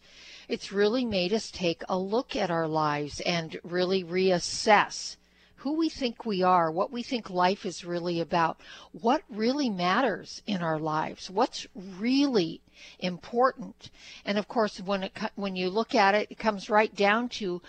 It's 0.48 0.72
really 0.72 1.04
made 1.04 1.34
us 1.34 1.50
take 1.50 1.82
a 1.88 1.98
look 1.98 2.34
at 2.34 2.50
our 2.50 2.66
lives 2.66 3.20
and 3.20 3.60
really 3.62 4.02
reassess 4.02 5.16
who 5.56 5.74
we 5.74 5.88
think 5.88 6.24
we 6.24 6.42
are, 6.42 6.70
what 6.70 6.92
we 6.92 7.02
think 7.02 7.28
life 7.28 7.66
is 7.66 7.84
really 7.84 8.20
about, 8.20 8.58
what 8.92 9.22
really 9.28 9.68
matters 9.68 10.40
in 10.46 10.62
our 10.62 10.78
lives, 10.78 11.28
what's 11.28 11.66
really 11.74 12.62
important. 13.00 13.90
And 14.24 14.38
of 14.38 14.46
course, 14.48 14.80
when 14.80 15.02
it 15.02 15.18
when 15.34 15.56
you 15.56 15.68
look 15.68 15.94
at 15.94 16.14
it, 16.14 16.28
it 16.30 16.38
comes 16.38 16.70
right 16.70 16.94
down 16.94 17.28
to 17.40 17.60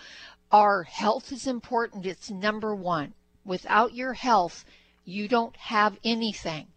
our 0.52 0.84
health 0.84 1.32
is 1.32 1.46
important. 1.46 2.06
It's 2.06 2.30
number 2.30 2.74
one. 2.74 3.12
Without 3.44 3.92
your 3.92 4.14
health, 4.14 4.64
you 5.04 5.28
don't 5.28 5.56
have 5.56 5.98
anything. 6.04 6.68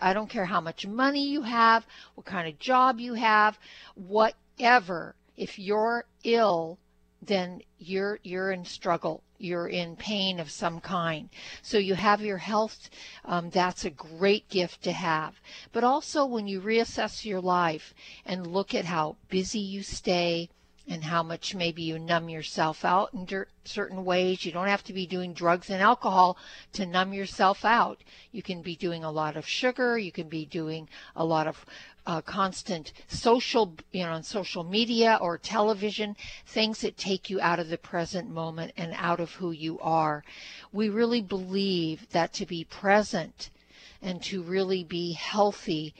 I 0.00 0.12
don't 0.12 0.30
care 0.30 0.44
how 0.44 0.60
much 0.60 0.86
money 0.86 1.26
you 1.26 1.42
have, 1.42 1.86
what 2.14 2.26
kind 2.26 2.46
of 2.46 2.58
job 2.58 3.00
you 3.00 3.14
have, 3.14 3.58
whatever. 3.94 5.16
If 5.40 5.58
you're 5.58 6.04
ill, 6.22 6.78
then 7.22 7.62
you're 7.78 8.18
you're 8.22 8.52
in 8.52 8.66
struggle. 8.66 9.22
You're 9.38 9.68
in 9.68 9.96
pain 9.96 10.38
of 10.38 10.50
some 10.50 10.80
kind. 10.80 11.30
So 11.62 11.78
you 11.78 11.94
have 11.94 12.20
your 12.20 12.36
health. 12.36 12.90
Um, 13.24 13.48
that's 13.48 13.86
a 13.86 13.90
great 13.90 14.50
gift 14.50 14.82
to 14.82 14.92
have. 14.92 15.40
But 15.72 15.82
also 15.82 16.26
when 16.26 16.46
you 16.46 16.60
reassess 16.60 17.24
your 17.24 17.40
life 17.40 17.94
and 18.26 18.46
look 18.46 18.74
at 18.74 18.84
how 18.84 19.16
busy 19.30 19.60
you 19.60 19.82
stay, 19.82 20.50
and 20.90 21.04
how 21.04 21.22
much 21.22 21.54
maybe 21.54 21.82
you 21.82 21.98
numb 22.00 22.28
yourself 22.28 22.84
out 22.84 23.14
in 23.14 23.26
certain 23.64 24.04
ways. 24.04 24.44
You 24.44 24.50
don't 24.50 24.66
have 24.66 24.82
to 24.84 24.92
be 24.92 25.06
doing 25.06 25.32
drugs 25.32 25.70
and 25.70 25.80
alcohol 25.80 26.36
to 26.72 26.84
numb 26.84 27.12
yourself 27.12 27.64
out. 27.64 28.02
You 28.32 28.42
can 28.42 28.60
be 28.60 28.74
doing 28.74 29.04
a 29.04 29.10
lot 29.12 29.36
of 29.36 29.46
sugar. 29.46 29.96
You 29.96 30.10
can 30.10 30.28
be 30.28 30.44
doing 30.44 30.88
a 31.14 31.24
lot 31.24 31.46
of 31.46 31.64
uh, 32.06 32.20
constant 32.20 32.92
social, 33.08 33.74
you 33.92 34.04
know, 34.04 34.12
on 34.12 34.22
social 34.22 34.64
media 34.64 35.18
or 35.20 35.38
television, 35.38 36.16
things 36.46 36.80
that 36.80 36.96
take 36.96 37.30
you 37.30 37.40
out 37.40 37.58
of 37.58 37.68
the 37.68 37.78
present 37.78 38.28
moment 38.30 38.72
and 38.76 38.94
out 38.96 39.20
of 39.20 39.32
who 39.32 39.50
you 39.50 39.78
are. 39.80 40.24
We 40.72 40.88
really 40.88 41.20
believe 41.20 42.08
that 42.10 42.32
to 42.34 42.46
be 42.46 42.64
present 42.64 43.50
and 44.02 44.22
to 44.24 44.42
really 44.42 44.84
be 44.84 45.12
healthy 45.12 45.94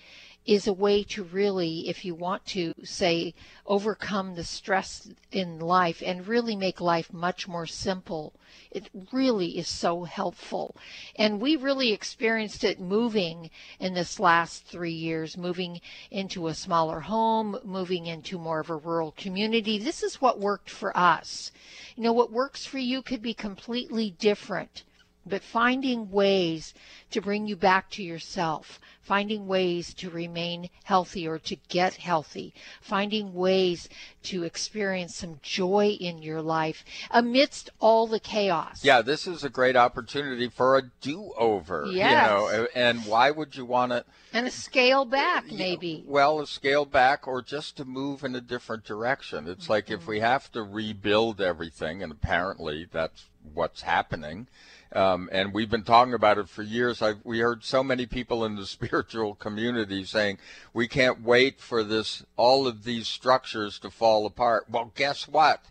is 0.47 0.67
a 0.67 0.73
way 0.73 1.03
to 1.05 1.23
really, 1.23 1.89
if 1.89 2.05
you 2.05 2.15
want 2.15 2.45
to 2.47 2.75
say, 2.83 3.35
overcome 3.67 4.35
the 4.35 4.45
stress 4.45 5.09
in 5.31 5.59
life 5.59 6.03
and 6.05 6.27
really 6.27 6.57
make 6.57 6.81
life 6.81 7.13
much 7.13 7.47
more 7.47 7.67
simple. 7.67 8.33
It 8.71 8.89
really 9.13 9.59
is 9.59 9.69
so 9.69 10.05
helpful. 10.05 10.75
And 11.17 11.41
we 11.41 11.57
really 11.57 11.93
experienced 11.93 12.65
it 12.65 12.81
moving 12.81 13.51
in 13.79 13.95
this 13.95 14.19
last 14.19 14.65
three 14.65 14.93
years, 14.93 15.37
moving 15.37 15.81
into 16.11 16.49
a 16.49 16.55
smaller 16.55 17.01
home, 17.01 17.59
moving 17.63 18.07
into 18.07 18.39
more 18.39 18.61
of 18.61 18.71
a 18.71 18.77
rural 18.77 19.13
community. 19.13 19.79
This 19.79 20.03
is 20.03 20.21
what 20.21 20.41
worked 20.41 20.71
for 20.71 20.97
us. 20.97 21.53
You 21.97 22.03
know, 22.03 22.13
what 22.13 22.33
works 22.33 22.65
for 22.65 22.79
you 22.79 23.03
could 23.03 23.23
be 23.23 23.35
completely 23.35 24.11
different 24.19 24.85
but 25.27 25.43
finding 25.43 26.11
ways 26.11 26.75
to 27.11 27.21
bring 27.21 27.47
you 27.47 27.57
back 27.57 27.91
to 27.91 28.03
yourself, 28.03 28.81
finding 29.03 29.47
ways 29.47 29.93
to 29.95 30.09
remain 30.09 30.71
healthy 30.85 31.27
or 31.27 31.39
to 31.39 31.57
get 31.69 31.95
healthy, 31.95 32.55
finding 32.81 33.35
ways 33.35 33.89
to 34.23 34.45
experience 34.45 35.17
some 35.17 35.41
joy 35.43 35.97
in 36.01 36.23
your 36.23 36.41
life 36.41 36.85
amidst 37.11 37.71
all 37.81 38.07
the 38.07 38.21
chaos. 38.21 38.85
Yeah, 38.85 39.03
this 39.03 39.27
is 39.27 39.43
a 39.43 39.51
great 39.51 39.77
opportunity 39.77 40.49
for 40.49 40.77
a 40.77 40.83
do-over. 41.01 41.87
Yes. 41.87 42.11
You 42.11 42.17
know, 42.17 42.69
and 42.75 43.05
why 43.05 43.31
would 43.31 43.57
you 43.57 43.65
want 43.65 43.93
to? 43.93 44.05
And 44.33 44.47
a 44.47 44.51
scale 44.51 45.05
back, 45.05 45.51
maybe. 45.51 46.05
Well, 46.07 46.41
a 46.41 46.47
scale 46.47 46.85
back 46.85 47.27
or 47.27 47.43
just 47.43 47.77
to 47.79 47.85
move 47.85 48.23
in 48.23 48.37
a 48.37 48.41
different 48.41 48.85
direction. 48.85 49.49
It's 49.49 49.69
like 49.69 49.91
if 49.91 50.03
mm-hmm. 50.03 50.11
we 50.11 50.21
have 50.21 50.53
to 50.53 50.63
rebuild 50.63 51.41
everything, 51.41 52.03
and 52.03 52.13
apparently 52.13 52.87
that's 52.91 53.27
what's 53.55 53.83
happening. 53.83 54.47
Um, 54.93 55.29
and 55.31 55.53
we've 55.53 55.71
been 55.71 55.85
talking 55.85 56.15
about 56.15 56.39
it 56.39 56.49
for 56.49 56.63
years. 56.63 57.01
I've, 57.01 57.21
we 57.25 57.39
heard 57.39 57.65
so 57.65 57.85
many 57.85 58.07
people 58.07 58.45
in 58.45 58.57
the 58.57 58.67
spiritual 58.79 59.35
community 59.35 60.05
saying 60.05 60.39
we 60.73 60.89
can't 60.89 61.23
wait 61.23 61.61
for 61.61 61.85
this, 61.85 62.25
all 62.37 62.67
of 62.67 62.85
these 62.85 63.07
structures 63.07 63.79
to 63.81 63.91
fall 63.91 64.27
apart. 64.27 64.67
Well, 64.69 64.93
guess 64.95 65.29
what? 65.29 65.65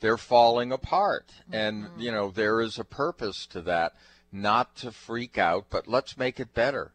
They're 0.00 0.18
falling 0.18 0.72
apart, 0.72 1.30
and 1.52 1.86
you 1.96 2.10
know 2.10 2.32
there 2.32 2.60
is 2.60 2.76
a 2.76 2.82
purpose 2.82 3.46
to 3.46 3.60
that. 3.62 3.92
Not 4.32 4.74
to 4.76 4.90
freak 4.90 5.38
out, 5.38 5.66
but 5.70 5.86
let's 5.86 6.16
make 6.16 6.40
it 6.40 6.54
better. 6.54 6.90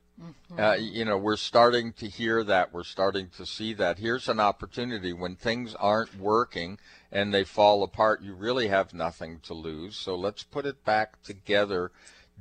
Uh, 0.57 0.73
you 0.79 1.05
know, 1.05 1.17
we're 1.17 1.35
starting 1.35 1.93
to 1.93 2.07
hear 2.07 2.43
that. 2.43 2.73
We're 2.73 2.83
starting 2.83 3.29
to 3.37 3.45
see 3.45 3.73
that. 3.75 3.99
Here's 3.99 4.27
an 4.27 4.39
opportunity 4.39 5.13
when 5.13 5.35
things 5.35 5.75
aren't 5.75 6.19
working 6.19 6.79
and 7.11 7.33
they 7.33 7.43
fall 7.43 7.83
apart. 7.83 8.21
You 8.21 8.33
really 8.33 8.67
have 8.67 8.93
nothing 8.93 9.39
to 9.43 9.53
lose. 9.53 9.95
So 9.95 10.15
let's 10.15 10.43
put 10.43 10.65
it 10.65 10.83
back 10.83 11.21
together 11.23 11.91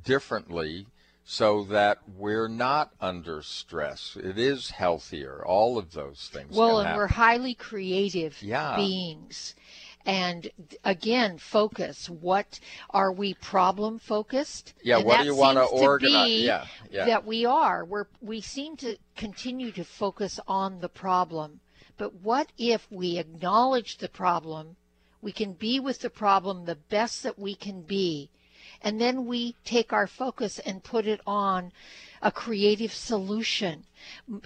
differently 0.04 0.86
so 1.24 1.64
that 1.64 1.98
we're 2.16 2.48
not 2.48 2.92
under 3.00 3.42
stress. 3.42 4.16
It 4.22 4.38
is 4.38 4.70
healthier. 4.70 5.42
All 5.44 5.76
of 5.76 5.92
those 5.92 6.30
things. 6.32 6.56
Well, 6.56 6.78
and 6.78 6.86
happen. 6.86 6.98
we're 6.98 7.06
highly 7.08 7.54
creative 7.54 8.40
Yeah. 8.42 8.76
beings. 8.76 9.54
And 10.04 10.48
again, 10.84 11.36
focus. 11.38 12.08
What 12.08 12.60
are 12.90 13.10
we 13.10 13.34
problem 13.34 13.98
focused? 13.98 14.74
Yeah, 14.84 14.98
And 14.98 15.06
what 15.06 15.18
do 15.18 15.24
you 15.26 15.34
wanna 15.34 15.64
organize- 15.64 16.42
yeah, 16.42 16.66
yeah. 16.92 17.06
That 17.06 17.24
we 17.26 17.44
are. 17.44 17.84
We're, 17.84 18.06
we 18.20 18.40
seem 18.40 18.76
to 18.76 18.96
continue 19.16 19.72
to 19.72 19.84
focus 19.84 20.38
on 20.46 20.78
the 20.78 20.88
problem. 20.88 21.58
But 21.98 22.14
what 22.14 22.52
if 22.58 22.86
we 22.90 23.18
acknowledge 23.18 23.96
the 23.98 24.08
problem? 24.08 24.76
We 25.22 25.32
can 25.32 25.54
be 25.54 25.80
with 25.80 26.00
the 26.00 26.10
problem 26.10 26.64
the 26.66 26.74
best 26.74 27.22
that 27.22 27.38
we 27.38 27.54
can 27.54 27.82
be. 27.82 28.28
and 28.82 29.00
then 29.00 29.26
we 29.26 29.54
take 29.64 29.92
our 29.92 30.06
focus 30.06 30.58
and 30.60 30.84
put 30.84 31.06
it 31.06 31.20
on 31.26 31.72
a 32.22 32.30
creative 32.30 32.92
solution 32.92 33.84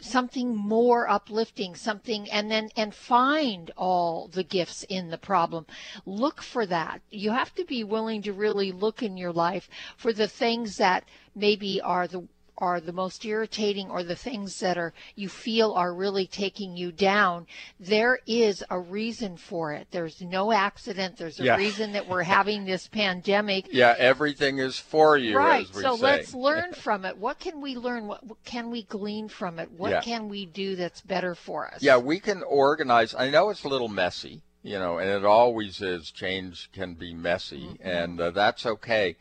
something 0.00 0.54
more 0.54 1.08
uplifting 1.08 1.74
something 1.74 2.30
and 2.30 2.50
then 2.50 2.68
and 2.76 2.94
find 2.94 3.70
all 3.76 4.28
the 4.28 4.42
gifts 4.44 4.82
in 4.84 5.10
the 5.10 5.18
problem 5.18 5.66
look 6.06 6.42
for 6.42 6.66
that 6.66 7.00
you 7.10 7.30
have 7.30 7.54
to 7.54 7.64
be 7.64 7.82
willing 7.84 8.22
to 8.22 8.32
really 8.32 8.70
look 8.72 9.02
in 9.02 9.16
your 9.16 9.32
life 9.32 9.68
for 9.96 10.12
the 10.12 10.28
things 10.28 10.76
that 10.76 11.04
maybe 11.34 11.80
are 11.80 12.06
the 12.06 12.26
are 12.60 12.80
the 12.80 12.92
most 12.92 13.24
irritating 13.24 13.90
or 13.90 14.02
the 14.02 14.16
things 14.16 14.60
that 14.60 14.76
are 14.76 14.92
you 15.14 15.28
feel 15.28 15.72
are 15.72 15.94
really 15.94 16.26
taking 16.26 16.76
you 16.76 16.92
down, 16.92 17.46
there 17.78 18.18
is 18.26 18.62
a 18.70 18.78
reason 18.78 19.36
for 19.36 19.72
it. 19.72 19.88
There's 19.90 20.20
no 20.20 20.52
accident. 20.52 21.16
There's 21.16 21.40
a 21.40 21.44
yeah. 21.44 21.56
reason 21.56 21.92
that 21.92 22.08
we're 22.08 22.22
having 22.22 22.64
this 22.64 22.86
pandemic. 22.86 23.68
Yeah, 23.80 23.94
everything 23.98 24.58
is 24.58 24.78
for 24.78 25.16
you. 25.16 25.38
Right. 25.38 25.66
so 25.72 25.96
say. 25.96 26.02
let's 26.02 26.34
learn 26.48 26.72
from 26.74 27.04
it. 27.04 27.16
What 27.16 27.38
can 27.38 27.62
we 27.62 27.76
learn? 27.76 28.08
What, 28.08 28.24
what 28.26 28.44
can 28.44 28.70
we 28.70 28.82
glean 28.82 29.28
from 29.28 29.58
it? 29.58 29.70
What 29.70 29.90
yeah. 29.90 30.00
can 30.02 30.28
we 30.28 30.44
do 30.44 30.76
that's 30.76 31.00
better 31.00 31.34
for 31.34 31.68
us? 31.72 31.82
Yeah, 31.82 31.96
we 31.96 32.20
can 32.20 32.42
organize. 32.42 33.14
I 33.14 33.30
know 33.30 33.48
it's 33.48 33.64
a 33.64 33.68
little 33.68 33.88
messy, 33.88 34.42
you 34.62 34.78
know, 34.78 34.98
and 34.98 35.08
it 35.08 35.24
always 35.24 35.80
is. 35.80 36.10
Change 36.10 36.70
can 36.72 36.94
be 36.94 37.14
messy, 37.14 37.68
mm-hmm. 37.68 37.88
and 37.88 38.20
uh, 38.20 38.30
that's 38.30 38.66
okay 38.66 39.16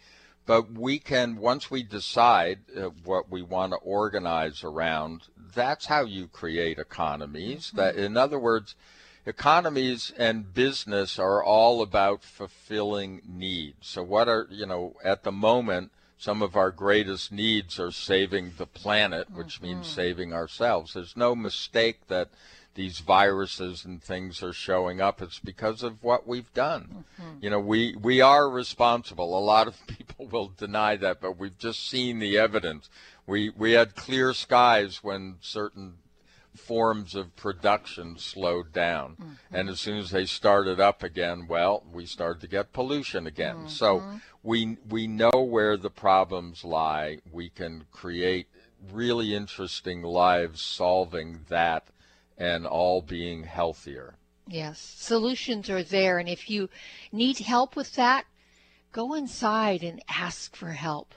but 0.49 0.71
we 0.71 0.97
can, 0.97 1.35
once 1.35 1.69
we 1.69 1.83
decide 1.83 2.57
uh, 2.75 2.89
what 3.03 3.29
we 3.29 3.43
want 3.43 3.71
to 3.71 3.77
organize 3.77 4.63
around, 4.63 5.27
that's 5.53 5.85
how 5.85 6.03
you 6.03 6.27
create 6.27 6.79
economies. 6.79 7.67
Mm-hmm. 7.67 7.77
That, 7.77 7.95
in 7.95 8.17
other 8.17 8.39
words, 8.39 8.73
economies 9.27 10.11
and 10.17 10.51
business 10.51 11.19
are 11.19 11.43
all 11.43 11.83
about 11.83 12.23
fulfilling 12.23 13.21
needs. 13.29 13.89
So, 13.89 14.01
what 14.01 14.27
are, 14.27 14.47
you 14.49 14.65
know, 14.65 14.95
at 15.03 15.21
the 15.21 15.31
moment, 15.31 15.91
some 16.17 16.41
of 16.41 16.55
our 16.55 16.71
greatest 16.71 17.31
needs 17.31 17.79
are 17.79 17.91
saving 17.91 18.53
the 18.57 18.65
planet, 18.65 19.29
which 19.29 19.57
mm-hmm. 19.57 19.65
means 19.65 19.87
saving 19.87 20.33
ourselves. 20.33 20.95
There's 20.95 21.15
no 21.15 21.35
mistake 21.35 22.07
that 22.07 22.29
these 22.75 22.99
viruses 22.99 23.83
and 23.83 24.01
things 24.01 24.41
are 24.43 24.53
showing 24.53 25.01
up, 25.01 25.21
it's 25.21 25.39
because 25.39 25.83
of 25.83 26.03
what 26.03 26.27
we've 26.27 26.53
done. 26.53 27.05
Mm-hmm. 27.19 27.37
You 27.41 27.49
know, 27.49 27.59
we, 27.59 27.95
we 27.95 28.21
are 28.21 28.49
responsible. 28.49 29.37
A 29.37 29.41
lot 29.41 29.67
of 29.67 29.87
people 29.87 30.27
will 30.27 30.49
deny 30.49 30.95
that, 30.97 31.19
but 31.21 31.37
we've 31.37 31.57
just 31.57 31.89
seen 31.89 32.19
the 32.19 32.37
evidence. 32.37 32.89
We, 33.25 33.49
we 33.49 33.73
had 33.73 33.95
clear 33.95 34.33
skies 34.33 35.03
when 35.03 35.35
certain 35.41 35.95
forms 36.55 37.15
of 37.15 37.35
production 37.35 38.17
slowed 38.17 38.73
down. 38.73 39.11
Mm-hmm. 39.11 39.55
And 39.55 39.69
as 39.69 39.79
soon 39.79 39.97
as 39.97 40.11
they 40.11 40.25
started 40.25 40.79
up 40.79 41.03
again, 41.03 41.47
well, 41.47 41.83
we 41.91 42.05
started 42.05 42.41
to 42.41 42.47
get 42.47 42.73
pollution 42.73 43.27
again. 43.27 43.55
Mm-hmm. 43.55 43.67
So 43.67 44.03
we, 44.43 44.77
we 44.87 45.07
know 45.07 45.31
where 45.31 45.77
the 45.77 45.89
problems 45.89 46.63
lie. 46.63 47.19
We 47.31 47.49
can 47.49 47.85
create 47.91 48.47
really 48.91 49.35
interesting 49.35 50.01
lives 50.01 50.61
solving 50.61 51.41
that 51.49 51.87
and 52.39 52.65
all 52.65 53.01
being 53.01 53.43
healthier. 53.43 54.15
Yes, 54.47 54.79
solutions 54.79 55.69
are 55.69 55.83
there. 55.83 56.17
And 56.17 56.27
if 56.27 56.49
you 56.49 56.69
need 57.11 57.37
help 57.37 57.75
with 57.75 57.93
that, 57.95 58.25
go 58.91 59.13
inside 59.13 59.83
and 59.83 60.01
ask 60.09 60.55
for 60.55 60.71
help. 60.71 61.13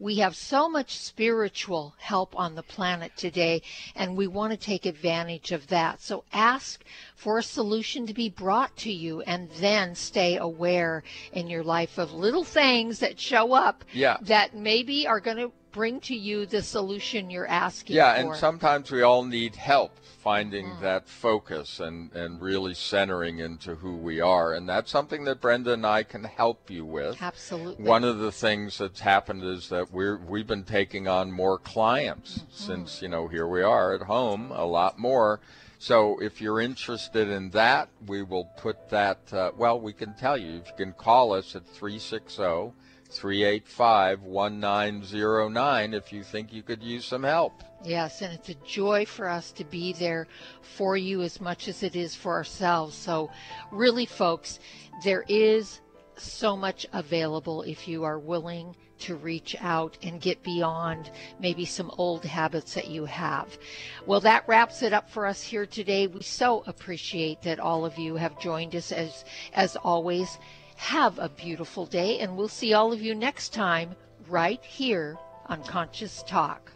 We 0.00 0.16
have 0.16 0.34
so 0.34 0.68
much 0.68 0.98
spiritual 0.98 1.94
help 1.98 2.36
on 2.36 2.56
the 2.56 2.64
planet 2.64 3.12
today, 3.16 3.62
and 3.94 4.16
we 4.16 4.26
want 4.26 4.50
to 4.50 4.56
take 4.56 4.86
advantage 4.86 5.52
of 5.52 5.68
that. 5.68 6.00
So 6.00 6.24
ask 6.32 6.84
for 7.14 7.38
a 7.38 7.44
solution 7.44 8.06
to 8.08 8.12
be 8.14 8.28
brought 8.28 8.76
to 8.78 8.92
you, 8.92 9.20
and 9.22 9.48
then 9.60 9.94
stay 9.94 10.36
aware 10.36 11.04
in 11.32 11.46
your 11.46 11.62
life 11.62 11.96
of 11.96 12.12
little 12.12 12.42
things 12.42 12.98
that 12.98 13.20
show 13.20 13.52
up 13.52 13.84
yeah. 13.92 14.16
that 14.22 14.56
maybe 14.56 15.06
are 15.06 15.20
going 15.20 15.36
to 15.36 15.52
bring 15.74 15.98
to 16.00 16.14
you 16.14 16.46
the 16.46 16.62
solution 16.62 17.28
you're 17.28 17.48
asking 17.48 17.96
yeah, 17.96 18.14
for. 18.14 18.20
and 18.20 18.36
sometimes 18.36 18.90
we 18.92 19.02
all 19.02 19.24
need 19.24 19.56
help 19.56 19.90
finding 20.22 20.66
mm. 20.66 20.80
that 20.80 21.06
focus 21.06 21.80
and, 21.80 22.10
and 22.12 22.40
really 22.40 22.72
centering 22.72 23.40
into 23.40 23.74
who 23.74 23.96
we 23.96 24.20
are. 24.20 24.54
And 24.54 24.66
that's 24.66 24.90
something 24.90 25.24
that 25.24 25.40
Brenda 25.40 25.74
and 25.74 25.84
I 25.84 26.04
can 26.04 26.24
help 26.24 26.70
you 26.70 26.86
with. 26.86 27.20
Absolutely. 27.20 27.84
One 27.84 28.04
of 28.04 28.20
the 28.20 28.32
things 28.32 28.78
that's 28.78 29.00
happened 29.00 29.42
is 29.42 29.68
that 29.68 29.92
we're 29.92 30.16
we've 30.16 30.46
been 30.46 30.64
taking 30.64 31.08
on 31.08 31.30
more 31.30 31.58
clients 31.58 32.38
mm-hmm. 32.38 32.50
since, 32.52 33.02
you 33.02 33.08
know, 33.08 33.28
here 33.28 33.46
we 33.46 33.62
are 33.62 33.92
at 33.92 34.02
home, 34.02 34.52
a 34.52 34.64
lot 34.64 34.98
more. 34.98 35.40
So 35.78 36.18
if 36.22 36.40
you're 36.40 36.60
interested 36.60 37.28
in 37.28 37.50
that, 37.50 37.88
we 38.06 38.22
will 38.22 38.46
put 38.56 38.88
that, 38.90 39.18
uh, 39.32 39.50
well, 39.58 39.78
we 39.78 39.92
can 39.92 40.14
tell 40.14 40.38
you. 40.38 40.56
If 40.56 40.68
you 40.68 40.74
can 40.86 40.92
call 40.94 41.34
us 41.34 41.54
at 41.54 41.66
360 41.66 42.72
385 43.14 44.22
1909 44.22 45.94
if 45.94 46.12
you 46.12 46.22
think 46.22 46.52
you 46.52 46.62
could 46.62 46.82
use 46.82 47.04
some 47.04 47.22
help. 47.22 47.62
Yes, 47.84 48.22
and 48.22 48.32
it's 48.32 48.48
a 48.48 48.54
joy 48.66 49.04
for 49.04 49.28
us 49.28 49.52
to 49.52 49.64
be 49.64 49.92
there 49.92 50.26
for 50.62 50.96
you 50.96 51.22
as 51.22 51.40
much 51.40 51.68
as 51.68 51.82
it 51.82 51.96
is 51.96 52.14
for 52.14 52.32
ourselves. 52.32 52.96
So, 52.96 53.30
really, 53.70 54.06
folks, 54.06 54.58
there 55.04 55.24
is 55.28 55.80
so 56.16 56.56
much 56.56 56.86
available 56.92 57.62
if 57.62 57.88
you 57.88 58.04
are 58.04 58.18
willing 58.18 58.74
to 58.96 59.16
reach 59.16 59.56
out 59.60 59.98
and 60.02 60.20
get 60.20 60.42
beyond 60.42 61.10
maybe 61.40 61.64
some 61.64 61.90
old 61.98 62.24
habits 62.24 62.74
that 62.74 62.88
you 62.88 63.04
have. 63.04 63.58
Well, 64.06 64.20
that 64.20 64.48
wraps 64.48 64.82
it 64.82 64.92
up 64.92 65.10
for 65.10 65.26
us 65.26 65.42
here 65.42 65.66
today. 65.66 66.06
We 66.06 66.22
so 66.22 66.62
appreciate 66.66 67.42
that 67.42 67.60
all 67.60 67.84
of 67.84 67.98
you 67.98 68.16
have 68.16 68.38
joined 68.38 68.74
us 68.74 68.92
as 68.92 69.24
as 69.52 69.76
always. 69.76 70.38
Have 70.76 71.18
a 71.18 71.28
beautiful 71.28 71.86
day 71.86 72.18
and 72.20 72.36
we'll 72.36 72.48
see 72.48 72.74
all 72.74 72.92
of 72.92 73.00
you 73.00 73.14
next 73.14 73.52
time 73.52 73.94
right 74.28 74.62
here 74.64 75.16
on 75.46 75.62
Conscious 75.64 76.22
Talk. 76.26 76.72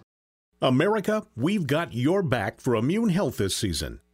America, 0.61 1.25
we've 1.37 1.67
got 1.67 1.95
your 1.95 2.23
back 2.23 2.61
for 2.61 2.75
immune 2.75 3.11
health 3.11 3.37
this 3.37 3.57
season. 3.57 4.01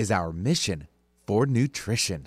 is 0.00 0.10
our 0.10 0.32
mission 0.32 0.88
for 1.26 1.44
nutrition. 1.44 2.26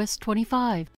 Twist 0.01 0.19
25. 0.21 0.91